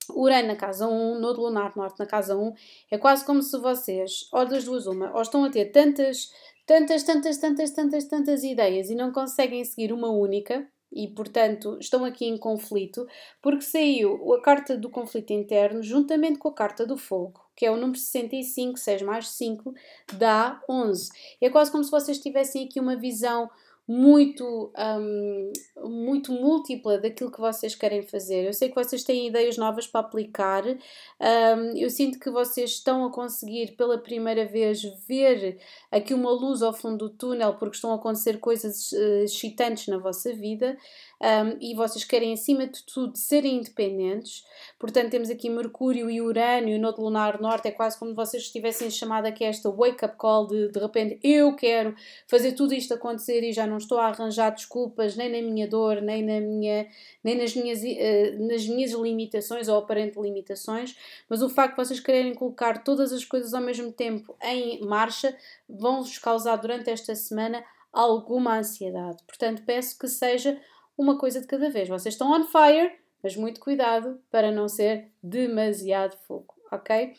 Urano 0.10 0.50
na 0.50 0.56
casa 0.56 0.88
1, 0.88 1.20
Nodo 1.20 1.42
Lunar 1.42 1.76
Norte 1.76 2.00
na 2.00 2.06
casa 2.06 2.38
1, 2.38 2.54
é 2.92 2.98
quase 2.98 3.26
como 3.26 3.42
se 3.42 3.58
vocês, 3.58 4.28
ou 4.32 4.46
das 4.46 4.64
duas 4.64 4.86
uma, 4.86 5.14
ou 5.14 5.22
estão 5.22 5.44
a 5.44 5.50
ter 5.50 5.66
tantas 5.72 6.32
tantas, 6.66 7.04
tantas, 7.04 7.38
tantas, 7.38 7.72
tantas, 7.72 8.06
tantas 8.06 8.44
ideias 8.44 8.90
e 8.90 8.96
não 8.96 9.12
conseguem 9.12 9.64
seguir 9.66 9.92
uma 9.92 10.10
única 10.10 10.66
e, 10.96 11.08
portanto, 11.08 11.78
estão 11.80 12.06
aqui 12.06 12.26
em 12.26 12.38
conflito, 12.38 13.08
porque 13.42 13.64
saiu 13.64 14.34
a 14.34 14.42
carta 14.42 14.78
do 14.78 14.90
conflito 14.90 15.34
interno 15.34 15.82
juntamente 15.82 16.38
com 16.38 16.50
a 16.50 16.54
carta 16.54 16.86
do 16.86 16.96
fogo, 16.96 17.42
que 17.56 17.66
é 17.66 17.72
o 17.72 17.76
número 17.76 17.98
65, 17.98 18.78
6 18.78 19.02
mais 19.02 19.28
5, 19.30 19.74
dá 20.14 20.62
11. 20.70 21.10
É 21.42 21.50
quase 21.50 21.72
como 21.72 21.84
se 21.84 21.92
vocês 21.92 22.20
tivessem 22.20 22.66
aqui 22.66 22.80
uma 22.80 22.96
visão 22.96 23.50
muito, 23.88 24.72
um, 24.78 25.52
muito 25.84 26.32
múltipla 26.32 26.98
daquilo 26.98 27.32
que 27.32 27.40
vocês 27.40 27.76
querem 27.76 28.02
fazer. 28.02 28.46
Eu 28.46 28.54
sei 28.54 28.70
que 28.70 28.76
vocês 28.76 29.04
têm 29.04 29.28
ideias 29.28 29.58
novas 29.58 29.86
para 29.86 30.02
aplicar, 30.02 30.64
um, 30.66 31.78
eu 31.78 31.90
sinto 31.90 32.18
que 32.20 32.30
vocês 32.30 32.72
estão 32.72 33.06
a 33.06 33.12
conseguir 33.12 33.76
pela 33.76 33.98
primeira 33.98 34.46
vez 34.46 34.82
ver 35.08 35.58
aqui 35.92 36.14
uma 36.14 36.32
luz 36.32 36.62
ao 36.62 36.74
fundo 36.74 37.10
do 37.10 37.10
túnel 37.10 37.56
porque 37.56 37.76
estão 37.76 37.92
a 37.92 37.96
acontecer 37.96 38.40
coisas 38.40 38.92
uh, 38.94 39.24
excitantes 39.24 39.88
na 39.88 39.98
vossa 39.98 40.34
vida 40.34 40.78
um, 41.24 41.58
e 41.62 41.74
vocês 41.74 42.04
querem, 42.04 42.34
acima 42.34 42.68
de 42.68 42.84
tudo, 42.84 43.18
serem 43.18 43.56
independentes. 43.56 44.44
Portanto, 44.78 45.12
temos 45.12 45.30
aqui 45.30 45.50
Mercúrio 45.50 46.10
e 46.10 46.20
Urano 46.20 46.68
e 46.68 46.76
o 46.76 46.80
Nodo 46.80 47.02
Lunar 47.02 47.42
Norte. 47.42 47.70
É 47.70 47.72
quase 47.72 47.98
como 47.98 48.14
vocês 48.14 48.44
estivessem 48.44 48.92
chamado 48.92 49.26
aqui 49.26 49.46
esta 49.46 49.72
wake-up 49.72 50.18
call 50.18 50.48
de 50.48 50.70
de 50.70 50.80
repente 50.80 51.18
eu 51.24 51.56
quero 51.56 51.96
fazer 52.28 52.52
tudo 52.52 52.74
isto 52.74 52.94
acontecer 52.94 53.42
e 53.42 53.54
já 53.54 53.66
não 53.66 53.78
estou 53.78 54.00
a 54.00 54.08
arranjar 54.08 54.50
desculpas 54.50 55.16
nem 55.16 55.30
na 55.32 55.42
minha 55.50 55.66
dor, 55.66 56.02
nem, 56.02 56.22
na 56.22 56.42
minha, 56.42 56.88
nem 57.24 57.38
nas, 57.38 57.56
minhas, 57.56 57.82
uh, 57.82 58.48
nas 58.48 58.68
minhas 58.68 58.92
limitações 58.92 59.70
ou 59.70 59.78
aparentes 59.78 60.22
limitações. 60.22 60.98
Mas 61.30 61.42
o 61.42 61.48
facto 61.48 61.78
de 61.78 61.86
vocês 61.86 62.02
quererem 62.02 62.34
colocar 62.34 62.84
todas 62.84 63.14
as 63.14 63.24
coisas 63.24 63.54
ao 63.54 63.62
mesmo 63.62 63.94
tempo 63.94 64.36
em 64.44 64.82
marcha 64.82 65.34
vão-vos 65.70 66.18
causar 66.18 66.58
durante 66.58 66.90
esta 66.90 67.16
semana 67.16 67.64
alguma 67.94 68.58
ansiedade. 68.58 69.24
Portanto, 69.26 69.62
peço 69.66 69.98
que 69.98 70.08
seja 70.10 70.60
uma 70.98 71.18
coisa 71.18 71.42
de 71.42 71.48
cada 71.48 71.70
vez. 71.70 71.88
Vocês 71.90 72.14
estão 72.16 72.32
on 72.32 72.46
fire, 72.46 72.92
mas 73.22 73.36
muito 73.36 73.60
cuidado 73.60 74.20
para 74.30 74.52
não 74.52 74.68
ser 74.68 75.12
demasiado 75.22 76.18
fogo, 76.28 76.54
ok? 76.72 77.14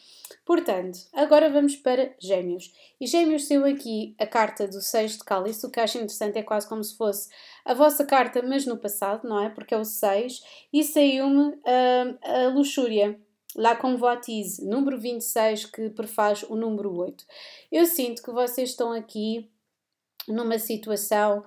Portanto, 0.45 0.99
agora 1.13 1.49
vamos 1.49 1.77
para 1.77 2.15
Gêmeos. 2.21 2.73
E 3.01 3.07
Gêmeos 3.07 3.47
saiu 3.47 3.65
aqui 3.65 4.15
a 4.19 4.27
carta 4.27 4.69
do 4.69 4.81
6 4.83 5.19
de 5.19 5.25
cálice, 5.25 5.65
o 5.65 5.71
que 5.71 5.81
acho 5.81 5.97
interessante 5.97 6.39
é 6.39 6.43
quase 6.43 6.69
como 6.69 6.85
se 6.85 6.97
fosse 6.97 7.31
a 7.65 7.73
vossa 7.73 8.05
carta, 8.05 8.43
mas 8.43 8.67
no 8.67 8.77
passado, 8.77 9.27
não 9.27 9.43
é? 9.43 9.49
Porque 9.49 9.75
é 9.75 9.79
o 9.79 9.85
6, 9.85 10.43
e 10.73 10.85
saiu-me 10.85 11.55
uh, 11.55 12.19
a 12.23 12.49
luxúria. 12.49 13.19
La 13.57 13.77
Convoitise, 13.77 14.67
número 14.67 14.99
26, 14.99 15.67
que 15.67 15.89
prefaz 15.91 16.43
o 16.43 16.57
número 16.57 16.93
8. 16.93 17.25
Eu 17.71 17.87
sinto 17.87 18.21
que 18.21 18.33
vocês 18.33 18.71
estão 18.71 18.93
aqui 18.93 19.49
numa 20.27 20.59
situação 20.59 21.45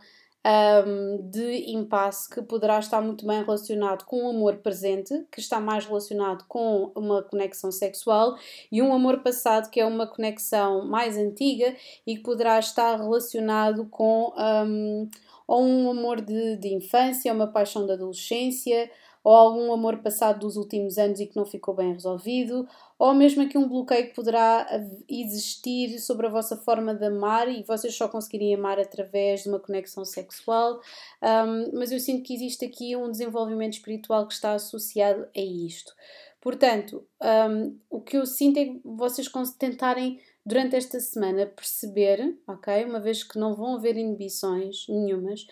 um, 0.48 1.30
de 1.30 1.72
impasse 1.72 2.30
que 2.30 2.42
poderá 2.42 2.80
estar 2.80 3.02
muito 3.02 3.28
bem 3.28 3.44
relacionado 3.44 4.06
com 4.06 4.26
o 4.26 4.30
amor 4.30 4.58
presente, 4.58 5.26
que 5.32 5.42
está 5.42 5.60
mais 5.60 5.86
relacionado 5.86 6.46
com 6.48 6.92
uma 6.96 7.22
conexão 7.22 7.72
sexual, 7.72 8.38
e 8.72 8.82
um 8.82 8.94
amor 8.94 9.22
passado, 9.22 9.70
que 9.70 9.80
é 9.80 9.86
uma 9.86 10.08
conexão 10.08 10.86
mais 10.88 11.18
antiga 11.18 11.76
e 12.06 12.16
que 12.16 12.24
poderá 12.24 12.58
estar 12.60 12.96
relacionado 12.96 13.86
com 13.90 14.34
um, 14.38 15.10
ou 15.46 15.64
um 15.64 15.90
amor 15.90 16.22
de, 16.22 16.56
de 16.58 16.74
infância, 16.74 17.34
uma 17.34 17.48
paixão 17.48 17.86
da 17.86 17.94
adolescência, 17.94 18.90
ou 19.28 19.34
algum 19.34 19.74
amor 19.74 19.98
passado 19.98 20.40
dos 20.40 20.56
últimos 20.56 20.98
anos 20.98 21.20
e 21.20 21.26
que 21.26 21.36
não 21.36 21.46
ficou 21.46 21.74
bem 21.74 21.92
resolvido, 21.92 22.66
ou 22.98 23.14
mesmo 23.14 23.44
aqui 23.44 23.58
um 23.58 23.68
bloqueio 23.68 24.08
que 24.08 24.16
poderá 24.16 24.66
existir 25.06 26.00
sobre 26.00 26.28
a 26.28 26.30
vossa 26.30 26.56
forma 26.56 26.96
de 26.96 27.08
amar 27.08 27.50
e 27.50 27.62
vocês 27.64 27.94
só 27.94 28.08
conseguirem 28.08 28.56
amar 28.56 28.80
através 28.80 29.44
de 29.44 29.50
uma 29.50 29.60
conexão 29.60 30.06
sexual. 30.06 30.80
Um, 31.22 31.78
mas 31.78 31.92
eu 31.92 32.00
sinto 32.00 32.24
que 32.24 32.34
existe 32.34 32.64
aqui 32.64 32.96
um 32.96 33.12
desenvolvimento 33.12 33.74
espiritual 33.74 34.26
que 34.26 34.34
está 34.34 34.54
associado 34.54 35.28
a 35.36 35.42
isto. 35.42 35.94
Portanto, 36.40 37.06
um, 37.22 37.78
o 37.90 38.00
que 38.00 38.16
eu 38.16 38.26
sinto 38.26 38.60
é 38.60 38.64
que 38.64 38.80
vocês 38.86 39.30
tentarem 39.60 40.22
durante 40.46 40.78
esta 40.78 41.02
semana 41.02 41.46
perceber, 41.46 42.40
ok? 42.48 42.86
Uma 42.86 43.02
vez 43.02 43.22
que 43.22 43.38
não 43.38 43.54
vão 43.54 43.76
haver 43.76 43.98
inibições 43.98 44.88
nenhumas, 44.88 45.46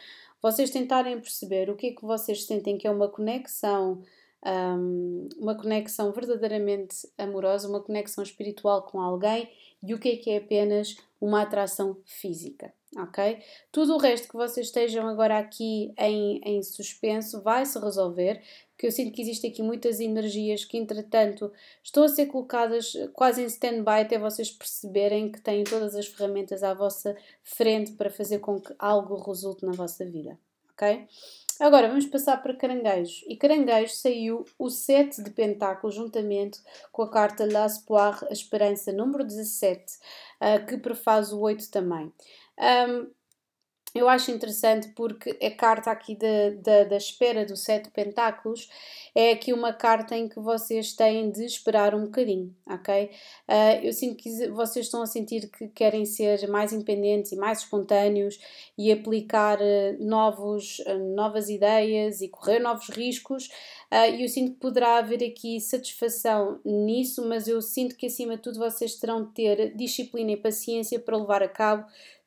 vocês 0.45 0.69
tentarem 0.69 1.19
perceber 1.19 1.71
o 1.71 1.75
que 1.75 1.87
é 1.87 1.91
que 1.91 2.05
vocês 2.05 2.43
sentem 2.45 2.77
que 2.77 2.85
é 2.85 2.91
uma 2.91 3.07
conexão, 3.07 4.03
um, 4.45 5.27
uma 5.39 5.55
conexão 5.55 6.11
verdadeiramente 6.11 6.97
amorosa, 7.17 7.67
uma 7.67 7.81
conexão 7.81 8.23
espiritual 8.23 8.83
com 8.83 9.01
alguém 9.01 9.49
e 9.81 9.91
o 9.91 9.97
que 9.97 10.09
é 10.09 10.15
que 10.17 10.29
é 10.29 10.37
apenas 10.37 10.97
uma 11.25 11.41
atração 11.41 11.97
física, 12.05 12.73
ok? 12.95 13.39
Tudo 13.71 13.95
o 13.95 13.97
resto 13.97 14.27
que 14.27 14.35
vocês 14.35 14.67
estejam 14.67 15.07
agora 15.07 15.37
aqui 15.37 15.93
em, 15.97 16.39
em 16.43 16.61
suspenso 16.61 17.41
vai 17.41 17.65
se 17.65 17.79
resolver, 17.79 18.41
que 18.77 18.85
eu 18.85 18.91
sinto 18.91 19.13
que 19.13 19.21
existem 19.21 19.51
aqui 19.51 19.63
muitas 19.63 19.99
energias 19.99 20.63
que, 20.65 20.77
entretanto, 20.77 21.51
estão 21.83 22.03
a 22.03 22.09
ser 22.09 22.27
colocadas 22.27 22.93
quase 23.13 23.41
em 23.41 23.45
stand-by 23.45 24.01
até 24.01 24.19
vocês 24.19 24.51
perceberem 24.51 25.31
que 25.31 25.41
têm 25.41 25.63
todas 25.63 25.95
as 25.95 26.07
ferramentas 26.07 26.61
à 26.63 26.73
vossa 26.73 27.15
frente 27.43 27.93
para 27.93 28.09
fazer 28.09 28.39
com 28.39 28.59
que 28.59 28.73
algo 28.77 29.15
resulte 29.15 29.65
na 29.65 29.71
vossa 29.71 30.05
vida, 30.05 30.37
ok? 30.73 31.07
Agora 31.59 31.87
vamos 31.87 32.05
passar 32.05 32.41
para 32.41 32.53
caranguejos. 32.53 33.23
E 33.27 33.37
caranguejo 33.37 33.93
saiu 33.93 34.45
o 34.59 34.69
7 34.69 35.23
de 35.23 35.29
pentáculos 35.29 35.95
juntamente 35.95 36.59
com 36.91 37.01
a 37.01 37.09
carta 37.09 37.45
L'Espoir, 37.45 38.25
a 38.29 38.33
esperança 38.33 38.91
número 38.91 39.23
17, 39.23 39.81
uh, 39.81 39.97
ah, 40.41 40.59
que 40.59 40.77
prefaz 40.77 41.31
o 41.31 41.39
8 41.39 41.71
também. 41.71 42.11
Um, 42.59 43.09
eu 43.95 44.09
acho 44.09 44.29
interessante 44.29 44.89
porque 44.89 45.37
a 45.41 45.51
carta 45.51 45.89
aqui 45.89 46.17
da, 46.17 46.49
da, 46.61 46.83
da 46.83 46.97
espera 46.97 47.45
do 47.45 47.55
Sete 47.55 47.89
Pentáculos 47.89 48.69
é 49.15 49.31
aqui 49.31 49.53
uma 49.53 49.71
carta 49.71 50.17
em 50.17 50.27
que 50.27 50.37
vocês 50.37 50.91
têm 50.91 51.31
de 51.31 51.45
esperar 51.45 51.95
um 51.95 52.03
bocadinho, 52.03 52.53
ok? 52.69 53.09
Uh, 53.47 53.85
eu 53.85 53.93
sinto 53.93 54.17
que 54.17 54.49
vocês 54.49 54.87
estão 54.87 55.01
a 55.01 55.05
sentir 55.05 55.49
que 55.49 55.69
querem 55.69 56.03
ser 56.03 56.45
mais 56.49 56.73
independentes 56.73 57.31
e 57.31 57.37
mais 57.37 57.59
espontâneos 57.59 58.37
e 58.77 58.91
aplicar 58.91 59.59
uh, 59.61 60.05
novos, 60.05 60.79
uh, 60.79 61.15
novas 61.15 61.47
ideias 61.47 62.19
e 62.19 62.27
correr 62.27 62.59
novos 62.59 62.89
riscos. 62.89 63.49
E 63.91 64.23
eu 64.23 64.27
sinto 64.27 64.55
que 64.55 64.59
poderá 64.59 64.97
haver 64.97 65.23
aqui 65.23 65.61
satisfação 65.61 66.59
nisso, 66.65 67.25
mas 67.29 67.47
eu 67.47 67.61
sinto 67.61 67.95
que 67.95 68.07
acima 68.07 68.35
de 68.35 68.41
tudo 68.41 68.59
vocês 68.59 68.95
terão 68.95 69.23
de 69.23 69.31
ter 69.31 69.73
disciplina 69.73 70.31
e 70.31 70.37
paciência 70.37 70.99
para 70.99 71.15
levar 71.15 71.41
a 71.41 71.47
cabo 71.47 71.85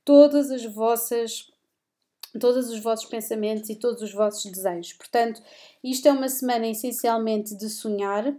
todas 0.09 0.51
as 0.51 0.65
vossas 0.65 1.48
todos 2.41 2.69
os 2.71 2.81
vossos 2.81 3.07
pensamentos 3.07 3.71
e 3.71 3.77
todos 3.77 4.03
os 4.03 4.13
vossos 4.13 4.51
desejos. 4.51 4.93
Portanto, 4.95 5.41
isto 5.83 6.09
é 6.09 6.13
uma 6.13 6.29
semana 6.29 6.67
essencialmente 6.67 7.57
de 7.57 7.69
sonhar 7.69 8.35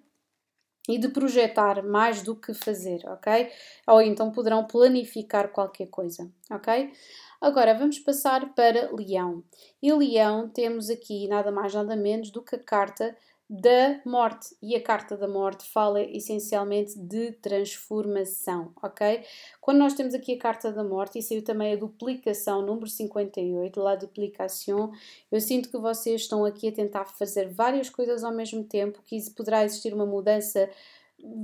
e 0.88 0.98
de 0.98 1.10
projetar 1.10 1.84
mais 1.84 2.24
do 2.24 2.36
que 2.36 2.54
fazer, 2.54 3.02
ok? 3.08 3.52
Ou 3.88 4.02
então 4.02 4.32
poderão 4.32 4.66
planificar 4.66 5.50
qualquer 5.52 5.88
coisa, 5.88 6.32
ok? 6.52 6.92
Agora 7.40 7.78
vamos 7.78 8.00
passar 8.00 8.54
para 8.54 8.92
Leão. 8.92 9.44
E 9.82 9.94
Leão 9.94 10.50
temos 10.50 10.90
aqui 10.90 11.28
nada 11.28 11.52
mais 11.52 11.74
nada 11.74 11.96
menos 11.96 12.32
do 12.32 12.42
que 12.42 12.56
a 12.56 12.60
carta 12.60 13.16
da 13.50 14.00
morte. 14.06 14.56
E 14.62 14.76
a 14.76 14.82
carta 14.82 15.18
da 15.18 15.28
morte 15.28 15.68
fala 15.68 16.02
essencialmente 16.02 17.00
de 17.00 17.32
transformação, 17.32 18.72
ok? 18.82 19.24
Quando 19.60 19.80
nós 19.80 19.94
temos 19.96 20.14
aqui 20.14 20.34
a 20.36 20.38
carta 20.38 20.72
da 20.72 20.84
morte, 20.84 21.18
e 21.18 21.24
saiu 21.24 21.44
também 21.44 21.74
a 21.74 21.76
duplicação, 21.76 22.62
número 22.62 22.88
58, 22.88 23.80
lá 23.80 23.96
duplicação, 23.96 24.92
eu 25.32 25.42
sinto 25.42 25.70
que 25.70 25.78
vocês 25.80 26.22
estão 26.22 26.46
aqui 26.46 26.68
a 26.68 26.72
tentar 26.72 27.06
fazer 27.06 27.50
várias 27.50 27.90
coisas 27.90 28.24
ao 28.24 28.32
mesmo 28.32 28.64
tempo, 28.64 29.02
que 29.04 29.18
poderá 29.32 29.66
existir 29.66 29.94
uma 29.94 30.06
mudança 30.06 30.70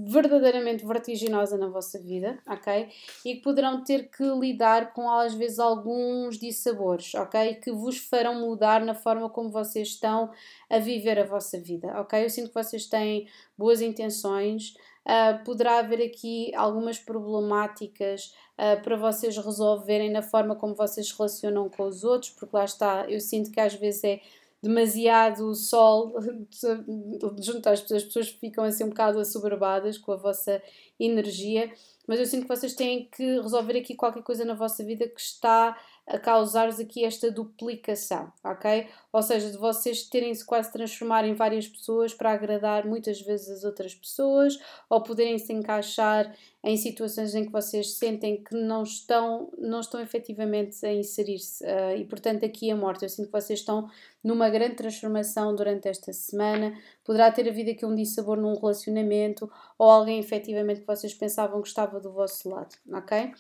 verdadeiramente 0.07 0.85
vertiginosa 0.85 1.57
na 1.57 1.67
vossa 1.67 1.99
vida, 1.99 2.39
ok? 2.47 2.89
E 3.25 3.35
que 3.35 3.41
poderão 3.41 3.83
ter 3.83 4.09
que 4.09 4.23
lidar 4.23 4.93
com 4.93 5.09
às 5.09 5.33
vezes 5.33 5.59
alguns 5.59 6.39
dissabores, 6.39 7.13
ok? 7.15 7.55
Que 7.55 7.71
vos 7.71 7.97
farão 7.97 8.35
mudar 8.35 8.83
na 8.85 8.93
forma 8.93 9.29
como 9.29 9.49
vocês 9.49 9.89
estão 9.89 10.31
a 10.69 10.79
viver 10.79 11.19
a 11.19 11.25
vossa 11.25 11.59
vida, 11.59 11.99
ok? 11.99 12.23
Eu 12.23 12.29
sinto 12.29 12.49
que 12.49 12.63
vocês 12.63 12.85
têm 12.85 13.27
boas 13.57 13.81
intenções, 13.81 14.75
uh, 15.05 15.43
poderá 15.43 15.79
haver 15.79 16.01
aqui 16.01 16.53
algumas 16.55 16.97
problemáticas 16.97 18.33
uh, 18.57 18.81
para 18.81 18.95
vocês 18.95 19.35
resolverem 19.37 20.09
na 20.09 20.21
forma 20.21 20.55
como 20.55 20.73
vocês 20.75 21.07
se 21.07 21.17
relacionam 21.17 21.69
com 21.69 21.83
os 21.83 22.03
outros, 22.03 22.31
porque 22.31 22.55
lá 22.55 22.65
está, 22.65 23.05
eu 23.09 23.19
sinto 23.19 23.51
que 23.51 23.59
às 23.59 23.73
vezes 23.73 24.03
é 24.03 24.21
demasiado 24.65 25.53
sol 25.53 26.15
junto 27.39 27.69
às 27.69 27.81
pessoas, 27.81 28.01
as 28.01 28.03
pessoas 28.03 28.29
ficam 28.29 28.63
assim 28.63 28.83
um 28.83 28.89
bocado 28.89 29.19
assoberbadas 29.19 29.97
com 29.97 30.11
a 30.11 30.15
vossa 30.15 30.61
energia, 30.99 31.71
mas 32.07 32.19
eu 32.19 32.25
sinto 32.25 32.43
que 32.43 32.55
vocês 32.55 32.73
têm 32.73 33.07
que 33.15 33.41
resolver 33.41 33.77
aqui 33.77 33.93
qualquer 33.95 34.23
coisa 34.23 34.43
na 34.43 34.55
vossa 34.55 34.83
vida 34.83 35.07
que 35.07 35.21
está 35.21 35.77
a 36.07 36.19
causar-vos 36.19 36.79
aqui 36.79 37.03
esta 37.03 37.31
duplicação, 37.31 38.31
ok? 38.43 38.87
Ou 39.11 39.23
seja, 39.23 39.49
de 39.49 39.57
vocês 39.57 40.03
terem-se 40.03 40.45
quase 40.45 40.71
transformar 40.71 41.25
em 41.25 41.33
várias 41.33 41.67
pessoas 41.67 42.13
para 42.13 42.31
agradar 42.31 42.85
muitas 42.85 43.19
vezes 43.21 43.49
as 43.49 43.63
outras 43.63 43.95
pessoas, 43.95 44.59
ou 44.87 45.01
poderem 45.01 45.39
se 45.39 45.51
encaixar 45.51 46.35
em 46.63 46.77
situações 46.77 47.33
em 47.33 47.45
que 47.45 47.51
vocês 47.51 47.93
sentem 47.95 48.43
que 48.43 48.55
não 48.55 48.83
estão, 48.83 49.51
não 49.57 49.79
estão 49.79 49.99
efetivamente 49.99 50.85
a 50.85 50.93
inserir-se. 50.93 51.63
Uh, 51.63 51.97
e 51.97 52.05
portanto, 52.05 52.45
aqui 52.45 52.69
a 52.69 52.75
morte, 52.75 53.03
eu 53.03 53.09
sinto 53.09 53.27
que 53.27 53.31
vocês 53.31 53.59
estão 53.59 53.89
numa 54.23 54.49
grande 54.49 54.75
transformação 54.75 55.55
durante 55.55 55.87
esta 55.87 56.11
semana. 56.13 56.75
Poderá 57.03 57.31
ter 57.31 57.47
havido 57.47 57.71
aqui 57.71 57.85
um 57.85 57.95
dissabor 57.95 58.37
num 58.37 58.55
relacionamento, 58.55 59.51
ou 59.77 59.89
alguém 59.89 60.19
efetivamente 60.19 60.81
que 60.81 60.87
vocês 60.87 61.13
pensavam 61.13 61.61
que 61.61 61.67
estava 61.67 61.99
do 61.99 62.11
vosso 62.11 62.49
lado, 62.49 62.75
ok? 62.91 63.31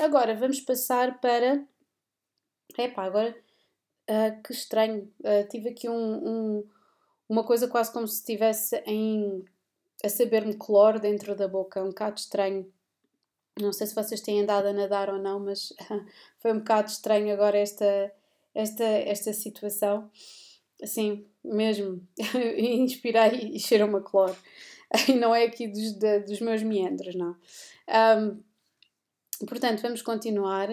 Agora 0.00 0.34
vamos 0.34 0.60
passar 0.60 1.20
para 1.20 1.62
Epá, 2.78 3.04
agora 3.04 3.36
uh, 4.08 4.42
que 4.42 4.52
estranho. 4.52 5.12
Uh, 5.20 5.48
tive 5.48 5.70
aqui 5.70 5.88
um, 5.88 5.94
um, 5.94 6.68
uma 7.28 7.44
coisa 7.44 7.68
quase 7.68 7.92
como 7.92 8.06
se 8.06 8.16
estivesse 8.16 8.76
em, 8.86 9.44
a 10.04 10.08
saber-me 10.08 10.54
cloro 10.54 11.00
dentro 11.00 11.34
da 11.34 11.48
boca, 11.48 11.82
um 11.82 11.88
bocado 11.88 12.18
estranho. 12.18 12.70
Não 13.60 13.72
sei 13.72 13.86
se 13.86 13.94
vocês 13.94 14.20
têm 14.20 14.40
andado 14.40 14.66
a 14.66 14.72
nadar 14.72 15.10
ou 15.10 15.18
não, 15.18 15.40
mas 15.40 15.72
foi 16.40 16.52
um 16.52 16.58
bocado 16.58 16.90
estranho 16.90 17.32
agora 17.32 17.58
esta, 17.58 18.12
esta, 18.54 18.84
esta 18.84 19.32
situação. 19.32 20.10
Assim, 20.82 21.26
mesmo, 21.44 22.06
inspirei 22.56 23.50
e 23.54 23.60
cheirou-me 23.60 23.96
a 23.96 24.00
cloro. 24.00 24.36
E 25.08 25.12
não 25.14 25.34
é 25.34 25.44
aqui 25.44 25.68
dos, 25.68 25.92
de, 25.92 26.20
dos 26.20 26.40
meus 26.40 26.62
meandros, 26.62 27.14
não. 27.14 27.36
Um, 27.88 29.46
portanto, 29.46 29.80
vamos 29.82 30.02
continuar. 30.02 30.68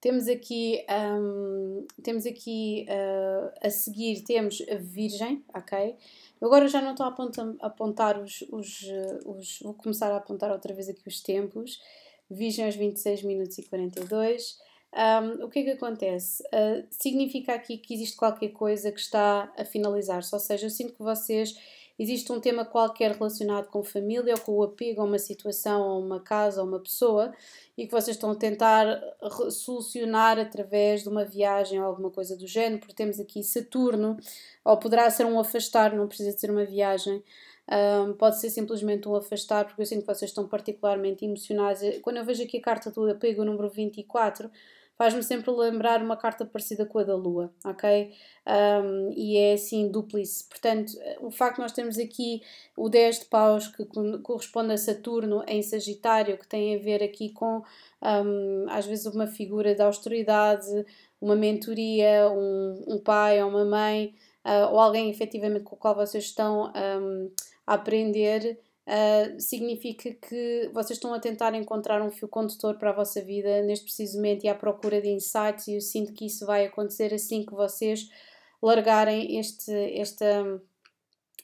Temos 0.00 0.28
aqui, 0.28 0.84
um, 0.88 1.86
temos 2.02 2.24
aqui 2.24 2.86
uh, 2.88 3.52
a 3.60 3.68
seguir, 3.68 4.22
temos 4.22 4.62
a 4.70 4.76
Virgem, 4.76 5.42
ok? 5.52 5.96
Agora 6.40 6.68
já 6.68 6.80
não 6.80 6.92
estou 6.92 7.04
a 7.04 7.08
apontar, 7.08 7.54
a 7.60 7.66
apontar 7.66 8.22
os, 8.22 8.44
os, 8.52 8.84
os, 9.26 9.58
Vou 9.60 9.74
começar 9.74 10.12
a 10.12 10.16
apontar 10.16 10.52
outra 10.52 10.72
vez 10.72 10.88
aqui 10.88 11.02
os 11.06 11.20
tempos. 11.20 11.82
Virgem 12.30 12.64
aos 12.64 12.76
26 12.76 13.22
minutos 13.24 13.58
e 13.58 13.62
42. 13.64 14.58
Um, 14.94 15.44
o 15.44 15.50
que 15.50 15.58
é 15.58 15.64
que 15.64 15.70
acontece? 15.70 16.42
Uh, 16.44 16.86
significa 16.90 17.54
aqui 17.54 17.76
que 17.76 17.94
existe 17.94 18.16
qualquer 18.16 18.50
coisa 18.50 18.92
que 18.92 19.00
está 19.00 19.52
a 19.56 19.64
finalizar-se, 19.64 20.34
ou 20.34 20.40
seja, 20.40 20.66
eu 20.66 20.70
sinto 20.70 20.94
que 20.94 21.02
vocês 21.02 21.58
existe 21.98 22.30
um 22.32 22.40
tema 22.40 22.64
qualquer 22.64 23.12
relacionado 23.12 23.68
com 23.68 23.82
família 23.82 24.34
ou 24.34 24.40
com 24.40 24.52
o 24.52 24.62
apego 24.62 25.00
a 25.00 25.04
uma 25.04 25.18
situação, 25.18 25.82
a 25.82 25.98
uma 25.98 26.20
casa, 26.20 26.60
a 26.60 26.64
uma 26.64 26.78
pessoa 26.78 27.32
e 27.76 27.86
que 27.86 27.92
vocês 27.92 28.16
estão 28.16 28.30
a 28.30 28.34
tentar 28.34 29.00
solucionar 29.50 30.38
através 30.38 31.02
de 31.02 31.08
uma 31.08 31.24
viagem 31.24 31.80
ou 31.80 31.86
alguma 31.86 32.10
coisa 32.10 32.36
do 32.36 32.46
género, 32.46 32.80
porque 32.80 32.94
temos 32.94 33.20
aqui 33.20 33.42
Saturno, 33.42 34.16
ou 34.64 34.76
poderá 34.76 35.08
ser 35.10 35.26
um 35.26 35.38
afastar, 35.38 35.94
não 35.94 36.08
precisa 36.08 36.36
ser 36.36 36.50
uma 36.50 36.64
viagem. 36.64 37.22
Um, 37.70 38.14
pode 38.14 38.40
ser 38.40 38.48
simplesmente 38.48 39.06
um 39.06 39.14
afastar, 39.14 39.66
porque 39.66 39.82
eu 39.82 39.86
sinto 39.86 40.00
que 40.00 40.06
vocês 40.06 40.30
estão 40.30 40.48
particularmente 40.48 41.24
emocionados. 41.24 41.82
Quando 42.00 42.16
eu 42.16 42.24
vejo 42.24 42.42
aqui 42.42 42.56
a 42.56 42.62
carta 42.62 42.90
do 42.90 43.08
apego, 43.10 43.44
número 43.44 43.68
24, 43.68 44.50
faz-me 44.98 45.22
sempre 45.22 45.52
lembrar 45.52 46.02
uma 46.02 46.16
carta 46.16 46.44
parecida 46.44 46.84
com 46.84 46.98
a 46.98 47.04
da 47.04 47.14
Lua, 47.14 47.54
ok? 47.64 48.12
Um, 48.44 49.12
e 49.16 49.36
é 49.36 49.52
assim 49.52 49.88
duplice. 49.88 50.42
Portanto, 50.48 50.92
o 51.20 51.30
facto 51.30 51.56
de 51.56 51.62
nós 51.62 51.72
termos 51.72 51.96
aqui 51.98 52.42
o 52.76 52.88
10 52.88 53.20
de 53.20 53.24
paus 53.26 53.68
que 53.68 53.86
corresponde 54.22 54.72
a 54.72 54.76
Saturno 54.76 55.44
em 55.46 55.62
Sagitário, 55.62 56.36
que 56.36 56.48
tem 56.48 56.74
a 56.74 56.78
ver 56.80 57.00
aqui 57.00 57.30
com 57.30 57.62
um, 58.02 58.66
às 58.68 58.86
vezes 58.86 59.06
uma 59.06 59.28
figura 59.28 59.72
de 59.72 59.82
austeridade, 59.82 60.66
uma 61.20 61.36
mentoria, 61.36 62.28
um, 62.28 62.82
um 62.88 62.98
pai 62.98 63.40
ou 63.40 63.50
uma 63.50 63.64
mãe, 63.64 64.12
uh, 64.44 64.72
ou 64.72 64.80
alguém 64.80 65.08
efetivamente 65.08 65.62
com 65.62 65.76
o 65.76 65.78
qual 65.78 65.94
vocês 65.94 66.24
estão 66.24 66.72
um, 66.74 67.30
a 67.64 67.74
aprender 67.74 68.58
uh, 68.88 69.40
significa 69.40 70.12
que 70.14 70.70
vocês 70.72 70.96
estão 70.96 71.12
a 71.12 71.20
tentar 71.20 71.54
encontrar 71.54 72.00
um 72.00 72.10
fio 72.10 72.26
condutor 72.26 72.78
para 72.78 72.90
a 72.90 72.94
vossa 72.94 73.22
vida 73.22 73.62
neste 73.62 73.84
preciso 73.84 74.16
momento 74.16 74.44
e 74.44 74.48
à 74.48 74.54
procura 74.54 75.00
de 75.00 75.10
insights, 75.10 75.68
e 75.68 75.74
eu 75.74 75.80
sinto 75.80 76.12
que 76.14 76.26
isso 76.26 76.46
vai 76.46 76.64
acontecer 76.64 77.12
assim 77.12 77.44
que 77.44 77.52
vocês 77.52 78.08
largarem 78.62 79.38
este, 79.38 79.72
esta, 79.98 80.60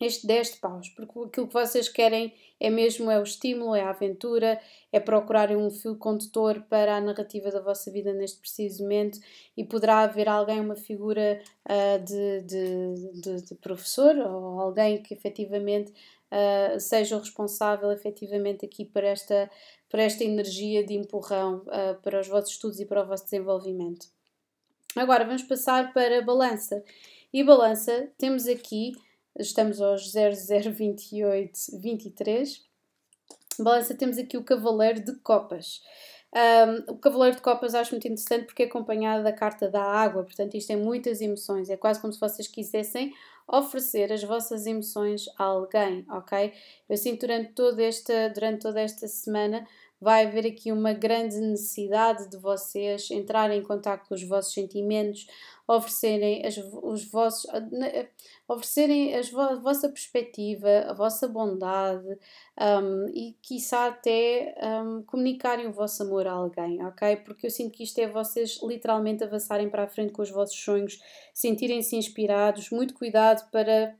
este 0.00 0.26
10 0.26 0.52
de 0.52 0.56
paus, 0.56 0.88
porque 0.88 1.18
aquilo 1.18 1.46
que 1.46 1.54
vocês 1.54 1.88
querem 1.88 2.32
é 2.58 2.70
mesmo 2.70 3.10
é 3.10 3.18
o 3.18 3.22
estímulo, 3.22 3.74
é 3.74 3.82
a 3.82 3.90
aventura, 3.90 4.60
é 4.90 4.98
procurarem 4.98 5.56
um 5.56 5.70
fio 5.70 5.96
condutor 5.96 6.62
para 6.68 6.96
a 6.96 7.00
narrativa 7.00 7.50
da 7.50 7.60
vossa 7.60 7.90
vida 7.90 8.12
neste 8.12 8.40
preciso 8.40 8.82
momento 8.82 9.18
e 9.56 9.64
poderá 9.64 10.00
haver 10.00 10.28
alguém, 10.28 10.60
uma 10.60 10.76
figura 10.76 11.40
uh, 11.66 12.04
de, 12.04 12.40
de, 12.42 13.20
de, 13.20 13.42
de, 13.42 13.54
professor 13.56 14.16
ou 14.16 14.60
alguém 14.60 15.02
que 15.02 15.12
efetivamente 15.12 15.92
uh, 16.34 16.80
seja 16.80 17.16
o 17.16 17.20
responsável 17.20 17.92
efetivamente 17.92 18.66
aqui 18.66 18.84
para 18.84 19.06
esta, 19.06 19.50
para 19.88 20.02
esta 20.02 20.24
energia 20.24 20.84
de 20.84 20.94
empurrão 20.94 21.58
uh, 21.66 22.00
para 22.02 22.20
os 22.20 22.26
vossos 22.26 22.50
estudos 22.50 22.80
e 22.80 22.84
para 22.84 23.02
o 23.02 23.06
vosso 23.06 23.24
desenvolvimento. 23.24 24.06
Agora 24.96 25.24
vamos 25.24 25.42
passar 25.42 25.92
para 25.92 26.18
a 26.18 26.22
balança. 26.22 26.82
E 27.32 27.42
balança, 27.42 28.08
temos 28.16 28.46
aqui, 28.46 28.92
estamos 29.38 29.80
aos 29.80 30.12
0028, 30.12 31.80
23. 31.80 32.64
Balança, 33.58 33.94
temos 33.94 34.18
aqui 34.18 34.36
o 34.36 34.44
Cavaleiro 34.44 35.00
de 35.00 35.14
Copas. 35.16 35.82
Um, 36.34 36.92
o 36.92 36.98
Cavaleiro 36.98 37.36
de 37.36 37.42
Copas 37.42 37.74
acho 37.74 37.92
muito 37.92 38.08
interessante 38.08 38.46
porque 38.46 38.64
é 38.64 38.66
acompanhado 38.66 39.22
da 39.22 39.32
carta 39.32 39.68
da 39.68 39.82
água, 39.82 40.24
portanto, 40.24 40.56
isto 40.56 40.68
tem 40.68 40.76
muitas 40.76 41.20
emoções. 41.20 41.70
É 41.70 41.76
quase 41.76 42.00
como 42.00 42.12
se 42.12 42.20
vocês 42.20 42.48
quisessem 42.48 43.12
oferecer 43.46 44.12
as 44.12 44.22
vossas 44.22 44.66
emoções 44.66 45.26
a 45.38 45.44
alguém, 45.44 46.04
ok? 46.10 46.52
Eu 46.88 46.96
sinto 46.96 47.20
durante 47.20 47.52
toda 47.52 47.82
esta, 47.82 48.28
durante 48.30 48.62
toda 48.62 48.80
esta 48.80 49.06
semana 49.08 49.66
vai 50.00 50.26
haver 50.26 50.46
aqui 50.46 50.70
uma 50.70 50.92
grande 50.92 51.40
necessidade 51.40 52.28
de 52.28 52.36
vocês 52.36 53.10
entrarem 53.10 53.60
em 53.60 53.62
contato 53.62 54.06
com 54.06 54.14
os 54.14 54.22
vossos 54.22 54.52
sentimentos, 54.52 55.26
oferecerem 55.66 56.44
as, 56.44 56.58
os 56.58 57.10
vossos, 57.10 57.50
oferecerem 58.46 59.14
as, 59.14 59.34
a 59.34 59.54
vossa 59.56 59.88
perspectiva, 59.88 60.68
a 60.88 60.92
vossa 60.92 61.26
bondade 61.26 62.06
um, 62.60 63.08
e, 63.14 63.34
quiçá, 63.40 63.86
até 63.86 64.54
um, 64.62 65.02
comunicarem 65.02 65.66
o 65.66 65.72
vosso 65.72 66.02
amor 66.02 66.26
a 66.26 66.32
alguém, 66.32 66.84
ok? 66.84 67.16
Porque 67.16 67.46
eu 67.46 67.50
sinto 67.50 67.72
que 67.72 67.84
isto 67.84 67.98
é 67.98 68.06
vocês 68.06 68.60
literalmente 68.62 69.24
avançarem 69.24 69.70
para 69.70 69.84
a 69.84 69.88
frente 69.88 70.12
com 70.12 70.22
os 70.22 70.30
vossos 70.30 70.58
sonhos, 70.58 71.00
sentirem-se 71.32 71.96
inspirados, 71.96 72.68
muito 72.70 72.92
cuidado 72.92 73.50
para 73.50 73.96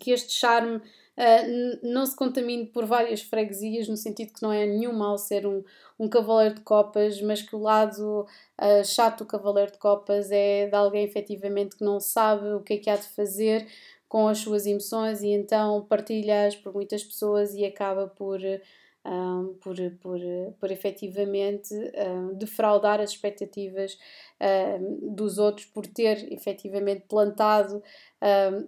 que 0.00 0.10
este 0.10 0.32
charme 0.32 0.80
uh, 1.18 1.78
não 1.82 2.04
se 2.06 2.16
contamine 2.16 2.66
por 2.66 2.84
várias 2.84 3.22
freguesias, 3.22 3.88
no 3.88 3.96
sentido 3.96 4.32
que 4.32 4.42
não 4.42 4.52
é 4.52 4.66
nenhum 4.66 4.92
mal 4.92 5.18
ser 5.18 5.46
um, 5.46 5.62
um 5.98 6.08
cavaleiro 6.08 6.56
de 6.56 6.60
copas, 6.62 7.20
mas 7.20 7.42
que 7.42 7.54
o 7.54 7.60
lado 7.60 8.26
uh, 8.60 8.84
chato 8.84 9.18
do 9.18 9.26
cavaleiro 9.26 9.72
de 9.72 9.78
copas 9.78 10.30
é 10.30 10.66
de 10.66 10.74
alguém 10.74 11.04
efetivamente 11.04 11.76
que 11.76 11.84
não 11.84 12.00
sabe 12.00 12.48
o 12.54 12.60
que 12.60 12.74
é 12.74 12.78
que 12.78 12.90
há 12.90 12.96
de 12.96 13.08
fazer 13.08 13.66
com 14.08 14.28
as 14.28 14.38
suas 14.38 14.66
emoções 14.66 15.22
e 15.22 15.28
então 15.28 15.84
partilha-as 15.88 16.54
por 16.54 16.72
muitas 16.72 17.02
pessoas 17.02 17.54
e 17.54 17.64
acaba 17.64 18.06
por 18.06 18.40
um, 19.04 19.54
por, 19.60 19.76
por, 20.00 20.18
por 20.58 20.70
efetivamente 20.70 21.74
um, 21.74 22.34
defraudar 22.34 23.00
as 23.00 23.10
expectativas 23.10 23.98
um, 24.40 25.14
dos 25.14 25.38
outros, 25.38 25.66
por 25.66 25.86
ter 25.86 26.32
efetivamente 26.32 27.04
plantado, 27.08 27.82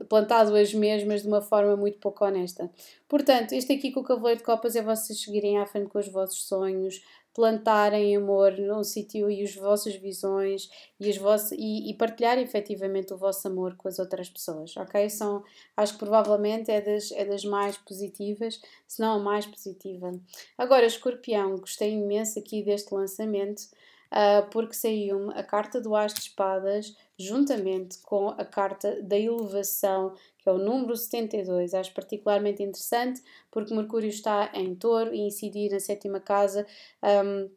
plantado 0.08 0.54
as 0.54 0.74
mesmas 0.74 1.22
de 1.22 1.28
uma 1.28 1.40
forma 1.40 1.76
muito 1.76 1.98
pouco 1.98 2.24
honesta. 2.24 2.70
Portanto, 3.08 3.52
este 3.52 3.72
aqui 3.72 3.90
com 3.90 4.00
o 4.00 4.04
Cavaleiro 4.04 4.38
de 4.38 4.44
Copas 4.44 4.76
é 4.76 4.82
vocês 4.82 5.22
seguirem 5.22 5.58
à 5.58 5.66
frente 5.66 5.88
com 5.88 5.98
os 5.98 6.08
vossos 6.08 6.46
sonhos, 6.46 7.00
plantarem 7.36 8.16
amor 8.16 8.52
num 8.56 8.82
sítio 8.82 9.30
e 9.30 9.42
as 9.42 9.54
vossas 9.54 9.94
visões 9.94 10.70
e, 10.98 11.10
as 11.10 11.18
vossas, 11.18 11.52
e, 11.52 11.90
e 11.90 11.92
partilhar 11.92 12.38
efetivamente 12.38 13.12
o 13.12 13.18
vosso 13.18 13.46
amor 13.46 13.76
com 13.76 13.88
as 13.88 13.98
outras 13.98 14.30
pessoas, 14.30 14.74
ok? 14.74 15.10
São, 15.10 15.44
acho 15.76 15.92
que 15.92 15.98
provavelmente 15.98 16.70
é 16.70 16.80
das, 16.80 17.12
é 17.12 17.26
das 17.26 17.44
mais 17.44 17.76
positivas, 17.76 18.58
se 18.88 19.02
não 19.02 19.16
a 19.16 19.22
mais 19.22 19.44
positiva. 19.44 20.18
Agora, 20.56 20.86
escorpião, 20.86 21.58
gostei 21.58 21.92
imenso 21.92 22.38
aqui 22.38 22.62
deste 22.62 22.94
lançamento, 22.94 23.64
uh, 24.10 24.48
porque 24.50 24.72
saiu-me 24.72 25.34
a 25.34 25.42
carta 25.42 25.78
do 25.78 25.94
As 25.94 26.14
de 26.14 26.20
Espadas 26.20 26.96
juntamente 27.18 27.98
com 27.98 28.28
a 28.28 28.46
carta 28.46 29.02
da 29.02 29.18
elevação 29.18 30.14
que 30.46 30.50
é 30.50 30.52
o 30.52 30.58
número 30.58 30.94
72. 30.96 31.74
Acho 31.74 31.92
particularmente 31.92 32.62
interessante 32.62 33.20
porque 33.50 33.74
Mercúrio 33.74 34.08
está 34.08 34.48
em 34.54 34.76
touro 34.76 35.12
e 35.12 35.26
incidir 35.26 35.72
na 35.72 35.80
sétima 35.80 36.20
casa. 36.20 36.64
Um, 37.02 37.50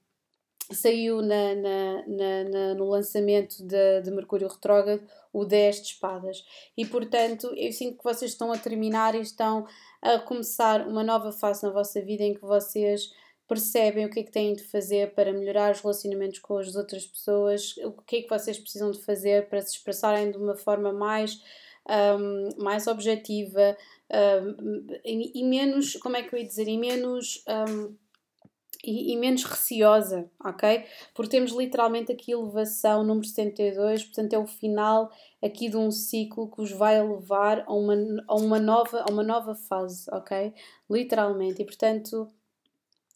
saiu 0.73 1.21
na, 1.21 1.53
na, 1.53 2.07
na, 2.07 2.73
no 2.73 2.89
lançamento 2.89 3.63
de, 3.63 4.01
de, 4.01 4.09
Mercúrio 4.09 4.47
Retrógrado 4.47 5.03
o 5.31 5.45
10 5.45 5.75
de 5.75 5.87
espadas. 5.89 6.43
E 6.75 6.83
portanto, 6.83 7.53
eu 7.55 7.71
sinto 7.71 7.99
que 7.99 8.03
vocês 8.03 8.31
estão 8.31 8.51
a 8.51 8.57
terminar 8.57 9.13
e 9.13 9.21
estão 9.21 9.67
a 10.01 10.17
começar 10.17 10.87
uma 10.87 11.03
nova 11.03 11.31
fase 11.31 11.61
na 11.61 11.69
vossa 11.69 12.01
vida 12.01 12.23
em 12.23 12.33
que 12.33 12.41
vocês 12.41 13.11
percebem 13.47 14.07
o 14.07 14.09
que 14.09 14.21
é 14.21 14.23
que 14.23 14.31
têm 14.31 14.55
de 14.55 14.63
fazer 14.63 15.13
para 15.13 15.31
melhorar 15.31 15.71
os 15.71 15.81
relacionamentos 15.81 16.39
com 16.39 16.57
as 16.57 16.75
outras 16.75 17.05
pessoas, 17.05 17.75
o 17.83 17.91
que 17.91 18.17
é 18.17 18.21
que 18.23 18.29
vocês 18.29 18.57
precisam 18.57 18.89
de 18.89 18.99
fazer 19.03 19.47
para 19.47 19.61
se 19.61 19.73
expressarem 19.73 20.31
de 20.31 20.37
uma 20.37 20.55
forma 20.55 20.91
mais 20.91 21.39
um, 21.89 22.63
mais 22.63 22.87
objetiva 22.87 23.75
um, 24.11 24.87
e, 25.03 25.39
e, 25.39 25.43
menos, 25.43 25.93
como 25.95 26.15
é 26.17 26.23
que 26.23 26.33
eu 26.33 26.39
ia 26.39 26.45
dizer, 26.45 26.67
e 26.67 26.77
menos. 26.77 27.43
Um, 27.47 27.95
e, 28.81 29.11
e, 29.11 29.17
menos 29.17 29.43
receosa, 29.43 30.31
ok? 30.41 30.85
Porque 31.13 31.31
temos 31.31 31.51
literalmente 31.51 32.13
aqui 32.13 32.31
elevação 32.31 33.03
número 33.03 33.27
72, 33.27 34.05
portanto 34.05 34.33
é 34.33 34.39
o 34.39 34.47
final 34.47 35.11
aqui 35.43 35.67
de 35.69 35.75
um 35.75 35.91
ciclo 35.91 36.49
que 36.49 36.61
os 36.61 36.71
vai 36.71 37.01
levar 37.05 37.65
a 37.67 37.73
uma, 37.73 37.93
a 38.25 38.35
uma, 38.35 38.57
nova, 38.57 39.01
a 39.01 39.11
uma 39.11 39.21
nova 39.21 39.53
fase, 39.53 40.05
ok? 40.13 40.53
Literalmente, 40.89 41.61
e 41.61 41.65
portanto 41.65 42.31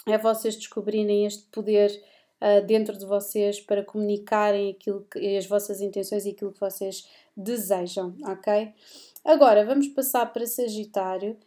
é 0.06 0.18
vocês 0.18 0.58
descobrirem 0.58 1.26
este 1.26 1.46
poder 1.50 1.90
uh, 2.44 2.66
dentro 2.66 2.98
de 2.98 3.06
vocês 3.06 3.62
para 3.62 3.84
comunicarem 3.84 4.72
aquilo 4.72 5.08
que, 5.10 5.38
as 5.38 5.48
vossas 5.48 5.80
intenções 5.80 6.26
e 6.26 6.32
aquilo 6.32 6.52
que 6.52 6.60
vocês 6.60 7.08
desejam, 7.36 8.14
ok? 8.26 8.74
Agora 9.24 9.66
vamos 9.66 9.88
passar 9.88 10.26
para 10.34 10.46
Sagitário, 10.46 11.38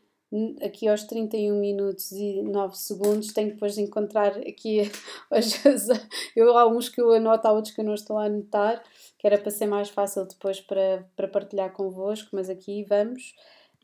aqui 0.63 0.89
aos 0.89 1.05
31 1.05 1.59
minutos 1.61 2.11
e 2.13 2.43
9 2.43 2.77
segundos. 2.77 3.33
Tenho 3.33 3.51
depois 3.53 3.75
de 3.75 3.83
encontrar 3.83 4.37
aqui 4.39 4.91
eu, 6.35 6.57
há 6.57 6.67
uns 6.67 6.89
que 6.89 7.01
eu 7.01 7.13
anoto, 7.13 7.47
há 7.47 7.53
outros 7.53 7.75
que 7.75 7.81
eu 7.81 7.85
não 7.85 7.95
estou 7.95 8.19
a 8.19 8.25
anotar, 8.25 8.83
que 9.19 9.27
era 9.27 9.39
para 9.39 9.51
ser 9.51 9.67
mais 9.67 9.89
fácil 9.89 10.27
depois 10.27 10.61
para, 10.61 11.07
para 11.15 11.29
partilhar 11.29 11.73
convosco, 11.73 12.31
mas 12.33 12.49
aqui 12.49 12.85
vamos. 12.85 13.35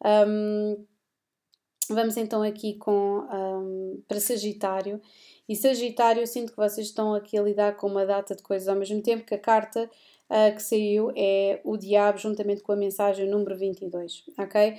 Um, 0.04 0.84
vamos 1.88 2.16
então 2.16 2.42
aqui 2.42 2.74
com 2.74 3.20
um, 3.20 4.02
para 4.08 4.20
Sagitário. 4.20 5.00
E 5.48 5.56
Sagitário, 5.56 6.22
eu 6.22 6.26
sinto 6.26 6.52
que 6.52 6.56
vocês 6.56 6.86
estão 6.86 7.14
aqui 7.14 7.36
a 7.36 7.42
lidar 7.42 7.76
com 7.76 7.88
uma 7.88 8.06
data 8.06 8.34
de 8.34 8.42
coisas 8.42 8.68
ao 8.68 8.76
mesmo 8.76 9.02
tempo 9.02 9.24
que 9.24 9.34
a 9.34 9.38
carta 9.38 9.90
uh, 10.30 10.54
que 10.54 10.62
saiu 10.62 11.12
é 11.16 11.60
o 11.64 11.76
Diabo, 11.76 12.18
juntamente 12.18 12.62
com 12.62 12.72
a 12.72 12.76
mensagem 12.76 13.28
número 13.28 13.56
22, 13.56 14.24
ok? 14.38 14.76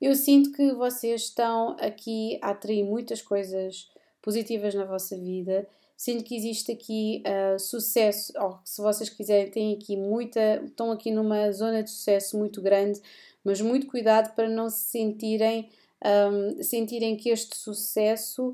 Eu 0.00 0.14
sinto 0.14 0.52
que 0.52 0.72
vocês 0.72 1.22
estão 1.22 1.76
aqui 1.80 2.38
a 2.42 2.50
atrair 2.50 2.84
muitas 2.84 3.20
coisas 3.22 3.90
positivas 4.22 4.74
na 4.74 4.84
vossa 4.84 5.16
vida. 5.16 5.66
Sinto 5.96 6.24
que 6.24 6.34
existe 6.36 6.72
aqui 6.72 7.22
uh, 7.26 7.58
sucesso, 7.58 8.32
ou 8.38 8.58
se 8.64 8.80
vocês 8.80 9.08
quiserem, 9.08 9.50
têm 9.50 9.74
aqui 9.74 9.96
muita, 9.96 10.62
estão 10.64 10.90
aqui 10.90 11.10
numa 11.10 11.50
zona 11.52 11.82
de 11.82 11.90
sucesso 11.90 12.36
muito 12.36 12.60
grande, 12.60 13.00
mas 13.44 13.60
muito 13.60 13.86
cuidado 13.86 14.34
para 14.34 14.48
não 14.48 14.70
se 14.70 14.90
sentirem 14.90 15.68
um, 16.04 16.62
sentirem 16.62 17.16
que 17.16 17.30
este 17.30 17.56
sucesso 17.56 18.52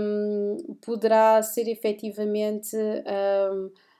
um, 0.00 0.76
poderá 0.84 1.42
ser 1.42 1.68
efetivamente 1.68 2.76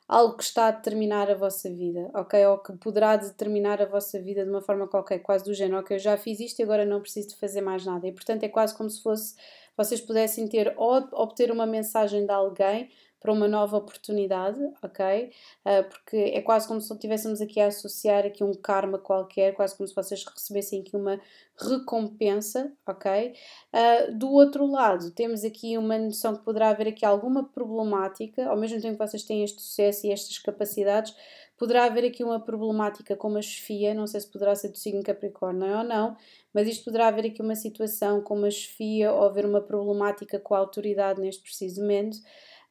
algo 0.09 0.37
que 0.37 0.43
está 0.43 0.67
a 0.69 0.71
determinar 0.71 1.31
a 1.31 1.35
vossa 1.35 1.71
vida, 1.71 2.11
ok? 2.15 2.45
Ou 2.47 2.59
que 2.59 2.73
poderá 2.75 3.17
determinar 3.17 3.81
a 3.81 3.87
vossa 3.87 4.21
vida 4.21 4.45
de 4.45 4.51
uma 4.51 4.61
forma 4.61 4.87
qualquer, 4.87 5.21
quase 5.21 5.45
do 5.45 5.55
género, 5.55 5.81
ok, 5.81 5.97
eu 5.97 6.01
já 6.01 6.17
fiz 6.19 6.39
isto 6.39 6.61
e 6.61 6.63
agora 6.63 6.85
não 6.85 7.01
preciso 7.01 7.31
de 7.31 7.37
fazer 7.37 7.63
mais 7.63 7.87
nada. 7.87 8.07
E 8.07 8.13
portanto 8.13 8.43
é 8.43 8.49
quase 8.49 8.77
como 8.77 8.91
se 8.91 9.03
fosse 9.03 9.35
vocês 9.77 10.01
pudessem 10.01 10.47
ter 10.49 10.75
ou 10.77 11.09
obter 11.13 11.51
uma 11.51 11.67
mensagem 11.67 12.27
de 12.27 12.33
alguém 12.33 12.91
para 13.23 13.33
uma 13.33 13.47
nova 13.47 13.77
oportunidade, 13.77 14.59
ok? 14.83 15.31
Uh, 15.65 15.89
porque 15.89 16.17
é 16.17 16.43
quase 16.43 16.67
como 16.67 16.81
se 16.81 16.93
estivéssemos 16.93 17.41
aqui 17.41 17.61
a 17.61 17.69
associar 17.69 18.27
aqui 18.27 18.43
um 18.43 18.53
karma 18.53 18.99
qualquer, 18.99 19.55
quase 19.55 19.77
como 19.77 19.87
se 19.87 19.95
vocês 19.95 20.25
recebessem 20.25 20.81
aqui 20.81 20.97
uma 20.97 21.21
recompensa, 21.57 22.73
ok? 22.85 23.33
Uh, 23.73 24.19
do 24.19 24.29
outro 24.33 24.67
lado, 24.67 25.13
temos 25.13 25.45
aqui 25.45 25.79
uma 25.79 25.97
noção 25.97 26.35
que 26.35 26.43
poderá 26.43 26.71
haver 26.71 26.89
aqui 26.89 27.07
alguma 27.07 27.45
problemática, 27.45 28.49
ao 28.49 28.57
mesmo 28.57 28.81
tempo 28.81 28.99
que 28.99 29.07
vocês 29.07 29.23
têm 29.23 29.45
este 29.45 29.63
sucesso 29.63 30.05
e 30.05 30.11
estas 30.11 30.39
capacidades, 30.41 31.15
poderá 31.57 31.85
haver 31.85 32.05
aqui 32.05 32.25
uma 32.25 32.41
problemática 32.41 33.15
com 33.15 33.29
uma 33.29 33.41
chefia, 33.41 33.95
não 33.95 34.09
sei 34.09 34.21
se 34.21 34.27
poderá 34.29 34.53
ser 34.57 34.71
do 34.71 34.79
signo 34.79 35.01
Capricórnio 35.01 35.79
ou 35.79 35.85
não, 35.85 36.17
mas 36.53 36.67
isto 36.67 36.85
poderá 36.85 37.07
haver 37.07 37.27
aqui 37.27 37.41
uma 37.41 37.55
situação 37.55 38.21
com 38.21 38.35
uma 38.37 38.51
chefia 38.51 39.13
ou 39.13 39.23
haver 39.23 39.47
uma 39.47 39.61
problemática 39.61 40.41
com 40.41 40.57
a 40.57 40.59
autoridade 40.59 41.21
neste 41.21 41.41
preciso 41.41 41.81
momento. 41.83 42.19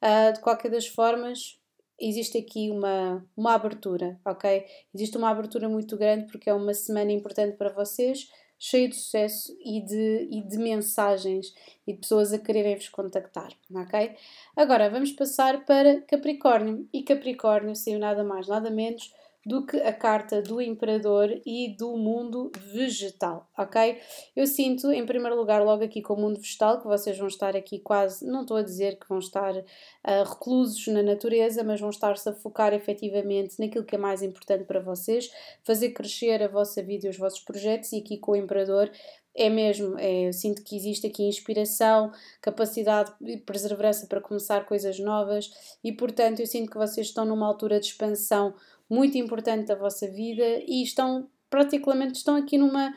Uh, 0.03 0.33
de 0.33 0.39
qualquer 0.39 0.71
das 0.71 0.87
formas, 0.87 1.59
existe 1.99 2.37
aqui 2.37 2.71
uma, 2.71 3.25
uma 3.37 3.53
abertura, 3.53 4.19
ok? 4.25 4.65
Existe 4.93 5.17
uma 5.17 5.29
abertura 5.29 5.69
muito 5.69 5.95
grande 5.95 6.25
porque 6.31 6.49
é 6.49 6.53
uma 6.53 6.73
semana 6.73 7.11
importante 7.11 7.55
para 7.55 7.69
vocês, 7.69 8.27
cheia 8.57 8.87
de 8.87 8.95
sucesso 8.95 9.55
e 9.63 9.81
de, 9.81 10.27
e 10.31 10.41
de 10.41 10.57
mensagens 10.57 11.53
e 11.85 11.93
de 11.93 11.99
pessoas 11.99 12.33
a 12.33 12.39
quererem 12.39 12.75
vos 12.75 12.89
contactar, 12.89 13.51
ok? 13.73 14.15
Agora 14.55 14.89
vamos 14.89 15.11
passar 15.11 15.65
para 15.65 16.01
Capricórnio 16.01 16.87
e 16.93 17.03
Capricórnio 17.03 17.75
saiu 17.75 17.99
nada 17.99 18.23
mais, 18.23 18.47
nada 18.47 18.69
menos 18.69 19.11
do 19.45 19.65
que 19.65 19.77
a 19.77 19.91
carta 19.91 20.41
do 20.41 20.61
imperador 20.61 21.41
e 21.45 21.75
do 21.75 21.97
mundo 21.97 22.51
vegetal, 22.73 23.49
ok? 23.57 23.99
Eu 24.35 24.45
sinto, 24.45 24.91
em 24.91 25.05
primeiro 25.05 25.35
lugar, 25.35 25.63
logo 25.63 25.83
aqui 25.83 26.01
com 26.01 26.13
o 26.13 26.19
mundo 26.19 26.39
vegetal, 26.39 26.79
que 26.79 26.87
vocês 26.87 27.17
vão 27.17 27.27
estar 27.27 27.55
aqui 27.55 27.79
quase, 27.79 28.25
não 28.25 28.41
estou 28.41 28.57
a 28.57 28.63
dizer 28.63 28.99
que 28.99 29.09
vão 29.09 29.17
estar 29.17 29.55
uh, 29.55 30.23
reclusos 30.29 30.85
na 30.87 31.01
natureza, 31.01 31.63
mas 31.63 31.79
vão 31.79 31.89
estar-se 31.89 32.29
a 32.29 32.33
focar 32.33 32.73
efetivamente 32.73 33.59
naquilo 33.59 33.85
que 33.85 33.95
é 33.95 33.97
mais 33.97 34.21
importante 34.21 34.63
para 34.63 34.79
vocês, 34.79 35.31
fazer 35.63 35.89
crescer 35.89 36.43
a 36.43 36.47
vossa 36.47 36.83
vida 36.83 37.07
e 37.07 37.09
os 37.09 37.17
vossos 37.17 37.39
projetos, 37.39 37.91
e 37.93 37.97
aqui 37.97 38.17
com 38.17 38.33
o 38.33 38.35
imperador 38.35 38.91
é 39.33 39.49
mesmo, 39.49 39.97
é, 39.97 40.27
eu 40.27 40.33
sinto 40.33 40.61
que 40.61 40.75
existe 40.75 41.07
aqui 41.07 41.23
inspiração, 41.23 42.11
capacidade 42.41 43.13
e 43.21 43.37
perseverança 43.37 44.05
para 44.05 44.19
começar 44.19 44.65
coisas 44.65 44.99
novas 44.99 45.49
e, 45.83 45.91
portanto, 45.91 46.41
eu 46.41 46.47
sinto 46.47 46.69
que 46.69 46.77
vocês 46.77 47.07
estão 47.07 47.23
numa 47.23 47.47
altura 47.47 47.79
de 47.79 47.87
expansão 47.87 48.53
muito 48.91 49.17
importante 49.17 49.67
da 49.67 49.75
vossa 49.75 50.05
vida 50.05 50.43
e 50.67 50.83
estão, 50.83 51.29
particularmente, 51.49 52.17
estão 52.17 52.35
aqui 52.35 52.57
numa, 52.57 52.93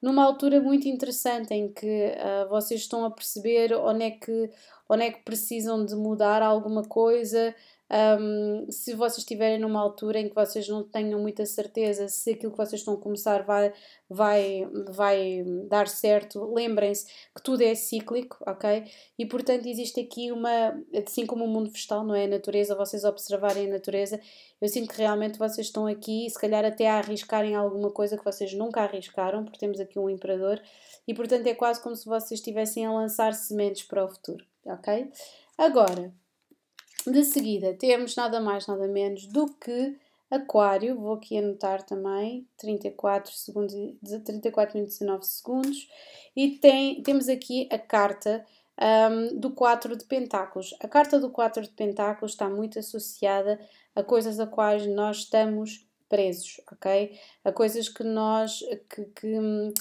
numa 0.00 0.22
altura 0.22 0.60
muito 0.60 0.86
interessante 0.86 1.54
em 1.54 1.72
que 1.72 1.86
uh, 1.86 2.46
vocês 2.50 2.82
estão 2.82 3.02
a 3.02 3.10
perceber 3.10 3.72
onde 3.72 4.04
é, 4.04 4.10
que, 4.10 4.50
onde 4.86 5.04
é 5.04 5.10
que 5.10 5.24
precisam 5.24 5.86
de 5.86 5.96
mudar 5.96 6.42
alguma 6.42 6.82
coisa, 6.82 7.54
um, 7.90 8.70
se 8.70 8.94
vocês 8.94 9.18
estiverem 9.18 9.58
numa 9.58 9.80
altura 9.80 10.20
em 10.20 10.28
que 10.28 10.34
vocês 10.34 10.68
não 10.68 10.84
tenham 10.84 11.18
muita 11.20 11.46
certeza 11.46 12.06
se 12.06 12.32
aquilo 12.32 12.52
que 12.52 12.58
vocês 12.58 12.82
estão 12.82 12.94
a 12.94 13.00
começar 13.00 13.44
vai, 13.44 13.72
vai, 14.10 14.68
vai 14.90 15.42
dar 15.68 15.88
certo, 15.88 16.52
lembrem-se 16.52 17.06
que 17.34 17.42
tudo 17.42 17.62
é 17.62 17.74
cíclico, 17.74 18.36
ok? 18.46 18.84
E 19.18 19.24
portanto 19.24 19.66
existe 19.66 20.00
aqui 20.00 20.30
uma, 20.30 20.78
assim 20.94 21.24
como 21.24 21.46
o 21.46 21.48
mundo 21.48 21.70
vegetal, 21.70 22.04
não 22.04 22.14
é? 22.14 22.24
A 22.24 22.28
natureza, 22.28 22.74
vocês 22.74 23.04
observarem 23.04 23.68
a 23.68 23.70
natureza, 23.70 24.20
eu 24.60 24.68
sinto 24.68 24.90
que 24.92 24.98
realmente 24.98 25.38
vocês 25.38 25.66
estão 25.66 25.86
aqui, 25.86 26.28
se 26.28 26.38
calhar 26.38 26.64
até 26.66 26.88
a 26.88 26.98
arriscarem 26.98 27.54
alguma 27.54 27.90
coisa 27.90 28.18
que 28.18 28.24
vocês 28.24 28.52
nunca 28.52 28.82
arriscaram, 28.82 29.44
porque 29.44 29.58
temos 29.58 29.80
aqui 29.80 29.98
um 29.98 30.10
imperador, 30.10 30.60
e 31.06 31.14
portanto 31.14 31.46
é 31.46 31.54
quase 31.54 31.82
como 31.82 31.96
se 31.96 32.04
vocês 32.04 32.38
estivessem 32.38 32.84
a 32.84 32.92
lançar 32.92 33.32
sementes 33.32 33.84
para 33.84 34.04
o 34.04 34.08
futuro, 34.08 34.44
ok? 34.66 35.10
Agora, 35.56 36.12
de 37.06 37.24
seguida, 37.24 37.74
temos 37.74 38.16
nada 38.16 38.40
mais, 38.40 38.66
nada 38.66 38.86
menos 38.86 39.26
do 39.26 39.46
que 39.54 39.96
Aquário, 40.30 40.98
vou 41.00 41.14
aqui 41.14 41.38
anotar 41.38 41.82
também, 41.82 42.46
34, 42.58 43.32
segundos, 43.32 43.74
34 44.24 44.76
minutos 44.76 44.96
e 44.96 44.98
19 45.00 45.26
segundos, 45.26 45.88
e 46.36 46.50
tem, 46.58 47.02
temos 47.02 47.28
aqui 47.28 47.66
a 47.72 47.78
carta 47.78 48.44
um, 49.10 49.38
do 49.38 49.50
4 49.50 49.96
de 49.96 50.04
Pentáculos. 50.04 50.74
A 50.80 50.88
carta 50.88 51.18
do 51.18 51.30
4 51.30 51.62
de 51.62 51.70
Pentáculos 51.70 52.32
está 52.32 52.48
muito 52.48 52.78
associada 52.78 53.58
a 53.94 54.02
coisas 54.02 54.38
a 54.38 54.46
quais 54.46 54.86
nós 54.86 55.18
estamos 55.18 55.88
presos, 56.08 56.60
ok? 56.70 57.18
A 57.44 57.52
coisas 57.52 57.88
que 57.88 58.04
nós. 58.04 58.60
que, 58.88 59.04
que 59.06 59.38
hum, 59.38 59.72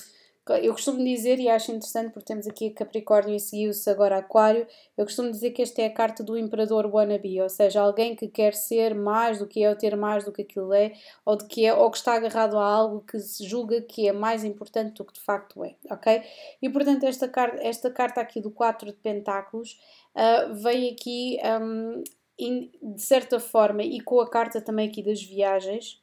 eu 0.53 0.73
costumo 0.73 1.03
dizer, 1.03 1.39
e 1.39 1.49
acho 1.49 1.71
interessante 1.71 2.11
porque 2.11 2.25
temos 2.25 2.47
aqui 2.47 2.69
Capricórnio 2.69 3.35
e 3.35 3.39
seguiu-se 3.39 3.89
agora 3.89 4.17
Aquário, 4.17 4.67
eu 4.97 5.05
costumo 5.05 5.31
dizer 5.31 5.51
que 5.51 5.61
esta 5.61 5.81
é 5.81 5.85
a 5.85 5.93
carta 5.93 6.23
do 6.23 6.37
Imperador 6.37 6.85
Wannabe, 6.85 7.41
ou 7.41 7.49
seja, 7.49 7.81
alguém 7.81 8.15
que 8.15 8.27
quer 8.27 8.53
ser 8.53 8.95
mais 8.95 9.39
do 9.39 9.47
que 9.47 9.63
é 9.63 9.69
ou 9.69 9.75
ter 9.75 9.95
mais 9.95 10.23
do 10.23 10.31
que 10.31 10.41
aquilo 10.41 10.73
é, 10.73 10.93
ou, 11.25 11.35
de 11.35 11.45
que, 11.45 11.65
é, 11.65 11.73
ou 11.73 11.89
que 11.91 11.97
está 11.97 12.13
agarrado 12.13 12.57
a 12.57 12.65
algo 12.65 13.01
que 13.01 13.19
se 13.19 13.45
julga 13.45 13.81
que 13.81 14.07
é 14.07 14.11
mais 14.11 14.43
importante 14.43 14.95
do 14.95 15.05
que 15.05 15.13
de 15.13 15.21
facto 15.21 15.63
é, 15.63 15.75
ok? 15.89 16.23
E 16.61 16.69
portanto, 16.69 17.03
esta 17.05 17.27
carta, 17.27 17.57
esta 17.61 17.91
carta 17.91 18.21
aqui 18.21 18.41
do 18.41 18.51
4 18.51 18.91
de 18.91 18.97
Pentáculos 18.97 19.79
uh, 20.15 20.53
veio 20.53 20.91
aqui, 20.91 21.37
um, 21.61 22.03
in, 22.39 22.71
de 22.81 23.01
certa 23.01 23.39
forma, 23.39 23.83
e 23.83 23.99
com 24.01 24.19
a 24.19 24.29
carta 24.29 24.61
também 24.61 24.87
aqui 24.87 25.01
das 25.01 25.21
viagens, 25.21 26.01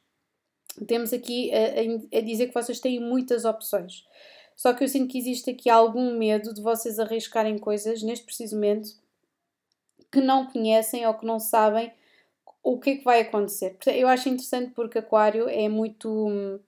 temos 0.87 1.13
aqui 1.13 1.51
a, 1.53 2.17
a 2.17 2.21
dizer 2.21 2.47
que 2.47 2.53
vocês 2.53 2.79
têm 2.79 2.99
muitas 2.99 3.45
opções. 3.45 4.03
Só 4.55 4.73
que 4.73 4.83
eu 4.83 4.87
sinto 4.87 5.11
que 5.11 5.17
existe 5.17 5.49
aqui 5.49 5.69
algum 5.69 6.17
medo 6.17 6.53
de 6.53 6.61
vocês 6.61 6.99
arriscarem 6.99 7.57
coisas 7.57 8.01
neste 8.01 8.25
preciso 8.25 8.55
momento 8.55 8.89
que 10.11 10.21
não 10.21 10.47
conhecem 10.47 11.05
ou 11.05 11.13
que 11.13 11.25
não 11.25 11.39
sabem 11.39 11.91
o 12.63 12.79
que 12.79 12.91
é 12.91 12.95
que 12.97 13.03
vai 13.03 13.21
acontecer. 13.21 13.77
Eu 13.87 14.07
acho 14.07 14.29
interessante 14.29 14.71
porque 14.73 14.99
Aquário 14.99 15.49
é 15.49 15.67
muito. 15.67 16.59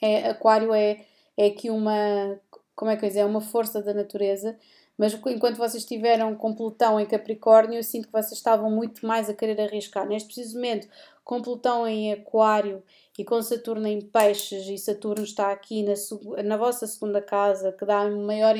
É, 0.00 0.28
aquário 0.28 0.74
é, 0.74 1.04
é 1.36 1.46
aqui 1.46 1.70
uma. 1.70 2.38
Como 2.76 2.90
é 2.90 2.96
que 2.96 3.04
eu 3.04 3.08
dizer? 3.08 3.20
É 3.20 3.24
uma 3.24 3.40
força 3.40 3.82
da 3.82 3.94
natureza 3.94 4.58
mas 4.96 5.12
enquanto 5.12 5.56
vocês 5.56 5.82
estiveram 5.82 6.36
com 6.36 6.54
Plutão 6.54 7.00
em 7.00 7.06
Capricórnio, 7.06 7.78
eu 7.78 7.82
sinto 7.82 8.06
que 8.06 8.12
vocês 8.12 8.32
estavam 8.32 8.70
muito 8.70 9.04
mais 9.04 9.28
a 9.28 9.34
querer 9.34 9.60
arriscar. 9.60 10.06
Neste 10.06 10.26
preciso 10.26 10.54
momento, 10.54 10.88
com 11.24 11.42
Plutão 11.42 11.86
em 11.86 12.12
Aquário 12.12 12.82
e 13.18 13.24
com 13.24 13.40
Saturno 13.40 13.86
em 13.86 14.00
Peixes, 14.00 14.66
e 14.66 14.76
Saturno 14.76 15.24
está 15.24 15.52
aqui 15.52 15.82
na, 15.82 15.94
na 16.42 16.56
vossa 16.56 16.86
segunda 16.86 17.22
casa, 17.22 17.72
que 17.72 17.84
dá 17.84 18.02
uma 18.02 18.26
maior, 18.26 18.54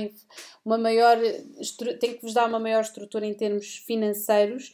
uma 0.64 0.78
maior 0.78 1.18
tem 1.98 2.14
que 2.14 2.22
vos 2.22 2.32
dar 2.32 2.48
uma 2.48 2.60
maior 2.60 2.80
estrutura 2.80 3.26
em 3.26 3.34
termos 3.34 3.78
financeiros. 3.78 4.72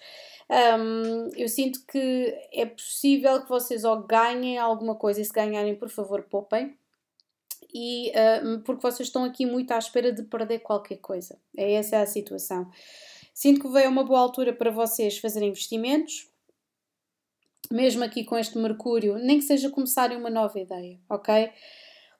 Um, 0.50 1.30
eu 1.36 1.48
sinto 1.48 1.80
que 1.86 2.34
é 2.52 2.66
possível 2.66 3.40
que 3.42 3.48
vocês 3.48 3.84
ou 3.84 4.02
ganhem 4.02 4.58
alguma 4.58 4.96
coisa 4.96 5.20
e 5.20 5.24
se 5.24 5.32
ganharem, 5.32 5.76
por 5.76 5.88
favor, 5.88 6.22
poupem 6.24 6.76
e 7.72 8.10
uh, 8.10 8.60
porque 8.64 8.82
vocês 8.82 9.08
estão 9.08 9.24
aqui 9.24 9.46
muito 9.46 9.70
à 9.72 9.78
espera 9.78 10.12
de 10.12 10.22
perder 10.24 10.60
qualquer 10.60 10.96
coisa. 10.96 11.38
É 11.56 11.72
essa 11.74 11.96
é 11.96 12.02
a 12.02 12.06
situação. 12.06 12.68
Sinto 13.32 13.60
que 13.60 13.68
veio 13.68 13.88
uma 13.88 14.04
boa 14.04 14.20
altura 14.20 14.52
para 14.52 14.70
vocês 14.70 15.18
fazerem 15.18 15.50
investimentos, 15.50 16.28
mesmo 17.72 18.04
aqui 18.04 18.24
com 18.24 18.36
este 18.36 18.58
Mercúrio, 18.58 19.16
nem 19.18 19.38
que 19.38 19.44
seja 19.44 19.70
começarem 19.70 20.16
uma 20.16 20.30
nova 20.30 20.58
ideia, 20.58 20.98
ok? 21.08 21.50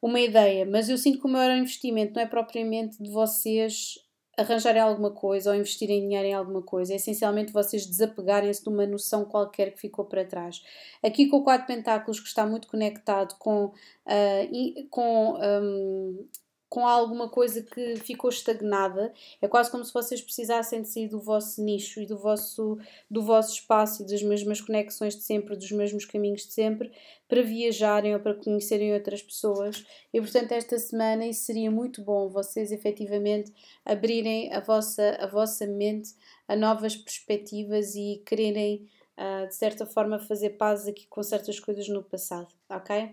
Uma 0.00 0.20
ideia, 0.20 0.64
mas 0.64 0.88
eu 0.88 0.96
sinto 0.96 1.20
que 1.20 1.26
o 1.26 1.30
maior 1.30 1.54
investimento 1.56 2.14
não 2.14 2.22
é 2.22 2.26
propriamente 2.26 3.02
de 3.02 3.10
vocês 3.10 3.96
arranjarem 4.40 4.80
alguma 4.80 5.10
coisa 5.10 5.50
ou 5.50 5.56
investirem 5.56 6.00
dinheiro 6.00 6.26
em 6.26 6.34
alguma 6.34 6.62
coisa, 6.62 6.92
é 6.92 6.96
essencialmente 6.96 7.52
vocês 7.52 7.84
desapegarem-se 7.86 8.62
de 8.62 8.68
uma 8.68 8.86
noção 8.86 9.24
qualquer 9.24 9.72
que 9.72 9.80
ficou 9.80 10.04
para 10.04 10.24
trás. 10.24 10.62
Aqui 11.02 11.28
com 11.28 11.38
o 11.38 11.44
quadro 11.44 11.66
Pentáculos, 11.66 12.20
que 12.20 12.28
está 12.28 12.46
muito 12.46 12.66
conectado 12.68 13.36
com, 13.38 13.66
uh, 13.66 14.88
com 14.88 15.34
um, 15.34 16.26
com 16.70 16.86
alguma 16.86 17.28
coisa 17.28 17.62
que 17.62 17.96
ficou 17.96 18.30
estagnada. 18.30 19.12
É 19.42 19.48
quase 19.48 19.68
como 19.68 19.84
se 19.84 19.92
vocês 19.92 20.22
precisassem 20.22 20.82
de 20.82 20.88
sair 20.88 21.08
do 21.08 21.20
vosso 21.20 21.60
nicho 21.62 22.00
e 22.00 22.06
do 22.06 22.16
vosso, 22.16 22.78
do 23.10 23.22
vosso 23.24 23.54
espaço 23.54 24.02
e 24.02 24.06
das 24.06 24.22
mesmas 24.22 24.60
conexões 24.60 25.16
de 25.16 25.22
sempre, 25.22 25.56
dos 25.56 25.72
mesmos 25.72 26.04
caminhos 26.04 26.46
de 26.46 26.52
sempre, 26.52 26.92
para 27.28 27.42
viajarem 27.42 28.14
ou 28.14 28.20
para 28.20 28.36
conhecerem 28.36 28.94
outras 28.94 29.20
pessoas. 29.20 29.84
E 30.14 30.20
portanto, 30.20 30.52
esta 30.52 30.78
semana 30.78 31.26
isso 31.26 31.42
seria 31.42 31.72
muito 31.72 32.04
bom 32.04 32.28
vocês 32.28 32.70
efetivamente 32.70 33.52
abrirem 33.84 34.52
a 34.54 34.60
vossa, 34.60 35.18
a 35.18 35.26
vossa 35.26 35.66
mente 35.66 36.14
a 36.46 36.54
novas 36.54 36.96
perspectivas 36.96 37.94
e 37.96 38.22
quererem. 38.24 38.88
Uh, 39.18 39.46
de 39.48 39.54
certa 39.54 39.84
forma, 39.84 40.18
fazer 40.18 40.50
paz 40.50 40.88
aqui 40.88 41.06
com 41.06 41.22
certas 41.22 41.60
coisas 41.60 41.86
no 41.88 42.02
passado, 42.02 42.48
ok? 42.70 43.12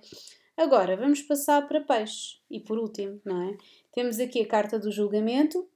Agora, 0.57 0.97
vamos 0.97 1.21
passar 1.21 1.67
para 1.67 1.81
peixe. 1.81 2.39
E 2.49 2.59
por 2.59 2.79
último, 2.79 3.21
não 3.23 3.43
é? 3.43 3.57
Temos 3.93 4.19
aqui 4.19 4.41
a 4.41 4.47
carta 4.47 4.79
do 4.79 4.91
julgamento, 4.91 5.69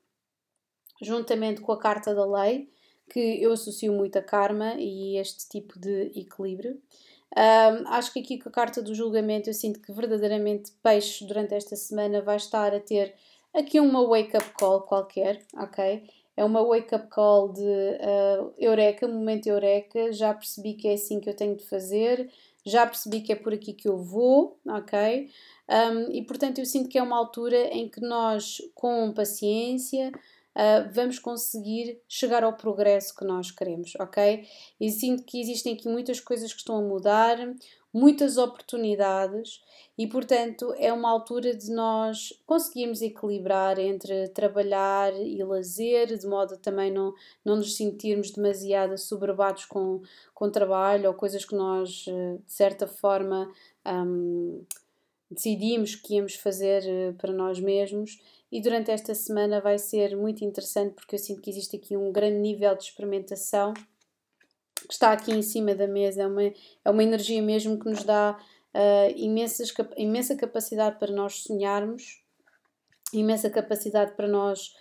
juntamente 0.99 1.61
com 1.61 1.71
a 1.71 1.79
carta 1.79 2.15
da 2.15 2.25
lei, 2.25 2.67
que 3.07 3.19
eu 3.41 3.51
associo 3.51 3.93
muito 3.93 4.17
a 4.17 4.23
karma 4.23 4.73
e 4.79 5.17
este 5.17 5.47
tipo 5.47 5.79
de 5.79 6.11
equilíbrio. 6.15 6.81
Um, 7.37 7.87
acho 7.89 8.11
que 8.11 8.19
aqui 8.19 8.39
com 8.39 8.49
a 8.49 8.51
carta 8.51 8.81
do 8.81 8.95
julgamento 8.95 9.49
eu 9.49 9.53
sinto 9.53 9.79
que 9.79 9.93
verdadeiramente 9.93 10.71
peixe 10.83 11.25
durante 11.25 11.53
esta 11.53 11.75
semana 11.75 12.21
vai 12.21 12.35
estar 12.35 12.73
a 12.73 12.79
ter 12.79 13.13
aqui 13.53 13.79
uma 13.79 14.05
wake-up 14.05 14.49
call 14.57 14.81
qualquer, 14.81 15.45
ok? 15.55 16.03
É 16.35 16.43
uma 16.43 16.61
wake-up 16.61 17.07
call 17.09 17.53
de 17.53 17.61
uh, 17.61 18.53
eureka, 18.57 19.07
momento 19.07 19.47
eureka, 19.47 20.11
já 20.11 20.33
percebi 20.33 20.73
que 20.73 20.87
é 20.87 20.93
assim 20.93 21.19
que 21.19 21.29
eu 21.29 21.35
tenho 21.35 21.55
de 21.55 21.65
fazer, 21.65 22.31
já 22.65 22.85
percebi 22.85 23.21
que 23.21 23.31
é 23.31 23.35
por 23.35 23.53
aqui 23.53 23.73
que 23.73 23.87
eu 23.87 23.97
vou, 23.97 24.59
ok? 24.67 25.29
Um, 25.69 26.11
e 26.11 26.23
portanto 26.25 26.59
eu 26.59 26.65
sinto 26.65 26.89
que 26.89 26.97
é 26.97 27.03
uma 27.03 27.17
altura 27.17 27.57
em 27.67 27.89
que 27.89 28.01
nós, 28.01 28.57
com 28.75 29.13
paciência, 29.13 30.11
uh, 30.55 30.91
vamos 30.93 31.17
conseguir 31.19 31.99
chegar 32.07 32.43
ao 32.43 32.53
progresso 32.53 33.15
que 33.15 33.25
nós 33.25 33.51
queremos, 33.51 33.93
ok? 33.99 34.45
E 34.79 34.91
sinto 34.91 35.23
que 35.23 35.39
existem 35.39 35.73
aqui 35.73 35.87
muitas 35.87 36.19
coisas 36.19 36.51
que 36.53 36.59
estão 36.59 36.77
a 36.77 36.81
mudar, 36.81 37.37
muitas 37.93 38.37
oportunidades 38.37 39.61
e, 39.97 40.07
portanto, 40.07 40.73
é 40.77 40.91
uma 40.93 41.09
altura 41.09 41.55
de 41.55 41.69
nós 41.71 42.33
conseguirmos 42.45 43.01
equilibrar 43.01 43.77
entre 43.77 44.29
trabalhar 44.29 45.13
e 45.13 45.43
lazer, 45.43 46.17
de 46.17 46.25
modo 46.25 46.53
a 46.53 46.57
também 46.57 46.91
não, 46.91 47.13
não 47.43 47.57
nos 47.57 47.75
sentirmos 47.75 48.31
demasiado 48.31 48.93
assoberbados 48.93 49.65
com, 49.65 50.01
com 50.33 50.49
trabalho 50.49 51.09
ou 51.09 51.13
coisas 51.13 51.43
que 51.43 51.55
nós, 51.55 52.05
eh, 52.07 52.37
de 52.45 52.51
certa 52.51 52.87
forma, 52.87 53.51
um, 53.85 54.63
decidimos 55.29 55.95
que 55.95 56.15
íamos 56.15 56.35
fazer 56.35 56.83
eh, 56.87 57.13
para 57.17 57.33
nós 57.33 57.59
mesmos. 57.59 58.19
E 58.51 58.61
durante 58.61 58.91
esta 58.91 59.15
semana 59.15 59.61
vai 59.61 59.77
ser 59.77 60.15
muito 60.15 60.43
interessante 60.43 60.93
porque 60.93 61.15
eu 61.15 61.19
sinto 61.19 61.41
que 61.41 61.49
existe 61.49 61.75
aqui 61.75 61.95
um 61.95 62.11
grande 62.11 62.37
nível 62.37 62.75
de 62.75 62.83
experimentação 62.83 63.73
que 64.87 64.93
está 64.93 65.11
aqui 65.11 65.31
em 65.31 65.41
cima 65.41 65.75
da 65.75 65.87
mesa. 65.87 66.23
É 66.23 66.27
uma, 66.27 66.43
é 66.43 66.89
uma 66.89 67.03
energia 67.03 67.41
mesmo 67.41 67.79
que 67.79 67.89
nos 67.89 68.03
dá 68.03 68.37
uh, 68.73 69.13
imensas, 69.15 69.73
imensa 69.97 70.35
capacidade 70.35 70.99
para 70.99 71.11
nós 71.11 71.43
sonharmos, 71.43 72.23
imensa 73.13 73.49
capacidade 73.49 74.15
para 74.15 74.27
nós 74.27 74.73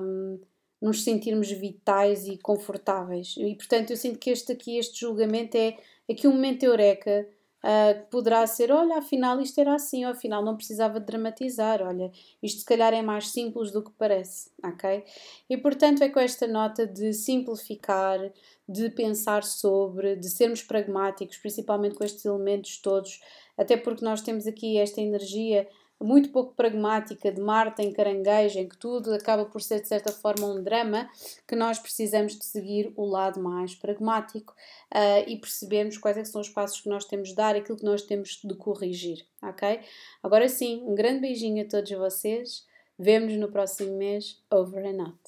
um, 0.00 0.40
nos 0.80 1.02
sentirmos 1.02 1.50
vitais 1.50 2.26
e 2.26 2.38
confortáveis. 2.38 3.34
E 3.36 3.54
portanto 3.54 3.90
eu 3.90 3.96
sinto 3.96 4.18
que 4.18 4.30
este 4.30 4.52
aqui, 4.52 4.78
este 4.78 5.00
julgamento 5.00 5.56
é 5.56 5.76
aqui 6.08 6.28
um 6.28 6.32
momento 6.32 6.62
eureka 6.62 7.26
Uh, 7.58 8.06
poderá 8.08 8.46
ser, 8.46 8.70
olha, 8.70 8.98
afinal 8.98 9.40
isto 9.40 9.60
era 9.60 9.74
assim, 9.74 10.04
ou 10.04 10.12
afinal 10.12 10.44
não 10.44 10.56
precisava 10.56 11.00
dramatizar, 11.00 11.82
olha, 11.82 12.12
isto 12.40 12.60
se 12.60 12.64
calhar 12.64 12.94
é 12.94 13.02
mais 13.02 13.30
simples 13.30 13.72
do 13.72 13.82
que 13.82 13.90
parece, 13.98 14.52
ok? 14.64 15.04
E 15.50 15.56
portanto 15.56 16.02
é 16.02 16.08
com 16.08 16.20
esta 16.20 16.46
nota 16.46 16.86
de 16.86 17.12
simplificar, 17.12 18.20
de 18.68 18.90
pensar 18.90 19.42
sobre, 19.42 20.14
de 20.14 20.30
sermos 20.30 20.62
pragmáticos, 20.62 21.36
principalmente 21.38 21.96
com 21.96 22.04
estes 22.04 22.24
elementos 22.24 22.78
todos, 22.78 23.20
até 23.56 23.76
porque 23.76 24.04
nós 24.04 24.22
temos 24.22 24.46
aqui 24.46 24.78
esta 24.78 25.00
energia 25.00 25.68
muito 26.00 26.30
pouco 26.30 26.54
pragmática 26.54 27.32
de 27.32 27.40
Marta 27.40 27.82
em 27.82 27.92
caranguejo, 27.92 28.58
em 28.58 28.68
que 28.68 28.76
tudo 28.76 29.12
acaba 29.12 29.44
por 29.44 29.60
ser 29.60 29.80
de 29.80 29.88
certa 29.88 30.12
forma 30.12 30.46
um 30.46 30.62
drama, 30.62 31.08
que 31.46 31.56
nós 31.56 31.78
precisamos 31.78 32.38
de 32.38 32.44
seguir 32.44 32.92
o 32.96 33.04
lado 33.04 33.40
mais 33.40 33.74
pragmático 33.74 34.54
uh, 34.94 35.28
e 35.28 35.36
percebermos 35.36 35.98
quais 35.98 36.16
é 36.16 36.24
são 36.24 36.40
os 36.40 36.48
passos 36.48 36.80
que 36.80 36.88
nós 36.88 37.04
temos 37.04 37.30
de 37.30 37.34
dar 37.34 37.56
aquilo 37.56 37.78
que 37.78 37.84
nós 37.84 38.02
temos 38.02 38.40
de 38.42 38.54
corrigir, 38.54 39.26
ok? 39.42 39.80
Agora 40.22 40.48
sim, 40.48 40.82
um 40.84 40.94
grande 40.94 41.20
beijinho 41.20 41.64
a 41.64 41.68
todos 41.68 41.90
vocês, 41.90 42.66
vemos 42.98 43.36
no 43.36 43.48
próximo 43.50 43.96
mês, 43.96 44.40
over 44.50 44.84
and 44.84 45.02
out. 45.02 45.27